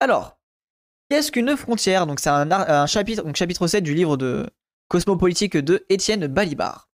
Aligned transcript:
Alors, 0.00 0.38
qu'est-ce 1.08 1.30
qu'une 1.30 1.56
frontière? 1.56 2.06
Donc 2.06 2.20
c'est 2.20 2.30
un, 2.30 2.86
chapitre, 2.86 3.22
donc 3.22 3.36
chapitre 3.36 3.66
7 3.66 3.84
du 3.84 3.94
livre 3.94 4.16
de 4.16 4.48
Cosmopolitique 4.88 5.56
de 5.56 5.84
Étienne 5.90 6.26
Balibar. 6.26 6.88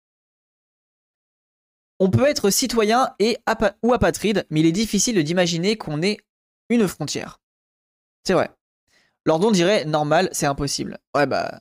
On 1.98 2.10
peut 2.10 2.26
être 2.26 2.50
citoyen 2.50 3.14
et 3.18 3.38
ou 3.82 3.94
apatride, 3.94 4.46
mais 4.50 4.60
il 4.60 4.66
est 4.66 4.72
difficile 4.72 5.22
d'imaginer 5.22 5.78
qu'on 5.78 6.02
ait 6.02 6.18
une 6.68 6.88
frontière. 6.88 7.40
C'est 8.24 8.34
vrai. 8.34 8.50
Lordon 9.24 9.50
dirait 9.50 9.84
normal, 9.84 10.28
c'est 10.32 10.46
impossible. 10.46 10.98
Ouais 11.14 11.26
bah. 11.26 11.60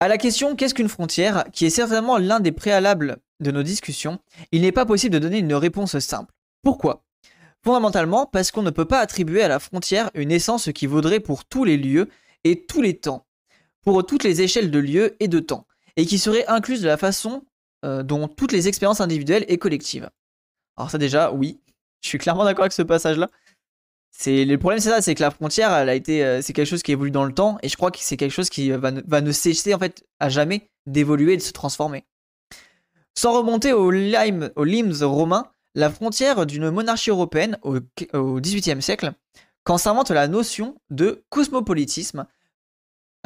À 0.00 0.08
la 0.08 0.18
question 0.18 0.56
qu'est-ce 0.56 0.74
qu'une 0.74 0.88
frontière, 0.88 1.44
qui 1.52 1.66
est 1.66 1.70
certainement 1.70 2.18
l'un 2.18 2.40
des 2.40 2.52
préalables 2.52 3.18
de 3.40 3.50
nos 3.50 3.62
discussions, 3.62 4.18
il 4.50 4.62
n'est 4.62 4.72
pas 4.72 4.86
possible 4.86 5.14
de 5.14 5.18
donner 5.18 5.38
une 5.38 5.54
réponse 5.54 5.98
simple. 5.98 6.32
Pourquoi? 6.62 7.04
Fondamentalement 7.64 8.26
parce 8.26 8.50
qu'on 8.50 8.62
ne 8.62 8.70
peut 8.70 8.84
pas 8.84 9.00
attribuer 9.00 9.42
à 9.42 9.48
la 9.48 9.58
frontière 9.58 10.10
une 10.14 10.30
essence 10.30 10.70
qui 10.72 10.86
vaudrait 10.86 11.20
pour 11.20 11.44
tous 11.44 11.64
les 11.64 11.76
lieux 11.76 12.08
et 12.44 12.64
tous 12.66 12.82
les 12.82 12.96
temps, 12.96 13.26
pour 13.84 14.06
toutes 14.06 14.24
les 14.24 14.42
échelles 14.42 14.70
de 14.70 14.78
lieux 14.78 15.16
et 15.20 15.28
de 15.28 15.40
temps, 15.40 15.66
et 15.96 16.06
qui 16.06 16.18
serait 16.18 16.46
incluse 16.46 16.80
de 16.82 16.86
la 16.86 16.96
façon 16.96 17.44
euh, 17.84 18.02
dont 18.02 18.28
toutes 18.28 18.52
les 18.52 18.68
expériences 18.68 19.00
individuelles 19.00 19.44
et 19.48 19.58
collectives. 19.58 20.08
Alors 20.76 20.90
ça 20.90 20.98
déjà, 20.98 21.32
oui, 21.32 21.60
je 22.02 22.08
suis 22.08 22.18
clairement 22.18 22.44
d'accord 22.44 22.62
avec 22.62 22.72
ce 22.72 22.82
passage-là. 22.82 23.28
C'est 24.10 24.44
le 24.44 24.58
problème, 24.58 24.80
c'est 24.80 24.88
ça, 24.88 25.02
c'est 25.02 25.14
que 25.14 25.22
la 25.22 25.30
frontière, 25.30 25.72
elle 25.72 25.88
a 25.88 25.94
été, 25.94 26.24
euh, 26.24 26.42
c'est 26.42 26.52
quelque 26.52 26.66
chose 26.66 26.82
qui 26.82 26.92
évolue 26.92 27.10
dans 27.10 27.24
le 27.24 27.32
temps, 27.32 27.58
et 27.62 27.68
je 27.68 27.76
crois 27.76 27.90
que 27.90 27.98
c'est 28.00 28.16
quelque 28.16 28.32
chose 28.32 28.50
qui 28.50 28.70
va 28.70 28.90
ne, 28.90 29.32
cesser 29.32 29.74
en 29.74 29.78
fait 29.78 30.04
à 30.18 30.28
jamais 30.28 30.70
d'évoluer 30.86 31.34
et 31.34 31.36
de 31.36 31.42
se 31.42 31.52
transformer. 31.52 32.04
Sans 33.16 33.32
remonter 33.32 33.72
au, 33.72 33.90
Lime, 33.90 34.50
au 34.56 34.64
limes 34.64 34.92
romain, 35.02 35.50
la 35.78 35.90
frontière 35.90 36.44
d'une 36.44 36.70
monarchie 36.70 37.10
européenne 37.10 37.56
au, 37.62 37.78
XVIIIe 38.40 38.82
siècle, 38.82 39.12
quand 39.62 39.78
s'invente 39.78 40.10
la 40.10 40.26
notion 40.26 40.76
de 40.90 41.22
cosmopolitisme, 41.28 42.26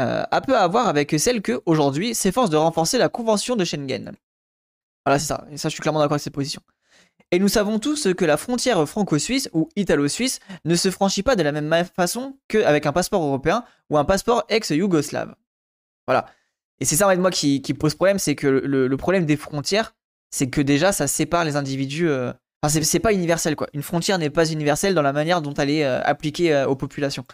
euh, 0.01 0.23
a 0.31 0.41
peu 0.43 0.55
à 0.55 0.69
voir 0.69 0.87
avec 0.87 1.15
celle 1.19 1.41
que, 1.41 1.63
aujourd'hui, 1.65 2.15
s'efforce 2.15 2.51
de 2.51 2.59
renforcer 2.59 2.99
la 2.99 3.09
convention 3.09 3.57
de 3.57 3.65
Schengen. 3.65 4.13
Voilà, 5.07 5.19
c'est 5.19 5.29
ça, 5.29 5.47
et 5.51 5.57
ça 5.57 5.71
je 5.71 5.75
suis 5.75 5.81
clairement 5.81 6.01
d'accord 6.01 6.13
avec 6.13 6.23
cette 6.23 6.35
position. 6.35 6.61
Et 7.31 7.39
nous 7.39 7.49
savons 7.49 7.79
tous 7.79 8.13
que 8.13 8.25
la 8.27 8.37
frontière 8.37 8.87
franco-suisse 8.87 9.49
ou 9.55 9.71
italo-suisse 9.75 10.39
ne 10.67 10.75
se 10.75 10.91
franchit 10.91 11.23
pas 11.23 11.37
de 11.37 11.43
la 11.43 11.53
même 11.53 11.87
façon 11.97 12.39
qu'avec 12.49 12.85
un 12.85 12.93
passeport 12.93 13.23
européen 13.23 13.65
ou 13.89 13.97
un 13.97 14.05
passeport 14.05 14.45
ex-yougoslave. 14.51 15.35
Voilà. 16.07 16.27
Et 16.81 16.85
c'est 16.85 16.97
ça, 16.97 17.09
en 17.09 17.17
moi, 17.17 17.31
qui, 17.31 17.61
pose 17.79 17.95
problème, 17.95 18.19
c'est 18.19 18.35
que 18.35 18.47
le, 18.47 18.97
problème 18.99 19.25
des 19.25 19.39
frontières, 19.39 19.95
c'est 20.31 20.51
que 20.51 20.61
déjà, 20.61 20.93
ça 20.93 21.07
sépare 21.07 21.45
les 21.45 21.57
individus. 21.57 22.11
Euh, 22.11 22.33
enfin, 22.63 22.81
c'est 22.83 23.01
pas 23.01 23.13
universel, 23.13 23.57
quoi. 23.57 23.69
Une 23.75 23.83
frontière 23.83 24.19
n'est 24.19 24.31
pas 24.31 24.51
universelle 24.51 24.95
dans 24.95 25.03
la 25.03 25.13
manière 25.13 25.43
dont 25.43 25.55
elle 25.55 25.71
est 25.71 25.85
euh, 25.85 26.01
appliquée 26.03 26.55
euh, 26.55 26.67
aux 26.67 26.77
populations. 26.77 27.25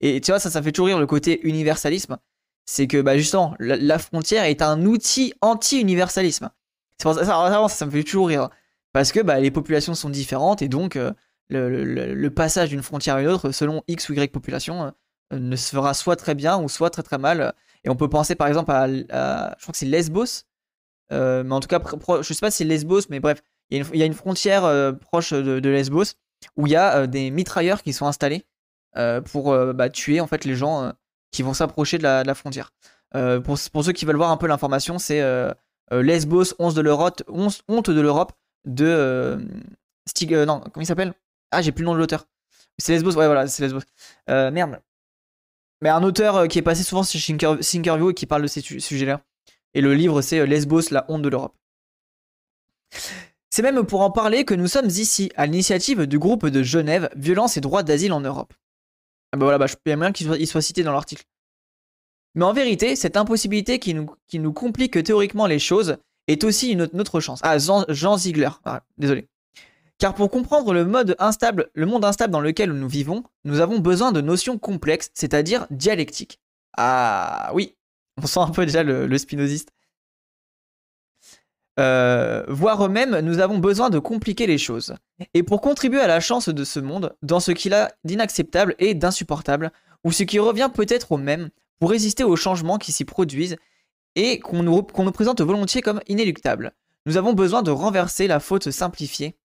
Et 0.00 0.20
tu 0.20 0.30
vois, 0.30 0.38
ça, 0.38 0.50
ça 0.50 0.62
fait 0.62 0.72
toujours 0.72 0.88
rire 0.88 0.98
le 0.98 1.06
côté 1.06 1.46
universalisme. 1.46 2.18
C'est 2.66 2.86
que, 2.86 3.00
bah, 3.00 3.16
justement, 3.16 3.54
la, 3.58 3.98
frontière 3.98 4.44
est 4.44 4.60
un 4.60 4.84
outil 4.84 5.32
anti-universalisme. 5.40 6.50
C'est 6.98 7.04
pour 7.04 7.14
ça, 7.14 7.68
ça, 7.68 7.86
me 7.86 7.90
fait 7.90 8.02
toujours 8.02 8.28
rire. 8.28 8.50
Parce 8.92 9.12
que 9.12 9.20
bah, 9.20 9.40
les 9.40 9.50
populations 9.50 9.94
sont 9.94 10.10
différentes 10.10 10.62
et 10.62 10.68
donc 10.68 10.96
euh, 10.96 11.12
le, 11.48 12.28
passage 12.28 12.70
d'une 12.70 12.82
frontière 12.82 13.16
à 13.16 13.22
une 13.22 13.28
autre, 13.28 13.52
selon 13.52 13.82
X 13.88 14.08
ou 14.08 14.14
Y 14.14 14.32
population, 14.32 14.92
ne 15.32 15.56
se 15.56 15.70
fera 15.70 15.94
soit 15.94 16.16
très 16.16 16.34
bien 16.34 16.58
ou 16.58 16.68
soit 16.68 16.90
très 16.90 17.02
très 17.02 17.18
mal. 17.18 17.54
Et 17.84 17.90
on 17.90 17.96
peut 17.96 18.08
penser 18.08 18.34
par 18.34 18.48
exemple 18.48 18.72
à, 18.72 18.88
je 18.88 19.62
crois 19.62 19.72
que 19.72 19.78
c'est 19.78 19.86
Lesbos, 19.86 20.44
mais 21.10 21.52
en 21.52 21.60
tout 21.60 21.68
cas, 21.68 21.80
je 22.22 22.32
sais 22.32 22.40
pas 22.40 22.50
si 22.50 22.58
c'est 22.58 22.64
Lesbos, 22.64 23.02
mais 23.10 23.20
bref, 23.20 23.42
il 23.70 23.96
y, 23.96 24.02
a 24.02 24.06
une 24.06 24.14
frontière 24.14 24.94
proche 25.00 25.32
de, 25.32 25.68
Lesbos 25.68 26.14
où 26.56 26.66
il 26.66 26.72
y 26.72 26.76
a 26.76 27.06
des 27.06 27.30
mitrailleurs 27.30 27.82
qui 27.82 27.92
sont 27.92 28.06
installés 28.06 28.44
pour 29.24 29.56
bah, 29.74 29.90
tuer 29.90 30.20
en 30.20 30.26
fait 30.26 30.44
les 30.44 30.54
gens 30.54 30.92
qui 31.32 31.42
vont 31.42 31.54
s'approcher 31.54 31.98
de, 31.98 32.04
la, 32.04 32.34
frontière. 32.34 32.72
Pour, 33.12 33.58
ceux 33.58 33.92
qui 33.92 34.04
veulent 34.04 34.16
voir 34.16 34.30
un 34.30 34.36
peu 34.36 34.46
l'information, 34.46 34.98
c'est 34.98 35.20
Lesbos, 35.90 36.54
11 36.58 36.74
de 36.74 36.80
l'Europe, 36.80 37.22
honte 37.28 37.90
de 37.90 38.00
l'Europe, 38.00 38.32
de 38.66 38.84
euh. 38.86 39.38
Euh, 40.32 40.46
non, 40.46 40.60
comment 40.60 40.82
il 40.82 40.86
s'appelle? 40.86 41.14
Ah, 41.50 41.62
j'ai 41.62 41.72
plus 41.72 41.82
le 41.82 41.86
nom 41.86 41.94
de 41.94 41.98
l'auteur. 41.98 42.26
C'est 42.78 42.92
Lesbos, 42.92 43.16
ouais, 43.16 43.26
voilà, 43.26 43.46
c'est 43.46 43.62
Lesbos. 43.62 43.80
Euh, 44.28 44.50
merde. 44.50 44.80
Mais 45.82 45.88
un 45.88 46.02
auteur 46.02 46.48
qui 46.48 46.58
est 46.58 46.62
passé 46.62 46.82
souvent 46.82 47.02
sur 47.02 47.20
Thinkerview 47.20 48.10
et 48.10 48.14
qui 48.14 48.26
parle 48.26 48.42
de 48.42 48.46
ces 48.46 48.60
sujets-là. 48.60 49.22
Et 49.74 49.80
le 49.80 49.94
livre, 49.94 50.22
c'est 50.22 50.46
Lesbos, 50.46 50.90
la 50.90 51.04
honte 51.08 51.22
de 51.22 51.28
l'Europe. 51.28 51.54
C'est 53.56 53.62
même 53.62 53.86
pour 53.86 54.02
en 54.02 54.10
parler 54.10 54.44
que 54.44 54.52
nous 54.52 54.66
sommes 54.66 54.90
ici, 54.90 55.32
à 55.34 55.46
l'initiative 55.46 56.06
du 56.06 56.18
groupe 56.18 56.44
de 56.46 56.62
Genève, 56.62 57.08
Violence 57.16 57.56
et 57.56 57.62
droits 57.62 57.82
d'asile 57.82 58.12
en 58.12 58.20
Europe. 58.20 58.52
Ah 59.32 59.38
bah 59.38 59.46
voilà, 59.46 59.56
bah, 59.56 59.64
peux 59.82 59.96
bien 59.96 60.12
qu'il 60.12 60.46
soit, 60.46 60.60
cité 60.60 60.82
dans 60.82 60.92
l'article. 60.92 61.24
Mais 62.34 62.44
en 62.44 62.52
vérité, 62.52 62.96
cette 62.96 63.16
impossibilité 63.16 63.78
qui 63.78 63.94
nous, 63.94 64.52
complique 64.52 65.02
théoriquement 65.02 65.46
les 65.46 65.58
choses 65.58 65.96
est 66.28 66.44
aussi 66.44 66.72
une 66.72 66.82
autre 66.82 67.20
chance. 67.20 67.40
Ah, 67.42 67.56
Jean, 67.56 68.18
Ziegler, 68.18 68.50
ah, 68.66 68.82
désolé. 68.98 69.26
Car 69.96 70.14
pour 70.14 70.30
comprendre 70.30 70.74
le, 70.74 70.80
le 70.80 71.86
monde 71.86 72.04
instable 72.04 72.32
dans 72.32 72.40
lequel 72.40 72.72
nous 72.72 72.88
vivons, 72.88 73.24
nous 73.44 73.60
avons 73.60 73.78
besoin 73.78 74.12
de 74.12 74.20
notions 74.20 74.58
complexes, 74.58 75.10
c'est-à-dire 75.14 75.66
dialectiques. 75.70 76.40
Ah 76.76 77.52
oui, 77.54 77.74
on 78.22 78.26
sent 78.26 78.40
un 78.40 78.50
peu 78.50 78.66
déjà 78.66 78.82
le, 78.82 79.16
spinoziste. 79.16 79.70
Euh, 81.78 82.44
voire 82.48 82.88
même, 82.88 83.18
nous 83.20 83.38
avons 83.38 83.58
besoin 83.58 83.90
de 83.90 83.98
compliquer 83.98 84.46
les 84.46 84.58
choses. 84.58 84.94
Et 85.34 85.42
pour 85.42 85.60
contribuer 85.60 86.00
à 86.00 86.06
la 86.06 86.20
chance 86.20 86.48
de 86.48 86.64
ce 86.64 86.80
monde, 86.80 87.14
dans 87.22 87.40
ce 87.40 87.52
qu'il 87.52 87.74
a 87.74 87.92
d'inacceptable 88.04 88.74
et 88.78 88.94
d'insupportable, 88.94 89.72
ou 90.04 90.12
ce 90.12 90.22
qui 90.22 90.38
revient 90.38 90.70
peut-être 90.72 91.12
au 91.12 91.18
même, 91.18 91.50
pour 91.78 91.90
résister 91.90 92.24
aux 92.24 92.36
changements 92.36 92.78
qui 92.78 92.92
s'y 92.92 93.04
produisent 93.04 93.56
et 94.14 94.38
qu'on 94.40 94.62
nous, 94.62 94.82
présente 94.82 95.40
volontiers 95.42 95.82
comme 95.82 96.00
inéluctable. 96.08 96.72
Nous 97.04 97.18
avons 97.18 97.34
besoin 97.34 97.62
de 97.62 97.70
renverser 97.70 98.26
la 98.26 98.40
faute 98.40 98.70
simplifiée. 98.70 99.36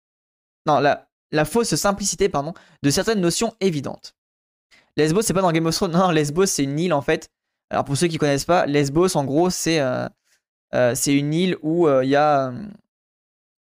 Non, 0.66 0.80
la, 0.80 1.10
la 1.32 1.46
fausse 1.46 1.76
simplicité, 1.76 2.30
pardon, 2.30 2.54
de 2.82 2.90
certaines 2.90 3.20
notions 3.20 3.54
évidentes. 3.60 4.16
Lesbos, 4.98 5.22
c'est 5.24 5.34
pas 5.34 5.42
dans 5.42 5.52
Game 5.52 5.66
of 5.66 5.76
Thrones. 5.76 5.92
Non, 5.92 6.12
Lesbos, 6.12 6.46
c'est 6.46 6.64
une 6.64 6.80
île 6.80 6.94
en 6.94 7.02
fait. 7.02 7.30
Alors 7.70 7.86
pour 7.86 7.98
ceux 7.98 8.08
qui 8.08 8.18
connaissent 8.18 8.46
pas, 8.46 8.66
Lesbos, 8.66 9.16
en 9.16 9.24
gros, 9.26 9.50
c'est 9.50 9.80
euh, 9.80 10.08
euh, 10.74 10.96
une 11.08 11.34
île 11.34 11.58
où 11.62 11.88
il 11.88 11.92
euh, 11.92 12.06
y 12.06 12.16
a 12.16 12.54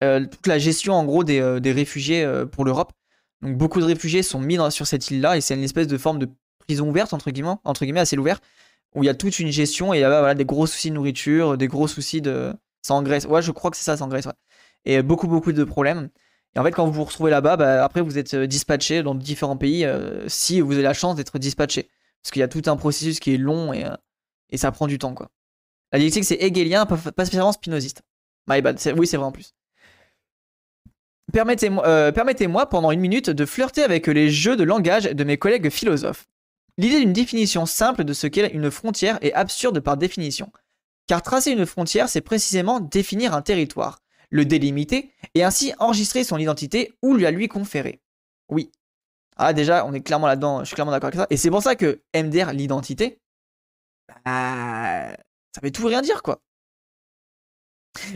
toute 0.01 0.47
la 0.47 0.59
gestion 0.59 0.93
en 0.93 1.03
gros 1.03 1.23
des, 1.23 1.71
réfugiés 1.71 2.25
pour 2.51 2.65
l'Europe. 2.65 2.93
Donc 3.41 3.57
beaucoup 3.57 3.79
de 3.79 3.85
réfugiés 3.85 4.23
sont 4.23 4.39
mis 4.39 4.57
sur 4.71 4.87
cette 4.87 5.09
île-là 5.11 5.37
et 5.37 5.41
c'est 5.41 5.55
une 5.55 5.63
espèce 5.63 5.87
de 5.87 5.97
forme 5.97 6.19
de 6.19 6.29
prison 6.59 6.87
ouverte 6.89 7.13
entre 7.13 7.31
guillemets, 7.31 7.55
entre 7.63 7.85
guillemets 7.85 8.03
où 8.95 9.03
il 9.03 9.05
y 9.05 9.09
a 9.09 9.13
toute 9.13 9.39
une 9.39 9.51
gestion 9.51 9.93
et 9.93 9.97
il 9.97 10.01
y 10.01 10.03
a 10.03 10.33
des 10.33 10.45
gros 10.45 10.67
soucis 10.67 10.89
de 10.89 10.95
nourriture, 10.95 11.57
des 11.57 11.67
gros 11.67 11.87
soucis 11.87 12.21
de. 12.21 12.53
Ça 12.81 12.93
engraisse. 12.93 13.25
Ouais, 13.25 13.41
je 13.41 13.51
crois 13.51 13.71
que 13.71 13.77
c'est 13.77 13.95
ça. 13.95 14.07
Ouais. 14.07 14.21
Et 14.85 15.01
beaucoup, 15.01 15.27
beaucoup 15.27 15.51
de 15.51 15.63
problèmes. 15.63 16.09
Et 16.55 16.59
en 16.59 16.63
fait, 16.63 16.71
quand 16.71 16.85
vous 16.85 16.93
vous 16.93 17.03
retrouvez 17.03 17.31
là-bas, 17.31 17.57
bah, 17.57 17.83
après, 17.83 18.01
vous 18.01 18.17
êtes 18.17 18.33
euh, 18.33 18.47
dispatché 18.47 19.03
dans 19.03 19.15
différents 19.15 19.57
pays 19.57 19.85
euh, 19.85 20.27
si 20.27 20.61
vous 20.61 20.73
avez 20.73 20.81
la 20.81 20.93
chance 20.93 21.15
d'être 21.15 21.37
dispatché. 21.37 21.89
Parce 22.21 22.31
qu'il 22.31 22.39
y 22.39 22.43
a 22.43 22.47
tout 22.47 22.63
un 22.65 22.75
processus 22.75 23.19
qui 23.19 23.33
est 23.33 23.37
long 23.37 23.71
et, 23.73 23.85
euh, 23.85 23.95
et 24.49 24.57
ça 24.57 24.71
prend 24.71 24.87
du 24.87 24.97
temps, 24.97 25.13
quoi. 25.13 25.29
La 25.91 26.00
dialectique, 26.00 26.25
c'est 26.25 26.41
hegelien, 26.41 26.85
pas, 26.85 26.97
spécialement 26.97 27.51
spinoziste. 27.51 28.03
My 28.47 28.61
bad. 28.61 28.79
Oui, 28.97 29.07
c'est 29.07 29.17
vrai 29.17 29.25
en 29.25 29.31
plus. 29.31 29.53
Permettez-moi 31.31 32.11
permettez 32.11 32.47
pendant 32.69 32.91
une 32.91 33.00
minute 33.00 33.29
de 33.29 33.45
flirter 33.45 33.83
avec 33.83 34.07
les 34.07 34.29
jeux 34.29 34.55
de 34.55 34.63
langage 34.63 35.03
de 35.03 35.23
mes 35.23 35.38
collègues 35.38 35.69
philosophes. 35.69 36.27
L'idée 36.77 37.00
d'une 37.00 37.13
définition 37.13 37.66
simple 37.66 38.03
de 38.03 38.13
ce 38.13 38.25
qu'est 38.25 38.50
une 38.50 38.72
frontière 38.72 39.19
est 39.22 39.33
absurde 39.33 39.79
par 39.79 39.97
définition. 39.97 40.51
Car 41.07 41.22
tracer 41.22 41.51
une 41.51 41.66
frontière, 41.66 42.07
c'est 42.09 42.21
précisément 42.21 42.79
définir 42.79 43.33
un 43.33 43.41
territoire, 43.41 44.00
le 44.29 44.45
délimiter 44.45 45.11
et 45.35 45.44
ainsi 45.44 45.73
enregistrer 45.79 46.23
son 46.23 46.38
identité 46.38 46.94
ou 47.01 47.16
lui 47.16 47.25
à 47.25 47.31
lui 47.31 47.47
conférer. 47.47 48.00
Oui. 48.50 48.71
Ah 49.35 49.53
déjà, 49.53 49.85
on 49.85 49.94
est 49.94 50.01
clairement 50.01 50.27
là-dedans, 50.27 50.59
je 50.59 50.66
suis 50.66 50.75
clairement 50.75 50.91
d'accord 50.91 51.07
avec 51.07 51.19
ça. 51.19 51.27
Et 51.29 51.38
c'est 51.38 51.50
pour 51.50 51.62
ça 51.62 51.75
que 51.75 52.01
MDR, 52.15 52.53
l'identité, 52.53 53.19
bah, 54.25 55.15
ça 55.54 55.62
veut 55.62 55.72
tout 55.72 55.86
rien 55.86 56.01
dire 56.01 56.24
quoi. 56.24 56.42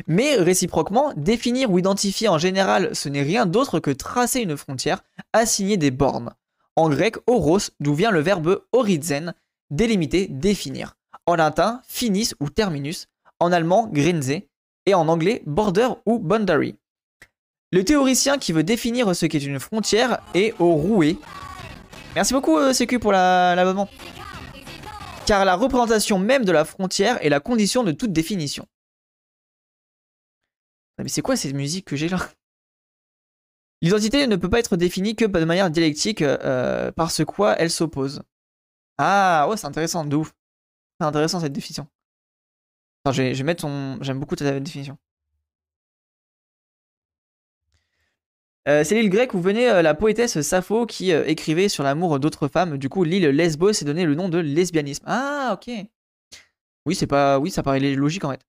Mais 0.08 0.36
réciproquement, 0.36 1.14
définir 1.16 1.72
ou 1.72 1.80
identifier 1.80 2.28
en 2.28 2.38
général, 2.38 2.96
ce 2.96 3.10
n'est 3.10 3.24
rien 3.24 3.46
d'autre 3.46 3.80
que 3.80 3.92
tracer 3.92 4.42
une 4.42 4.58
frontière, 4.58 5.04
assigner 5.34 5.78
des 5.78 5.92
bornes. 5.92 6.34
En 6.76 6.90
grec, 6.90 7.18
oros, 7.28 7.60
d'où 7.80 7.94
vient 7.94 8.12
le 8.12 8.20
verbe 8.20 8.64
orizen, 8.72 9.34
délimiter, 9.70 10.28
définir. 10.28 10.96
En 11.26 11.36
latin, 11.36 11.82
finis 11.88 12.32
ou 12.40 12.50
terminus. 12.50 13.08
En 13.40 13.52
allemand, 13.52 13.88
grenze. 13.92 14.42
Et 14.86 14.94
en 14.94 15.08
anglais, 15.08 15.42
border 15.46 15.90
ou 16.06 16.20
boundary. 16.20 16.76
Le 17.72 17.84
théoricien 17.86 18.38
qui 18.38 18.52
veut 18.52 18.64
définir 18.64 19.16
ce 19.16 19.26
qu'est 19.26 19.40
une 19.40 19.60
frontière 19.60 20.20
est 20.34 20.54
au 20.60 20.74
roué. 20.74 21.18
Merci 22.16 22.34
beaucoup, 22.34 22.58
euh, 22.58 22.74
CQ, 22.74 23.00
pour 23.00 23.12
l'abonnement. 23.12 23.88
Car 25.26 25.46
la 25.46 25.56
représentation 25.56 26.20
même 26.20 26.44
de 26.44 26.52
la 26.52 26.66
frontière 26.66 27.24
est 27.26 27.30
la 27.30 27.40
condition 27.40 27.84
de 27.84 27.94
toute 27.94 28.12
définition. 28.12 28.68
Mais 30.98 31.08
c'est 31.08 31.22
quoi 31.22 31.36
cette 31.36 31.54
musique 31.54 31.86
que 31.86 31.96
j'ai 31.96 32.10
là? 32.10 32.20
L'identité 33.82 34.28
ne 34.28 34.36
peut 34.36 34.50
pas 34.50 34.60
être 34.60 34.78
définie 34.78 35.16
que 35.16 35.26
de 35.26 35.46
manière 35.46 35.70
dialectique, 35.70 36.22
euh, 36.22 36.92
parce 36.92 37.24
quoi 37.26 37.56
elle 37.58 37.70
s'oppose. 37.70 38.22
Ah, 38.98 39.48
ouais, 39.50 39.58
c'est 39.58 39.68
intéressant, 39.68 40.06
de 40.06 40.16
ouf. 40.16 40.34
C'est 41.00 41.06
intéressant 41.08 41.40
cette 41.40 41.54
définition. 41.54 41.88
Attends, 43.04 43.14
je 43.14 43.24
vais, 43.24 43.44
mettre 43.44 43.64
ton. 43.64 44.02
J'aime 44.02 44.20
beaucoup 44.20 44.36
ta 44.36 44.60
définition. 44.60 44.98
Euh, 48.70 48.84
c'est 48.86 48.96
l'île 48.96 49.10
grecque 49.10 49.34
où 49.34 49.42
venait 49.42 49.70
euh, 49.70 49.82
la 49.82 49.94
poétesse 49.94 50.40
Sappho 50.42 50.86
qui 50.86 51.12
euh, 51.12 51.26
écrivait 51.28 51.68
sur 51.68 51.84
l'amour 51.84 52.20
d'autres 52.20 52.48
femmes. 52.48 52.78
Du 52.78 52.88
coup, 52.88 53.04
l'île 53.04 53.28
Lesbos 53.28 53.74
s'est 53.74 53.86
donné 53.86 54.06
le 54.06 54.16
nom 54.16 54.30
de 54.30 54.38
lesbianisme. 54.38 55.04
Ah, 55.06 55.52
ok. 55.54 55.70
Oui, 56.86 56.96
c'est 56.96 57.08
pas. 57.08 57.40
Oui, 57.40 57.52
ça 57.52 57.62
paraît 57.64 57.80
logique 57.80 58.24
en 58.24 58.32
fait. 58.32 58.42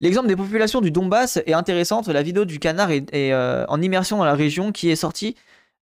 L'exemple 0.00 0.28
des 0.28 0.36
populations 0.36 0.80
du 0.80 0.90
Donbass 0.90 1.38
est 1.46 1.54
intéressante. 1.54 2.08
La 2.08 2.22
vidéo 2.22 2.44
du 2.44 2.58
canard 2.58 2.90
est, 2.90 3.34
en 3.34 3.80
immersion 3.80 4.18
dans 4.18 4.24
la 4.24 4.34
région 4.34 4.70
qui 4.70 4.90
est 4.90 4.96
sortie 4.96 5.36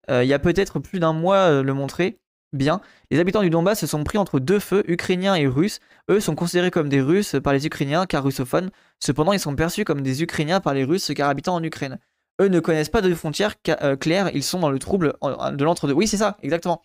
il 0.08 0.26
y 0.26 0.34
a 0.34 0.40
peut-être 0.40 0.80
plus 0.80 1.00
d'un 1.00 1.14
mois 1.14 1.64
le 1.64 1.74
montrer 1.74 2.20
bien. 2.52 2.80
Les 3.10 3.20
habitants 3.20 3.42
du 3.42 3.50
Donbass 3.50 3.80
se 3.80 3.88
sont 3.88 4.04
pris 4.04 4.20
entre 4.20 4.40
deux 4.40 4.60
feux, 4.60 4.84
ukrainiens 4.88 5.34
et 5.34 5.48
russes. 5.48 5.80
Eux 6.12 6.20
sont 6.20 6.36
considérés 6.36 6.70
comme 6.70 6.90
des 6.90 7.02
Russes 7.02 7.36
par 7.44 7.54
les 7.54 7.66
Ukrainiens 7.66 8.06
car 8.06 8.24
russophones. 8.24 8.70
Cependant, 9.00 9.34
ils 9.34 9.40
sont 9.40 9.56
perçus 9.56 9.84
comme 9.84 10.02
des 10.02 10.22
Ukrainiens 10.22 10.60
par 10.60 10.76
les 10.76 10.84
Russes 10.84 11.12
car 11.16 11.30
habitant 11.30 11.56
en 11.56 11.64
Ukraine 11.64 11.98
eux 12.42 12.48
ne 12.48 12.60
connaissent 12.60 12.90
pas 12.90 13.02
de 13.02 13.14
frontières 13.14 13.56
euh, 13.82 13.96
claires, 13.96 14.32
ils 14.34 14.44
sont 14.44 14.60
dans 14.60 14.72
le 14.72 14.80
trouble 14.80 15.14
de 15.22 15.64
l'entre-deux. 15.64 15.94
Oui, 15.94 16.08
c'est 16.08 16.18
ça, 16.18 16.38
exactement. 16.42 16.82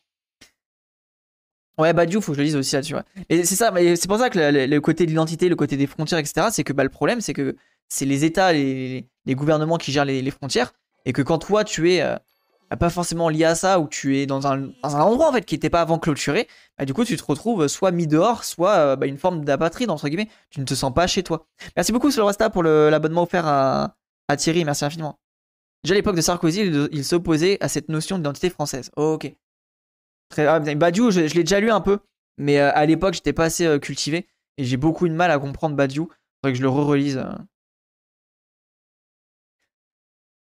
Ouais, 1.78 1.92
bah 1.92 2.04
faut 2.10 2.32
que 2.32 2.34
je 2.34 2.40
le 2.40 2.44
dise 2.46 2.56
aussi 2.56 2.74
là-dessus. 2.74 2.96
Et 3.28 3.44
c'est 3.44 3.54
ça, 3.54 3.72
c'est 3.76 4.08
pour 4.08 4.18
ça 4.18 4.30
que 4.30 4.38
le, 4.38 4.80
côté 4.80 5.04
de 5.04 5.10
l'identité, 5.10 5.48
le 5.48 5.54
côté 5.54 5.76
des 5.76 5.86
frontières, 5.86 6.18
etc., 6.18 6.48
c'est 6.50 6.64
que 6.64 6.72
bah, 6.72 6.82
le 6.82 6.88
problème, 6.88 7.20
c'est 7.20 7.34
que 7.34 7.56
c'est 7.88 8.04
les 8.04 8.24
États, 8.24 8.52
les, 8.52 9.08
gouvernements 9.28 9.78
qui 9.78 9.92
gèrent 9.92 10.04
les, 10.04 10.30
frontières, 10.32 10.72
et 11.04 11.12
que 11.12 11.22
quand 11.22 11.38
toi, 11.38 11.62
tu 11.62 11.92
es 11.92 12.02
euh, 12.02 12.16
pas 12.80 12.90
forcément 12.90 13.28
lié 13.28 13.44
à 13.44 13.54
ça, 13.54 13.78
ou 13.78 13.86
tu 13.86 14.18
es 14.18 14.26
dans 14.26 14.48
un, 14.48 14.72
endroit 14.82 15.28
en 15.28 15.32
fait 15.32 15.44
qui 15.44 15.54
n'était 15.54 15.70
pas 15.70 15.80
avant 15.80 16.00
clôturé, 16.00 16.48
bah, 16.78 16.84
du 16.84 16.94
coup, 16.94 17.04
tu 17.04 17.16
te 17.16 17.24
retrouves 17.24 17.68
soit 17.68 17.92
mis 17.92 18.08
dehors, 18.08 18.42
soit 18.42 18.74
euh, 18.74 18.96
bah, 18.96 19.06
une 19.06 19.18
forme 19.18 19.44
d'apatride, 19.44 19.90
entre 19.90 20.08
guillemets. 20.08 20.28
Tu 20.50 20.58
ne 20.58 20.64
te 20.64 20.74
sens 20.74 20.92
pas 20.92 21.06
chez 21.06 21.22
toi. 21.22 21.46
Merci 21.76 21.92
beaucoup, 21.92 22.10
Rasta, 22.10 22.50
pour 22.50 22.64
l'abonnement 22.64 23.22
offert 23.22 23.46
à 23.46 23.94
Thierry. 24.36 24.64
Merci 24.64 24.84
infiniment. 24.84 25.16
Déjà 25.84 25.94
à 25.94 25.96
l'époque 25.96 26.16
de 26.16 26.20
Sarkozy, 26.20 26.60
il, 26.92 27.04
s'opposait 27.04 27.56
à 27.62 27.68
cette 27.68 27.88
notion 27.88 28.16
d'identité 28.16 28.50
française. 28.50 28.90
ok. 28.96 29.32
Très, 30.28 30.46
ah, 30.46 30.60
Badiou, 30.60 31.10
je, 31.10 31.20
l'ai 31.20 31.44
déjà 31.44 31.60
lu 31.60 31.70
un 31.70 31.80
peu, 31.80 32.00
mais 32.36 32.58
euh, 32.58 32.70
à 32.74 32.84
l'époque, 32.84 33.14
j'étais 33.14 33.32
pas 33.32 33.44
assez 33.44 33.64
euh, 33.64 33.78
cultivé 33.78 34.26
et 34.58 34.64
j'ai 34.64 34.76
beaucoup 34.76 35.08
de 35.08 35.14
mal 35.14 35.30
à 35.30 35.38
comprendre 35.38 35.74
Badiou. 35.74 36.08
Faudrait 36.42 36.52
que 36.52 36.58
je 36.58 36.62
le 36.62 36.68
re-relise. 36.68 37.18
Euh. 37.18 37.32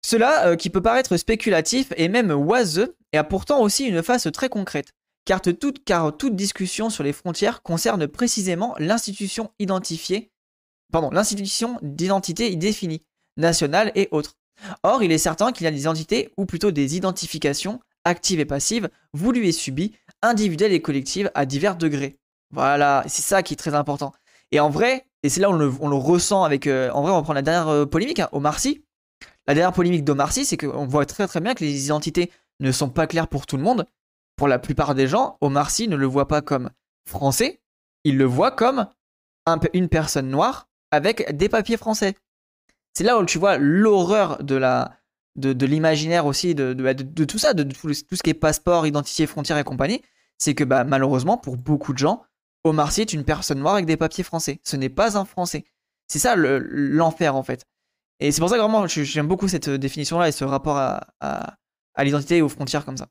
Cela, 0.05 0.57
qui 0.57 0.71
peut 0.71 0.83
paraître 0.83 1.17
spéculatif 1.17 1.93
et 1.97 2.09
même 2.09 2.33
oiseux, 2.33 2.97
et 3.13 3.19
a 3.19 3.23
pourtant 3.23 3.61
aussi 3.61 3.85
une 3.85 4.03
face 4.03 4.27
très 4.33 4.49
concrète. 4.49 4.93
Car 5.25 5.41
toute, 5.41 6.35
discussion 6.35 6.91
sur 6.91 7.05
les 7.05 7.13
frontières 7.13 7.63
concerne 7.63 8.09
précisément 8.09 8.75
l'institution 8.79 9.53
identifiée, 9.59 10.33
pardon, 10.91 11.11
l'institution 11.11 11.79
d'identité 11.83 12.57
définie, 12.57 13.05
nationale 13.37 13.93
et 13.95 14.09
autres. 14.11 14.40
Or, 14.83 15.03
il 15.03 15.13
est 15.13 15.19
certain 15.19 15.53
qu'il 15.53 15.65
y 15.65 15.69
a 15.69 15.71
des 15.71 15.87
entités, 15.87 16.33
ou 16.37 16.47
plutôt 16.47 16.71
des 16.71 16.97
identifications, 16.97 17.81
actives 18.05 18.41
et 18.41 18.45
passives, 18.45 18.89
voulues 19.13 19.47
et 19.47 19.53
subies, 19.53 19.93
individuelles 20.23 20.73
et 20.73 20.83
collectives 20.83 21.31
à 21.35 21.47
divers 21.47 21.77
degrés. 21.77 22.19
Voilà, 22.51 23.05
c'est 23.07 23.23
ça 23.23 23.43
qui 23.43 23.55
est 23.55 23.57
très 23.57 23.75
important. 23.75 24.13
Et 24.53 24.61
en 24.61 24.71
vrai, 24.71 25.07
et 25.23 25.29
c'est 25.29 25.41
là 25.41 25.51
où 25.51 25.55
on 25.55 25.89
le, 25.89 25.97
ressent 25.97 26.45
avec... 26.45 26.67
Euh, 26.67 26.91
en 26.91 27.03
vrai, 27.03 27.13
on 27.13 27.17
va 27.17 27.23
prendre 27.23 27.35
la 27.35 27.43
dernière 27.43 27.69
euh, 27.69 27.87
polémique, 27.87 28.21
hein, 28.21 28.29
Omar 28.33 28.59
Sy. 28.59 28.85
La 29.47 29.55
dernière 29.55 29.73
polémique 29.73 30.05
d'Omar 30.05 30.33
Sy, 30.33 30.45
c'est 30.45 30.57
qu'on 30.57 30.87
voit 30.87 31.07
très 31.07 31.27
très 31.27 31.41
bien 31.41 31.55
que 31.55 31.65
les 31.65 31.85
identités 31.85 32.31
ne 32.61 32.73
sont 32.73 32.89
pas 32.89 33.07
claires 33.07 33.29
pour 33.29 33.47
tout 33.47 33.57
le 33.57 33.63
monde. 33.63 33.87
Pour 34.37 34.49
la 34.49 34.59
plupart 34.59 34.95
des 34.95 35.07
gens, 35.07 35.37
Omar 35.41 35.71
Sy 35.71 35.89
ne 35.89 35.97
le 35.97 36.07
voit 36.07 36.29
pas 36.29 36.41
comme 36.41 36.71
français, 37.07 37.61
il 38.05 38.17
le 38.17 38.25
voit 38.25 38.51
comme 38.51 38.87
une 39.73 39.89
personne 39.89 40.29
noire 40.29 40.69
avec 40.91 41.37
des 41.37 41.49
papiers 41.49 41.77
français. 41.77 42.15
C'est 42.95 43.05
là 43.05 43.19
où 43.19 43.25
tu 43.25 43.39
vois 43.39 43.59
l'horreur 43.59 44.43
de 44.43 45.67
l'imaginaire 45.67 46.27
aussi, 46.27 46.55
de, 46.55 46.73
de, 46.73 47.25
tout 47.25 47.39
ça, 47.39 47.55
de, 47.55 47.63
tout, 47.63 47.93
ce 47.93 48.23
qui 48.23 48.31
est 48.31 48.35
passeport, 48.35 48.87
identité, 48.87 49.27
frontières 49.27 49.59
et 49.59 49.65
compagnie, 49.65 50.03
c'est 50.39 50.55
que 50.55 50.65
bah, 50.65 50.85
malheureusement, 50.85 51.39
pour 51.39 51.57
beaucoup 51.57 51.93
de 51.93 51.99
gens, 51.99 52.23
Omar 52.65 52.93
Sy 52.93 53.03
est 53.03 53.13
une 53.13 53.25
personne 53.25 53.61
noire 53.61 53.75
avec 53.75 53.87
des 53.87 53.97
papiers 53.97 54.25
français. 54.25 54.61
Ce 54.65 54.77
n'est 54.77 54.89
pas 54.89 55.17
un 55.17 55.25
français. 55.25 55.65
C'est 56.09 56.19
ça 56.19 56.35
l'enfer 56.37 57.37
en 57.37 57.43
fait. 57.43 57.65
Et 58.19 58.33
c'est 58.33 58.41
pour 58.41 58.51
ça 58.51 58.57
que 58.57 58.61
vraiment, 58.61 58.87
j'aime 58.87 59.29
beaucoup 59.29 59.49
cette 59.49 59.71
définition-là 59.71 60.29
et 60.29 60.33
ce 60.33 60.45
rapport 60.45 60.77
à, 60.77 61.57
l'identité 61.99 62.39
et 62.39 62.43
aux 62.43 62.49
frontières 62.49 62.85
comme 62.85 62.97
ça. 62.97 63.09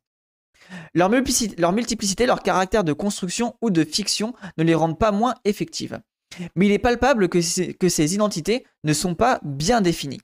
Leur 0.94 1.10
multiplicité, 1.10 2.26
leur 2.26 2.44
caractère 2.44 2.84
de 2.84 2.94
construction 2.94 3.56
ou 3.62 3.72
de 3.72 3.84
fiction 3.84 4.34
ne 4.58 4.64
les 4.64 4.76
rendent 4.76 5.00
pas 5.00 5.12
moins 5.12 5.34
effectives 5.46 6.00
mais 6.56 6.68
il 6.68 6.72
est 6.72 6.80
palpable 6.80 7.30
que, 7.30 7.42
ces 7.42 8.14
identités 8.14 8.66
ne 8.84 8.94
sont 8.94 9.16
pas 9.16 9.40
bien 9.44 9.82
définies. 9.82 10.22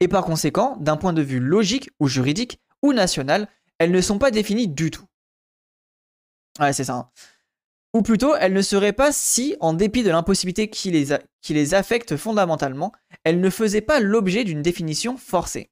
Et 0.00 0.08
par 0.08 0.24
conséquent, 0.24 0.76
d'un 0.80 0.96
point 0.96 1.12
de 1.12 1.22
vue 1.22 1.40
logique 1.40 1.90
ou 2.00 2.08
juridique 2.08 2.60
ou 2.82 2.92
national, 2.92 3.48
elles 3.78 3.92
ne 3.92 4.00
sont 4.00 4.18
pas 4.18 4.30
définies 4.30 4.68
du 4.68 4.90
tout. 4.90 5.04
Ouais, 6.58 6.72
c'est 6.72 6.84
ça. 6.84 6.94
Hein. 6.94 7.10
Ou 7.94 8.02
plutôt, 8.02 8.34
elles 8.34 8.52
ne 8.52 8.62
seraient 8.62 8.92
pas 8.92 9.12
si, 9.12 9.56
en 9.60 9.72
dépit 9.72 10.02
de 10.02 10.10
l'impossibilité 10.10 10.68
qui 10.68 10.90
les, 10.90 11.16
qui 11.40 11.54
les 11.54 11.74
affecte 11.74 12.16
fondamentalement, 12.16 12.92
elles 13.24 13.40
ne 13.40 13.50
faisaient 13.50 13.80
pas 13.80 14.00
l'objet 14.00 14.44
d'une 14.44 14.62
définition 14.62 15.16
forcée. 15.16 15.70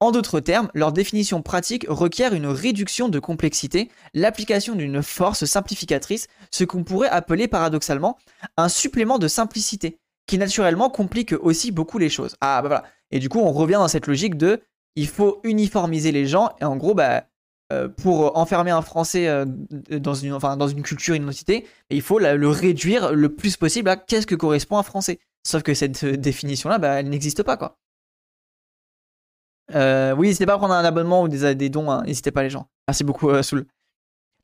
En 0.00 0.10
d'autres 0.10 0.40
termes, 0.40 0.70
leur 0.74 0.92
définition 0.92 1.42
pratique 1.42 1.86
requiert 1.88 2.34
une 2.34 2.46
réduction 2.46 3.08
de 3.08 3.18
complexité, 3.18 3.90
l'application 4.14 4.74
d'une 4.74 5.02
force 5.02 5.44
simplificatrice, 5.44 6.26
ce 6.50 6.64
qu'on 6.64 6.84
pourrait 6.84 7.08
appeler 7.08 7.48
paradoxalement 7.48 8.18
un 8.56 8.68
supplément 8.68 9.18
de 9.18 9.28
simplicité, 9.28 9.98
qui 10.26 10.38
naturellement 10.38 10.90
complique 10.90 11.34
aussi 11.40 11.70
beaucoup 11.70 11.98
les 11.98 12.08
choses. 12.08 12.36
Ah 12.40 12.60
bah 12.62 12.68
voilà. 12.68 12.84
Et 13.10 13.18
du 13.18 13.28
coup, 13.28 13.40
on 13.40 13.52
revient 13.52 13.74
dans 13.74 13.88
cette 13.88 14.06
logique 14.06 14.36
de 14.36 14.60
il 14.96 15.06
faut 15.06 15.40
uniformiser 15.44 16.12
les 16.12 16.26
gens, 16.26 16.50
et 16.60 16.64
en 16.64 16.76
gros, 16.76 16.94
bah, 16.94 17.24
euh, 17.72 17.88
pour 17.88 18.36
enfermer 18.36 18.70
un 18.70 18.82
Français 18.82 19.28
euh, 19.28 19.44
dans, 19.46 20.14
une, 20.14 20.82
culture, 20.82 21.14
une 21.14 21.22
identité, 21.22 21.66
il 21.90 22.02
faut 22.02 22.18
le 22.18 22.48
réduire 22.48 23.12
le 23.12 23.28
plus 23.34 23.56
possible 23.56 23.90
à 23.90 23.96
qu'est-ce 23.96 24.26
que 24.26 24.34
correspond 24.34 24.78
un 24.78 24.82
Français. 24.82 25.20
Sauf 25.46 25.62
que 25.62 25.74
cette 25.74 26.04
définition-là, 26.04 26.78
bah, 26.78 27.00
elle 27.00 27.10
n'existe 27.10 27.42
pas, 27.42 27.56
quoi. 27.56 27.78
Euh, 29.74 30.14
oui, 30.14 30.28
n'hésitez 30.28 30.46
pas 30.46 30.54
à 30.54 30.58
prendre 30.58 30.74
un 30.74 30.84
abonnement 30.84 31.22
ou 31.22 31.28
des, 31.28 31.54
des 31.54 31.68
dons, 31.68 31.90
hein. 31.90 32.02
n'hésitez 32.06 32.30
pas 32.30 32.42
les 32.42 32.50
gens. 32.50 32.68
Merci 32.88 33.04
beaucoup, 33.04 33.28
euh, 33.30 33.42
Soul. 33.42 33.66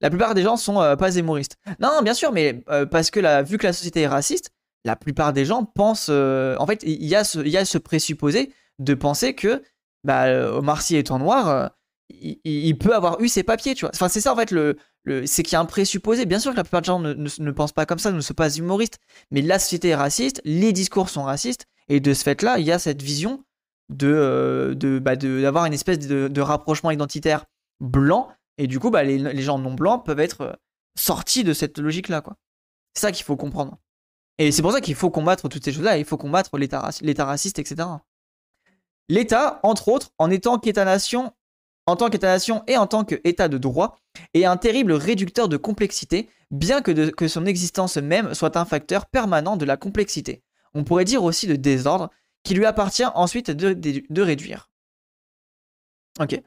La 0.00 0.11
plupart 0.11 0.35
des 0.35 0.43
gens 0.43 0.56
sont 0.56 0.81
euh, 0.81 0.97
pas 0.97 1.17
humoristes. 1.17 1.56
Non, 1.81 2.03
bien 2.03 2.15
sûr, 2.15 2.32
mais 2.32 2.63
euh, 2.69 2.84
parce 2.84 3.10
que 3.10 3.20
la, 3.20 3.43
vu 3.43 3.56
que 3.56 3.67
la 3.67 3.72
société 3.72 4.03
est 4.03 4.06
raciste, 4.06 4.51
la 4.84 4.96
plupart 4.96 5.32
des 5.32 5.46
gens 5.46 5.65
pensent. 5.65 6.10
en 6.10 6.67
fait, 6.67 6.82
il 6.82 7.05
y, 7.05 7.15
a 7.15 7.25
ce, 7.25 7.39
y 7.39 7.56
a 7.56 7.65
ce 7.65 7.79
présupposé 7.79 8.53
de 8.79 8.93
penser 8.93 9.34
que 9.34 9.63
bah, 10.03 10.27
Omar 10.53 10.82
Sy 10.82 10.96
étant 10.96 11.19
noir, 11.19 11.70
il, 12.10 12.77
peut 12.77 12.94
avoir 12.94 13.19
eu 13.22 13.29
ses 13.29 13.43
papiers, 13.43 13.75
tu 13.75 13.87
vois. 13.87 13.93
Enfin, 13.94 14.08
c'est 14.08 14.20
ça 14.20 14.34
en 14.34 14.37
fait, 14.37 14.51
le, 14.51 14.77
le 15.05 15.27
c'est 15.27 15.43
qu'il 15.43 15.55
y 15.55 15.56
a 15.56 15.60
un 15.60 15.65
présupposé. 15.65 16.27
Bien 16.27 16.39
sûr 16.39 16.53
que 16.53 16.58
la 16.58 16.65
plupart 16.65 16.82
des 16.82 16.87
gens 16.87 16.99
ne, 16.99 17.15
ne, 17.15 17.51
pensent 17.51 17.72
pas 17.72 17.87
comme 17.87 17.99
ça, 17.99 18.13
ne 18.13 18.20
sont 18.20 18.34
pas 18.34 18.55
humoristes, 18.55 18.99
mais 19.31 19.41
la 19.41 19.58
société 19.58 19.89
est 19.89 19.94
raciste, 19.94 20.43
les 20.44 20.75
discours 20.75 21.08
sont 21.08 21.22
racistes, 21.22 21.65
et 21.89 22.01
de 22.01 22.13
ce 22.13 22.22
fait-là, 22.22 22.58
il 22.58 22.67
y 22.67 22.72
a 22.72 22.79
cette 22.79 23.01
vision 23.01 23.43
de, 23.88 24.08
euh, 24.08 24.74
de, 24.74 24.98
bah, 24.98 25.17
d'avoir 25.17 25.67
une 25.67 25.72
espèce 25.72 25.98
de, 25.98 26.41
rapprochement 26.41 26.91
identitaire 26.91 27.44
blanc, 27.81 28.29
et 28.58 28.67
du 28.67 28.79
coup, 28.79 28.91
bah, 28.91 29.03
les, 29.03 29.43
gens 29.43 29.58
non 29.58 29.74
blancs 29.74 30.05
peuvent 30.05 30.20
être 30.20 30.41
euh, 30.43 30.53
sortis 30.96 31.44
de 31.44 31.53
cette 31.53 31.79
logique-là, 31.79 32.20
quoi. 32.20 32.36
C'est 32.94 33.03
ça 33.03 33.12
qu'il 33.12 33.24
faut 33.24 33.36
comprendre. 33.36 33.79
Et 34.38 34.53
c'est 34.53 34.62
pour 34.62 34.72
ça 34.72 34.81
qu'il 34.81 34.94
faut 34.94 35.10
combattre 35.10 35.48
toutes 35.48 35.64
ces 35.64 35.72
choses-là, 35.72 35.98
il 35.98 36.05
faut 36.05 36.17
combattre 36.17 36.56
l'État, 36.58 36.91
l'État 37.00 37.24
raciste, 37.24 37.58
etc. 37.58 37.88
L'État, 39.08 39.60
entre 39.62 39.88
autres, 39.88 40.10
en 40.19 40.31
étant 40.31 40.58
qu'État-nation, 40.58 41.32
en 41.86 41.96
tant 41.96 42.08
qu'État-nation 42.08 42.62
et 42.67 42.76
en 42.76 42.86
tant 42.86 43.05
qu'État 43.05 43.48
de 43.48 43.58
droit, 43.58 43.96
est 44.32 44.44
un 44.44 44.56
terrible 44.56 44.93
réducteur 44.93 45.48
de 45.48 45.56
complexité, 45.56 46.31
bien 46.50 46.81
que, 46.81 47.10
que 47.10 47.29
son 47.29 47.46
existence 47.46 47.96
même 47.96 48.34
soit 48.34 48.56
un 48.56 48.64
facteur 48.64 49.06
permanent 49.06 49.56
de 49.56 49.64
la 49.64 49.76
complexité. 49.76 50.43
On 50.72 50.84
pourrait 50.84 51.05
dire 51.05 51.22
aussi 51.22 51.46
de 51.46 51.56
désordre, 51.56 52.10
qui 52.44 52.55
lui 52.55 52.67
appartient 52.67 53.05
ensuite 53.15 53.51
de, 53.51 54.22
réduire. 54.22 54.70
Ok. 56.20 56.41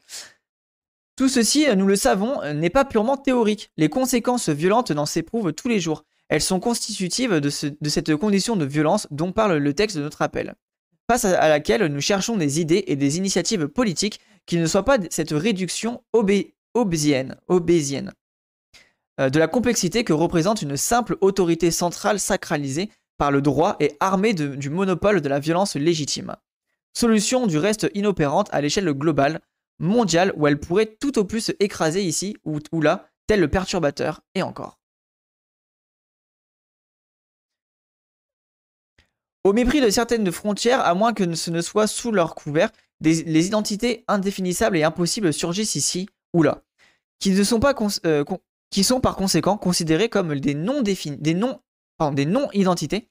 Tout 1.15 1.27
ceci, 1.27 1.65
nous 1.75 1.87
le 1.87 1.95
savons, 1.95 2.41
n'est 2.53 2.69
pas 2.69 2.85
purement 2.85 3.17
théorique. 3.17 3.71
Les 3.75 3.89
conséquences 3.89 4.49
violentes 4.49 4.91
n'en 4.91 5.07
s'éprouvent 5.07 5.51
tous 5.51 5.67
les 5.67 5.79
jours. 5.79 6.05
Elles 6.29 6.41
sont 6.41 6.59
constitutives 6.59 7.39
de, 7.39 7.49
cette 7.49 8.15
condition 8.15 8.55
de 8.55 8.65
violence 8.65 9.07
dont 9.11 9.31
parle 9.31 9.57
le 9.57 9.73
texte 9.73 9.97
de 9.97 10.03
notre 10.03 10.21
appel, 10.21 10.55
face 11.09 11.25
à 11.25 11.49
laquelle 11.49 11.85
nous 11.87 12.01
cherchons 12.01 12.37
des 12.37 12.59
idées 12.59 12.83
et 12.87 12.95
des 12.95 13.17
initiatives 13.17 13.67
politiques 13.67 14.19
qui 14.45 14.57
ne 14.57 14.67
soient 14.67 14.85
pas 14.85 14.97
cette 15.09 15.31
réduction 15.31 16.03
obésienne, 16.13 17.37
obésienne 17.47 18.13
euh, 19.19 19.29
de 19.29 19.39
la 19.39 19.47
complexité 19.47 20.03
que 20.03 20.13
représente 20.13 20.61
une 20.61 20.77
simple 20.77 21.17
autorité 21.21 21.71
centrale 21.71 22.19
sacralisée 22.19 22.89
par 23.17 23.31
le 23.31 23.41
droit 23.41 23.75
et 23.79 23.95
armé 23.99 24.33
du 24.33 24.69
monopole 24.69 25.21
de 25.21 25.29
la 25.29 25.39
violence 25.39 25.75
légitime. 25.75 26.35
Solution 26.93 27.47
du 27.47 27.57
reste 27.57 27.89
inopérante 27.93 28.49
à 28.51 28.61
l'échelle 28.61 28.91
globale, 28.91 29.41
mondiale 29.79 30.33
où 30.35 30.47
elle 30.47 30.59
pourrait 30.59 30.97
tout 30.99 31.19
au 31.19 31.23
plus 31.23 31.41
se 31.41 31.51
écraser 31.59 32.03
ici 32.03 32.35
ou, 32.43 32.81
là, 32.81 33.07
tel 33.27 33.39
le 33.39 33.47
perturbateur, 33.47 34.21
et 34.35 34.41
encore. 34.41 34.79
Au 39.43 39.53
mépris 39.53 39.79
de 39.79 39.89
certaines 39.89 40.31
frontières, 40.31 40.81
à 40.81 40.93
moins 40.93 41.13
que 41.13 41.35
ce 41.35 41.51
ne 41.51 41.61
soit 41.61 41.87
sous 41.87 42.11
leur 42.11 42.35
couvert, 42.35 42.71
les 42.99 43.47
identités 43.47 44.03
indéfinissables 44.07 44.77
et 44.77 44.83
impossibles 44.83 45.31
surgissent 45.31 45.75
ici 45.75 46.09
ou 46.33 46.43
là, 46.43 46.63
qui, 47.19 47.31
euh, 47.31 48.23
sont 48.83 48.99
par 48.99 49.15
conséquent 49.15 49.57
considérées 49.57 50.09
comme 50.09 50.39
des 50.39 50.53
non-identités, 50.53 51.15
des 51.17 51.33
non, 51.33 51.61
des 52.13 52.25
non 52.25 52.47
-identités, 52.53 53.09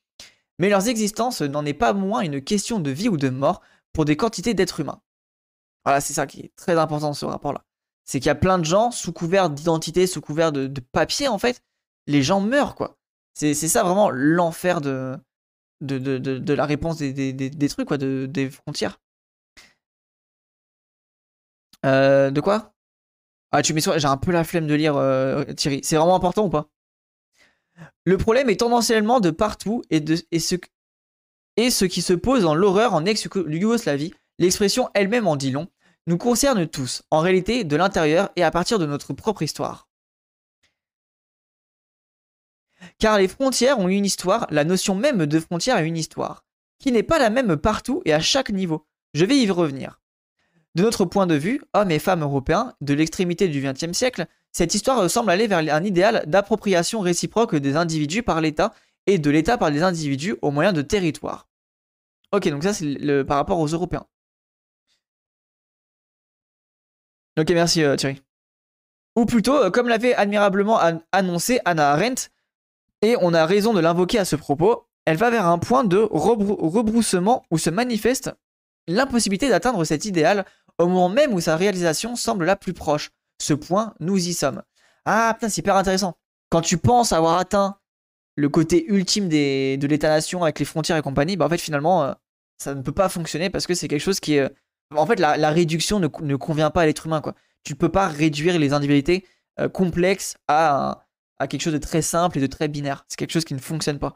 mais 0.59 0.69
leur 0.69 0.87
existence 0.89 1.43
n'en 1.43 1.65
est 1.65 1.75
pas 1.75 1.93
moins 1.93 2.21
une 2.21 2.43
question 2.43 2.81
de 2.81 2.91
vie 2.91 3.09
ou 3.09 3.17
de 3.17 3.29
mort 3.29 3.61
pour 3.93 4.05
des 4.05 4.17
quantités 4.17 4.55
d'êtres 4.55 4.81
humains. 4.81 5.01
Voilà, 5.85 6.01
c'est 6.01 6.15
ça 6.15 6.27
qui 6.27 6.41
est 6.41 6.53
très 6.57 6.79
important 6.79 7.09
dans 7.09 7.15
ce 7.15 7.27
rapport-là. 7.27 7.65
C'est 8.05 8.21
qu'il 8.21 8.27
y 8.27 8.31
a 8.31 8.37
plein 8.37 8.59
de 8.59 8.65
gens, 8.65 8.91
sous 8.91 9.13
couvert 9.13 9.51
d'identité, 9.51 10.07
sous 10.07 10.21
couvert 10.21 10.53
de, 10.53 10.69
papier, 10.93 11.29
en 11.29 11.39
fait, 11.39 11.63
les 12.07 12.23
gens 12.23 12.41
meurent, 12.41 12.75
quoi. 12.75 12.97
C'est 13.35 13.55
ça 13.55 13.83
vraiment 13.83 14.11
l'enfer 14.11 14.81
de 14.81 15.19
de, 15.83 15.99
de, 15.99 16.55
la 16.55 16.65
réponse 16.65 16.97
des, 16.97 17.13
des, 17.33 17.69
trucs, 17.69 17.87
quoi, 17.87 17.99
des 17.99 18.51
frontières. 18.51 18.99
Euh, 21.85 22.31
de 22.31 22.41
quoi? 22.41 22.75
Ah, 23.53 23.63
tu 23.63 23.75
mets 23.75 23.81
sur... 23.81 23.99
J'ai 23.99 24.09
un 24.09 24.17
peu 24.17 24.33
la 24.33 24.45
flemme 24.45 24.67
de 24.67 24.75
lire, 24.75 24.97
euh, 24.97 25.45
Thierry. 25.55 25.81
C'est 25.83 25.97
vraiment 25.97 26.17
important 26.17 26.47
ou 26.47 26.51
pas? 26.51 26.69
Le 28.07 28.17
problème 28.17 28.49
est 28.49 28.61
tendanciellement 28.61 29.19
de 29.19 29.31
partout 29.31 29.83
et, 29.91 30.01
ce 30.41 31.85
qui 31.85 32.03
se 32.03 32.13
pose 32.13 32.43
dans 32.43 32.55
l'horreur 32.55 32.95
en 32.95 33.05
ex-Yougoslavie, 33.05 34.15
l'expression 34.39 34.89
elle-même 34.95 35.27
en 35.27 35.35
dit 35.35 35.51
long, 35.51 35.67
nous 36.07 36.17
concerne 36.17 36.69
tous, 36.69 37.03
en 37.11 37.19
réalité 37.19 37.65
de 37.65 37.75
l'intérieur 37.75 38.31
et 38.37 38.45
à 38.45 38.53
partir 38.53 38.79
de 38.79 38.87
notre 38.87 39.13
propre 39.13 39.43
histoire. 39.43 39.89
Car 43.01 43.19
les 43.19 43.27
frontières 43.27 43.81
ont 43.81 43.89
une 43.89 44.05
histoire, 44.05 44.47
la 44.51 44.63
notion 44.63 44.95
même 44.95 45.27
de 45.27 45.41
frontière 45.41 45.77
a 45.77 45.83
une 45.83 45.97
histoire, 45.97 46.45
qui 46.79 46.93
n'est 46.93 47.03
pas 47.03 47.19
la 47.19 47.29
même 47.29 47.57
partout 47.57 48.03
et 48.05 48.15
à 48.15 48.21
chaque 48.21 48.51
niveau. 48.51 48.87
Je 49.15 49.25
vais 49.25 49.37
y 49.37 49.51
revenir. 49.51 50.01
De 50.77 50.85
notre 50.85 51.07
point 51.07 51.27
de 51.27 51.35
vue, 51.35 51.61
hommes 51.75 51.91
et 51.91 51.99
femmes 51.99 52.23
européens, 52.23 52.75
de 52.83 52.95
l'extrémité 52.95 53.49
du 53.49 53.61
XXe 53.61 53.99
siècle, 53.99 54.27
cette 54.53 54.75
histoire 54.75 55.01
ressemble 55.01 55.31
aller 55.31 55.47
vers 55.47 55.59
un 55.59 55.85
idéal 55.85 56.25
d'appropriation 56.27 57.01
réciproque 57.01 57.57
des 57.57 57.77
individus 57.77 58.23
par 58.23 58.41
l'État 58.41 58.75
et 59.07 59.19
de 59.19 59.31
l'État 59.31 59.59
par 59.59 59.71
les 59.71 59.83
individus 59.83 60.37
au 60.43 60.51
moyen 60.51 60.73
de 60.73 60.83
territoires. 60.83 61.49
Ok, 62.33 62.49
donc 62.49 62.63
ça 62.63 62.73
c'est 62.73 63.25
par 63.25 63.37
rapport 63.37 63.61
aux 63.61 63.69
Européens. 63.69 64.07
Ok, 67.39 67.51
merci 67.51 67.83
euh, 67.83 67.97
Thierry. 67.97 68.23
Ou 69.15 69.27
plutôt, 69.27 69.57
euh, 69.57 69.71
comme 69.71 69.89
l'avait 69.89 70.15
admirablement 70.15 70.81
annoncé 71.13 71.61
Anna 71.67 71.93
Arendt, 71.93 72.31
et 73.03 73.17
on 73.21 73.35
a 73.35 73.45
raison 73.45 73.75
de 73.75 73.81
l'invoquer 73.81 74.19
à 74.19 74.25
ce 74.25 74.37
propos, 74.37 74.87
elle 75.05 75.19
va 75.19 75.31
vers 75.31 75.47
un 75.47 75.59
point 75.59 75.85
de 75.85 75.99
rebroussement 75.99 77.45
où 77.51 77.59
se 77.59 77.71
manifeste 77.71 78.33
l'impossibilité 78.89 79.49
d'atteindre 79.49 79.85
cet 79.85 80.05
idéal 80.05 80.45
au 80.79 80.87
moment 80.87 81.09
même 81.09 81.33
où 81.33 81.41
sa 81.41 81.57
réalisation 81.57 82.17
semble 82.17 82.45
la 82.45 82.57
plus 82.57 82.73
proche. 82.73 83.11
Ce 83.39 83.55
point, 83.55 83.95
nous 84.01 84.29
y 84.29 84.35
sommes. 84.35 84.63
Ah 85.05 85.33
putain, 85.35 85.49
c'est 85.49 85.61
hyper 85.61 85.77
intéressant. 85.77 86.17
Quand 86.51 86.61
tu 86.61 86.79
penses 86.79 87.13
avoir 87.13 87.39
atteint 87.39 87.79
le 88.37 88.49
côté 88.49 88.87
ultime 88.89 89.29
de 89.29 89.87
l'État-nation 89.87 90.43
avec 90.43 90.59
les 90.59 90.65
frontières 90.65 90.97
et 90.97 91.03
compagnie, 91.03 91.37
bah 91.37 91.47
en 91.47 91.49
fait 91.49 91.59
finalement, 91.59 92.05
euh, 92.05 92.13
ça 92.59 92.75
ne 92.75 92.83
peut 92.83 92.93
pas 92.93 93.09
fonctionner 93.09 93.51
parce 93.51 93.67
que 93.67 93.75
c'est 93.75 93.89
quelque 93.89 94.01
chose 94.01 94.21
qui 94.21 94.35
est... 94.35 94.51
En 94.95 95.07
fait, 95.07 95.19
la, 95.19 95.51
réduction 95.51 95.99
ne, 95.99 96.37
convient 96.37 96.71
pas 96.71 96.83
à 96.83 96.87
l'être 96.87 97.07
humain, 97.07 97.21
quoi. 97.21 97.35
Tu 97.65 97.73
ne 97.73 97.79
peux 97.79 97.89
pas 97.89 98.07
réduire 98.07 98.57
les 98.59 98.73
individualités 98.73 99.27
euh, 99.59 99.69
complexes 99.69 100.37
à 100.47 101.03
quelque 101.49 101.61
chose 101.61 101.73
de 101.73 101.79
très 101.79 102.03
simple 102.03 102.39
et 102.39 102.41
de 102.41 102.47
très 102.47 102.69
binaire. 102.69 103.05
C'est 103.09 103.17
quelque 103.17 103.33
chose 103.33 103.45
qui 103.45 103.55
ne 103.55 103.59
fonctionne 103.59 103.99
pas. 103.99 104.15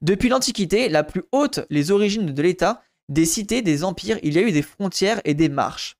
Depuis 0.00 0.28
l'Antiquité, 0.28 0.88
la 0.88 1.04
plus 1.04 1.22
haute, 1.32 1.60
les 1.70 1.90
origines 1.90 2.26
de 2.26 2.42
l'État, 2.42 2.82
des 3.08 3.24
cités, 3.24 3.62
des 3.62 3.84
empires, 3.84 4.18
il 4.22 4.34
y 4.34 4.38
a 4.38 4.42
eu 4.42 4.52
des 4.52 4.62
frontières 4.62 5.20
et 5.24 5.34
des 5.34 5.48
marches. 5.48 5.96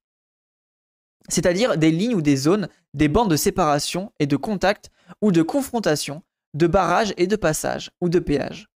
C'est-à-dire 1.29 1.76
des 1.76 1.91
lignes 1.91 2.14
ou 2.14 2.23
des 2.23 2.37
zones, 2.37 2.69
des 2.95 3.09
bandes 3.09 3.31
de 3.31 3.37
séparation 3.37 4.12
et 4.19 4.26
de 4.26 4.37
contact 4.37 4.91
ou 5.21 5.33
de 5.33 5.43
confrontation, 5.43 6.23
de 6.55 6.67
barrages 6.67 7.14
et 7.17 7.26
de 7.26 7.37
passages 7.37 7.91
ou 8.00 8.09
de 8.09 8.19
péages. 8.19 8.69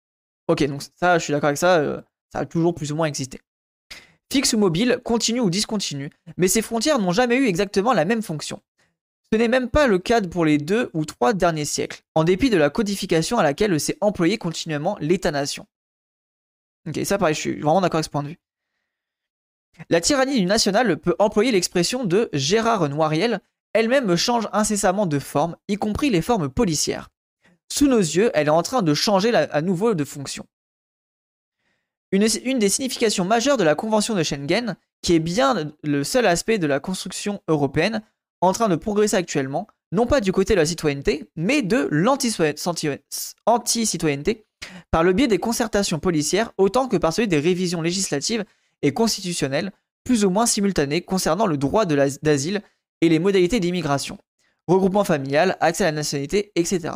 Ok, 0.48 0.62
donc 0.64 0.82
ça, 1.00 1.18
je 1.18 1.24
suis 1.24 1.32
d'accord 1.32 1.48
avec 1.48 1.58
ça, 1.58 1.78
euh, 1.78 2.00
ça 2.32 2.40
a 2.40 2.46
toujours 2.46 2.74
plus 2.74 2.92
ou 2.92 2.96
moins 2.96 3.06
existé. 3.06 3.40
Fixe 4.32 4.52
ou 4.52 4.58
mobile, 4.58 5.00
continu 5.04 5.40
ou 5.40 5.48
discontinu, 5.48 6.10
mais 6.36 6.48
ces 6.48 6.62
frontières 6.62 6.98
n'ont 6.98 7.12
jamais 7.12 7.36
eu 7.36 7.46
exactement 7.46 7.92
la 7.92 8.04
même 8.04 8.22
fonction. 8.22 8.60
Ce 9.32 9.38
n'est 9.38 9.48
même 9.48 9.70
pas 9.70 9.86
le 9.86 9.98
cas 9.98 10.20
pour 10.20 10.44
les 10.44 10.58
deux 10.58 10.90
ou 10.92 11.04
trois 11.04 11.32
derniers 11.32 11.64
siècles, 11.64 12.02
en 12.14 12.24
dépit 12.24 12.50
de 12.50 12.56
la 12.56 12.70
codification 12.70 13.38
à 13.38 13.42
laquelle 13.42 13.78
s'est 13.80 13.96
employé 14.00 14.38
continuellement 14.38 14.96
l'État-nation. 15.00 15.66
Ok, 16.86 17.00
ça 17.04 17.16
pareil, 17.16 17.34
je 17.34 17.40
suis 17.40 17.60
vraiment 17.60 17.80
d'accord 17.80 17.98
avec 17.98 18.04
ce 18.04 18.10
point 18.10 18.22
de 18.22 18.28
vue. 18.28 18.38
La 19.90 20.00
tyrannie 20.00 20.40
du 20.40 20.46
national 20.46 20.96
peut 20.96 21.14
employer 21.18 21.52
l'expression 21.52 22.04
de 22.04 22.30
Gérard 22.32 22.88
Noiriel, 22.88 23.40
elle-même 23.72 24.16
change 24.16 24.48
incessamment 24.52 25.06
de 25.06 25.18
forme, 25.18 25.56
y 25.68 25.76
compris 25.76 26.10
les 26.10 26.22
formes 26.22 26.48
policières. 26.48 27.10
Sous 27.72 27.88
nos 27.88 27.98
yeux, 27.98 28.30
elle 28.34 28.46
est 28.46 28.50
en 28.50 28.62
train 28.62 28.82
de 28.82 28.94
changer 28.94 29.34
à 29.34 29.62
nouveau 29.62 29.94
de 29.94 30.04
fonction. 30.04 30.46
Une, 32.12 32.28
une, 32.44 32.60
des 32.60 32.68
significations 32.68 33.24
majeures 33.24 33.56
de 33.56 33.64
la 33.64 33.74
Convention 33.74 34.14
de 34.14 34.22
Schengen, 34.22 34.76
qui 35.02 35.14
est 35.14 35.20
bien 35.20 35.72
le 35.82 36.04
seul 36.04 36.26
aspect 36.26 36.58
de 36.58 36.68
la 36.68 36.78
construction 36.78 37.42
européenne 37.48 38.02
en 38.40 38.52
train 38.52 38.68
de 38.68 38.76
progresser 38.76 39.16
actuellement, 39.16 39.66
non 39.90 40.06
pas 40.06 40.20
du 40.20 40.30
côté 40.30 40.54
de 40.54 40.60
la 40.60 40.66
citoyenneté, 40.66 41.28
mais 41.34 41.62
de 41.62 41.88
l'anti-citoyenneté, 41.90 44.46
par 44.90 45.02
le 45.02 45.12
biais 45.12 45.26
des 45.26 45.38
concertations 45.38 45.98
policières 45.98 46.52
autant 46.58 46.88
que 46.88 46.96
par 46.96 47.12
celui 47.12 47.28
des 47.28 47.40
révisions 47.40 47.82
législatives 47.82 48.44
et 48.84 48.92
plus 50.04 50.24
ou 50.24 50.30
moins 50.30 50.46
simultanées 50.46 51.00
concernant 51.00 51.46
le 51.46 51.56
droit 51.56 51.86
d'asile 51.86 52.62
et 53.00 53.08
les 53.08 53.18
modalités 53.18 53.58
d'immigration, 53.58 54.18
regroupement 54.68 55.04
familial, 55.04 55.56
accès 55.60 55.84
à 55.84 55.88
la 55.88 55.92
nationalité, 55.92 56.52
etc. 56.54 56.94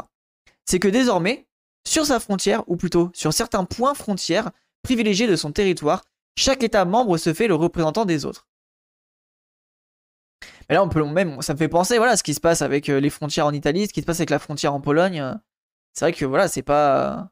C'est 0.66 0.78
que 0.78 0.88
désormais, 0.88 1.48
sur 1.86 2.04
sa 2.04 2.20
frontière, 2.20 2.62
ou 2.66 2.76
plutôt 2.76 3.10
sur 3.14 3.32
certains 3.32 3.64
points 3.64 3.94
frontières 3.94 4.50
privilégiés 4.82 5.26
de 5.26 5.36
son 5.36 5.52
territoire, 5.52 6.04
chaque 6.36 6.62
État 6.62 6.84
membre 6.84 7.16
se 7.16 7.32
fait 7.32 7.48
le 7.48 7.54
représentant 7.54 8.04
des 8.04 8.24
autres. 8.24 8.46
Mais 10.68 10.74
là, 10.74 10.84
on 10.84 10.88
peut 10.88 11.02
même, 11.02 11.40
ça 11.40 11.54
me 11.54 11.58
fait 11.58 11.68
penser, 11.68 11.96
voilà, 11.96 12.16
ce 12.16 12.22
qui 12.22 12.34
se 12.34 12.40
passe 12.40 12.60
avec 12.60 12.90
euh, 12.90 13.00
les 13.00 13.10
frontières 13.10 13.46
en 13.46 13.52
Italie, 13.52 13.86
ce 13.86 13.92
qui 13.92 14.02
se 14.02 14.06
passe 14.06 14.20
avec 14.20 14.30
la 14.30 14.38
frontière 14.38 14.74
en 14.74 14.80
Pologne. 14.80 15.34
C'est 15.94 16.04
vrai 16.04 16.12
que 16.12 16.26
voilà, 16.26 16.46
c'est 16.46 16.62
pas. 16.62 17.30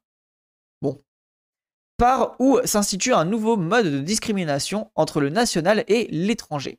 Par 1.96 2.36
où 2.38 2.58
s'institue 2.64 3.14
un 3.14 3.24
nouveau 3.24 3.56
mode 3.56 3.86
de 3.86 4.00
discrimination 4.00 4.90
entre 4.94 5.20
le 5.20 5.30
national 5.30 5.84
et 5.88 6.08
l'étranger. 6.10 6.78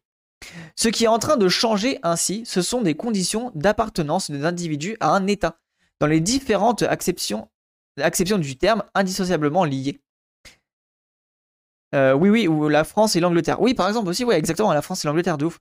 Ce 0.75 0.89
qui 0.89 1.05
est 1.05 1.07
en 1.07 1.19
train 1.19 1.37
de 1.37 1.49
changer 1.49 1.99
ainsi, 2.03 2.43
ce 2.45 2.61
sont 2.61 2.81
des 2.81 2.95
conditions 2.95 3.51
d'appartenance 3.55 4.29
des 4.29 4.45
individus 4.45 4.97
à 4.99 5.09
un 5.09 5.25
État, 5.25 5.59
dans 5.99 6.07
les 6.07 6.19
différentes 6.19 6.83
acceptions, 6.83 7.49
du 8.39 8.57
terme 8.57 8.83
indissociablement 8.93 9.65
liées. 9.65 9.99
Euh, 11.95 12.13
oui, 12.13 12.29
oui, 12.29 12.47
ou 12.47 12.69
la 12.69 12.83
France 12.83 13.15
et 13.15 13.19
l'Angleterre. 13.19 13.61
Oui, 13.61 13.73
par 13.73 13.87
exemple 13.87 14.09
aussi, 14.09 14.23
oui, 14.23 14.35
exactement, 14.35 14.73
la 14.73 14.81
France 14.81 15.03
et 15.03 15.07
l'Angleterre, 15.07 15.37
de 15.37 15.45
ouf. 15.45 15.59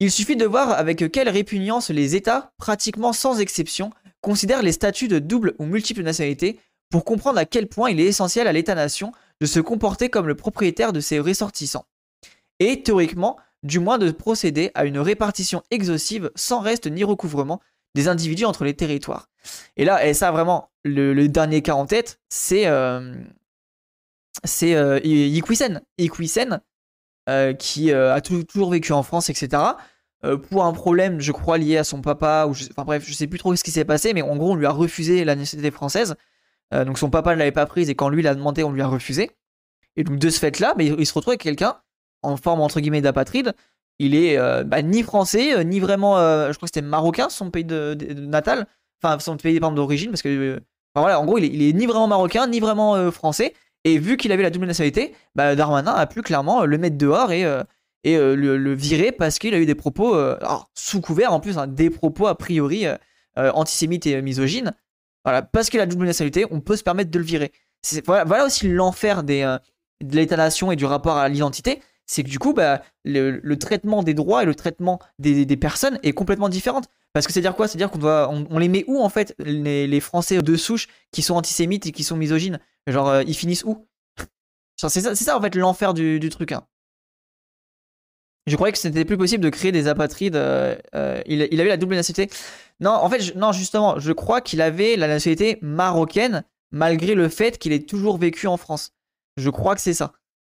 Il 0.00 0.10
suffit 0.10 0.36
de 0.36 0.44
voir 0.44 0.70
avec 0.70 1.10
quelle 1.10 1.28
répugnance 1.28 1.90
les 1.90 2.14
États, 2.14 2.52
pratiquement 2.58 3.12
sans 3.12 3.40
exception, 3.40 3.90
considèrent 4.20 4.62
les 4.62 4.72
statuts 4.72 5.08
de 5.08 5.18
double 5.18 5.54
ou 5.58 5.64
multiple 5.64 6.02
nationalité 6.02 6.60
pour 6.90 7.04
comprendre 7.04 7.38
à 7.38 7.44
quel 7.44 7.68
point 7.68 7.90
il 7.90 8.00
est 8.00 8.06
essentiel 8.06 8.46
à 8.46 8.52
l'État-nation 8.52 9.12
de 9.40 9.46
se 9.46 9.60
comporter 9.60 10.08
comme 10.08 10.26
le 10.26 10.34
propriétaire 10.34 10.92
de 10.92 11.00
ses 11.00 11.20
ressortissants. 11.20 11.86
Et 12.60 12.82
théoriquement, 12.82 13.36
du 13.62 13.78
moins 13.78 13.98
de 13.98 14.10
procéder 14.10 14.70
à 14.74 14.84
une 14.84 14.98
répartition 14.98 15.62
exhaustive 15.70 16.30
sans 16.34 16.60
reste 16.60 16.86
ni 16.86 17.04
recouvrement 17.04 17.60
des 17.94 18.08
individus 18.08 18.44
entre 18.44 18.64
les 18.64 18.74
territoires. 18.74 19.28
Et 19.76 19.84
là, 19.84 20.06
et 20.06 20.14
ça 20.14 20.30
vraiment, 20.30 20.70
le, 20.84 21.26
dernier 21.26 21.62
cas 21.62 21.74
en 21.74 21.86
tête, 21.86 22.20
c'est 22.28 22.66
euh, 22.66 23.14
c'est 24.44 24.74
euh, 24.74 25.00
euh, 27.28 27.52
qui 27.52 27.92
euh, 27.92 28.14
a 28.14 28.22
toujours 28.22 28.70
vécu 28.70 28.92
en 28.92 29.02
France, 29.02 29.28
etc. 29.28 29.62
Euh, 30.24 30.38
pour 30.38 30.64
un 30.64 30.72
problème, 30.72 31.20
je 31.20 31.30
crois, 31.30 31.58
lié 31.58 31.76
à 31.76 31.84
son 31.84 32.00
papa, 32.00 32.46
ou 32.48 32.52
enfin 32.52 32.84
bref, 32.84 33.04
je 33.06 33.12
sais 33.12 33.26
plus 33.26 33.38
trop 33.38 33.54
ce 33.54 33.62
qui 33.62 33.70
s'est 33.70 33.84
passé, 33.84 34.14
mais 34.14 34.22
en 34.22 34.34
gros, 34.36 34.52
on 34.52 34.54
lui 34.54 34.64
a 34.64 34.70
refusé 34.70 35.26
la 35.26 35.36
nationalité 35.36 35.70
française. 35.70 36.14
Donc 36.72 36.98
son 36.98 37.10
papa 37.10 37.34
ne 37.34 37.38
l'avait 37.38 37.52
pas 37.52 37.66
prise, 37.66 37.88
et 37.90 37.94
quand 37.94 38.08
lui 38.08 38.22
l'a 38.22 38.34
demandé, 38.34 38.62
on 38.62 38.72
lui 38.72 38.82
a 38.82 38.86
refusé. 38.86 39.30
Et 39.96 40.04
donc 40.04 40.18
de 40.18 40.30
ce 40.30 40.38
fait-là, 40.38 40.74
mais 40.76 40.86
il 40.86 41.06
se 41.06 41.14
retrouve 41.14 41.32
avec 41.32 41.40
quelqu'un 41.40 41.76
en 42.22 42.36
forme 42.36 42.60
entre 42.60 42.80
guillemets 42.80 43.00
d'apatride. 43.00 43.54
Il 43.98 44.14
est 44.14 44.38
bah, 44.64 44.82
ni 44.82 45.02
français, 45.02 45.64
ni 45.64 45.80
vraiment, 45.80 46.16
je 46.18 46.52
crois 46.52 46.66
que 46.66 46.74
c'était 46.74 46.82
marocain, 46.82 47.28
son 47.30 47.50
pays 47.50 47.64
de, 47.64 47.96
natal, 48.14 48.66
enfin 49.02 49.18
son 49.18 49.36
pays 49.36 49.58
d'origine, 49.58 50.10
parce 50.10 50.22
que 50.22 50.60
voilà, 50.94 51.20
en 51.20 51.24
gros, 51.24 51.38
il 51.38 51.62
est, 51.62 51.72
ni 51.72 51.86
vraiment 51.86 52.06
marocain, 52.06 52.46
ni 52.46 52.60
vraiment 52.60 53.10
français. 53.10 53.54
Et 53.84 53.98
vu 53.98 54.16
qu'il 54.16 54.32
avait 54.32 54.42
la 54.42 54.50
double 54.50 54.66
nationalité, 54.66 55.14
bah, 55.34 55.54
Darmanin 55.54 55.92
a 55.92 56.06
pu 56.06 56.22
clairement 56.22 56.64
le 56.64 56.78
mettre 56.78 56.98
dehors 56.98 57.32
et, 57.32 57.44
euh, 57.44 57.62
et 58.04 58.16
le, 58.16 58.74
virer 58.74 59.12
parce 59.12 59.38
qu'il 59.38 59.54
a 59.54 59.58
eu 59.58 59.66
des 59.66 59.74
propos, 59.74 60.16
sous 60.74 61.00
couvert 61.00 61.32
en 61.32 61.40
plus, 61.40 61.58
hein, 61.58 61.66
des 61.66 61.90
propos 61.90 62.26
a 62.26 62.36
priori 62.36 62.86
antisémites 63.36 64.06
et 64.06 64.20
misogynes. 64.22 64.72
Voilà, 65.24 65.42
parce 65.42 65.68
qu'il 65.70 65.80
a 65.80 65.86
double 65.86 66.06
nationalité, 66.06 66.46
on 66.50 66.60
peut 66.60 66.76
se 66.76 66.82
permettre 66.82 67.10
de 67.10 67.18
le 67.18 67.24
virer. 67.24 67.52
Voilà, 68.06 68.44
aussi 68.44 68.68
l'enfer 68.68 69.22
des, 69.22 69.42
de 70.02 70.16
l'état-nation 70.16 70.72
et 70.72 70.76
du 70.76 70.84
rapport 70.84 71.16
à 71.16 71.28
l'identité, 71.28 71.80
c'est 72.08 72.24
que 72.24 72.28
du 72.28 72.38
coup, 72.38 72.54
bah, 72.54 72.82
le, 73.04 73.54
traitement 73.56 74.02
des 74.02 74.14
droits 74.14 74.42
et 74.42 74.46
le 74.46 74.54
traitement 74.54 74.98
des, 75.18 75.44
personnes 75.56 75.98
est 76.02 76.12
complètement 76.12 76.48
différent. 76.48 76.80
Parce 77.12 77.26
que 77.26 77.32
c'est 77.32 77.40
dire 77.40 77.54
quoi? 77.54 77.68
C'est 77.68 77.78
dire 77.78 77.90
qu'on 77.90 77.98
doit, 77.98 78.30
on, 78.30 78.58
les 78.58 78.68
met 78.68 78.84
où 78.86 79.00
en 79.00 79.08
fait 79.08 79.34
les, 79.38 80.00
Français 80.00 80.40
de 80.40 80.56
souche 80.56 80.88
qui 81.12 81.22
sont 81.22 81.34
antisémites 81.34 81.86
et 81.86 81.92
qui 81.92 82.04
sont 82.04 82.16
misogynes? 82.16 82.60
Genre, 82.86 83.08
euh, 83.08 83.22
ils 83.26 83.34
finissent 83.34 83.64
où? 83.64 83.86
C'est 84.76 85.00
ça, 85.00 85.14
ça, 85.14 85.36
en 85.36 85.40
fait 85.40 85.54
l'enfer 85.54 85.92
du, 85.92 86.28
truc. 86.30 86.52
Hein. 86.52 86.66
Je 88.46 88.56
croyais 88.56 88.72
que 88.72 88.78
c'était 88.78 89.04
plus 89.04 89.18
possible 89.18 89.44
de 89.44 89.50
créer 89.50 89.72
des 89.72 89.88
apatrides. 89.88 90.36
Euh, 90.36 90.76
euh, 90.94 91.20
il, 91.26 91.46
il, 91.50 91.60
avait 91.60 91.68
la 91.68 91.76
double 91.76 91.94
nationalité. 91.94 92.34
Non, 92.80 92.92
en 92.92 93.08
fait, 93.10 93.34
non, 93.34 93.52
justement, 93.52 93.98
je 93.98 94.12
crois 94.12 94.40
qu'il 94.40 94.60
avait 94.60 94.96
la 94.96 95.08
nationalité 95.08 95.58
marocaine 95.62 96.44
malgré 96.70 97.14
le 97.14 97.28
fait 97.28 97.58
qu'il 97.58 97.72
ait 97.72 97.84
toujours 97.84 98.18
vécu 98.18 98.46
en 98.46 98.56
France. 98.56 98.92
Je 99.36 99.50
crois 99.50 99.74
que 99.74 99.80
c'est 99.80 99.94
ça. 99.94 100.12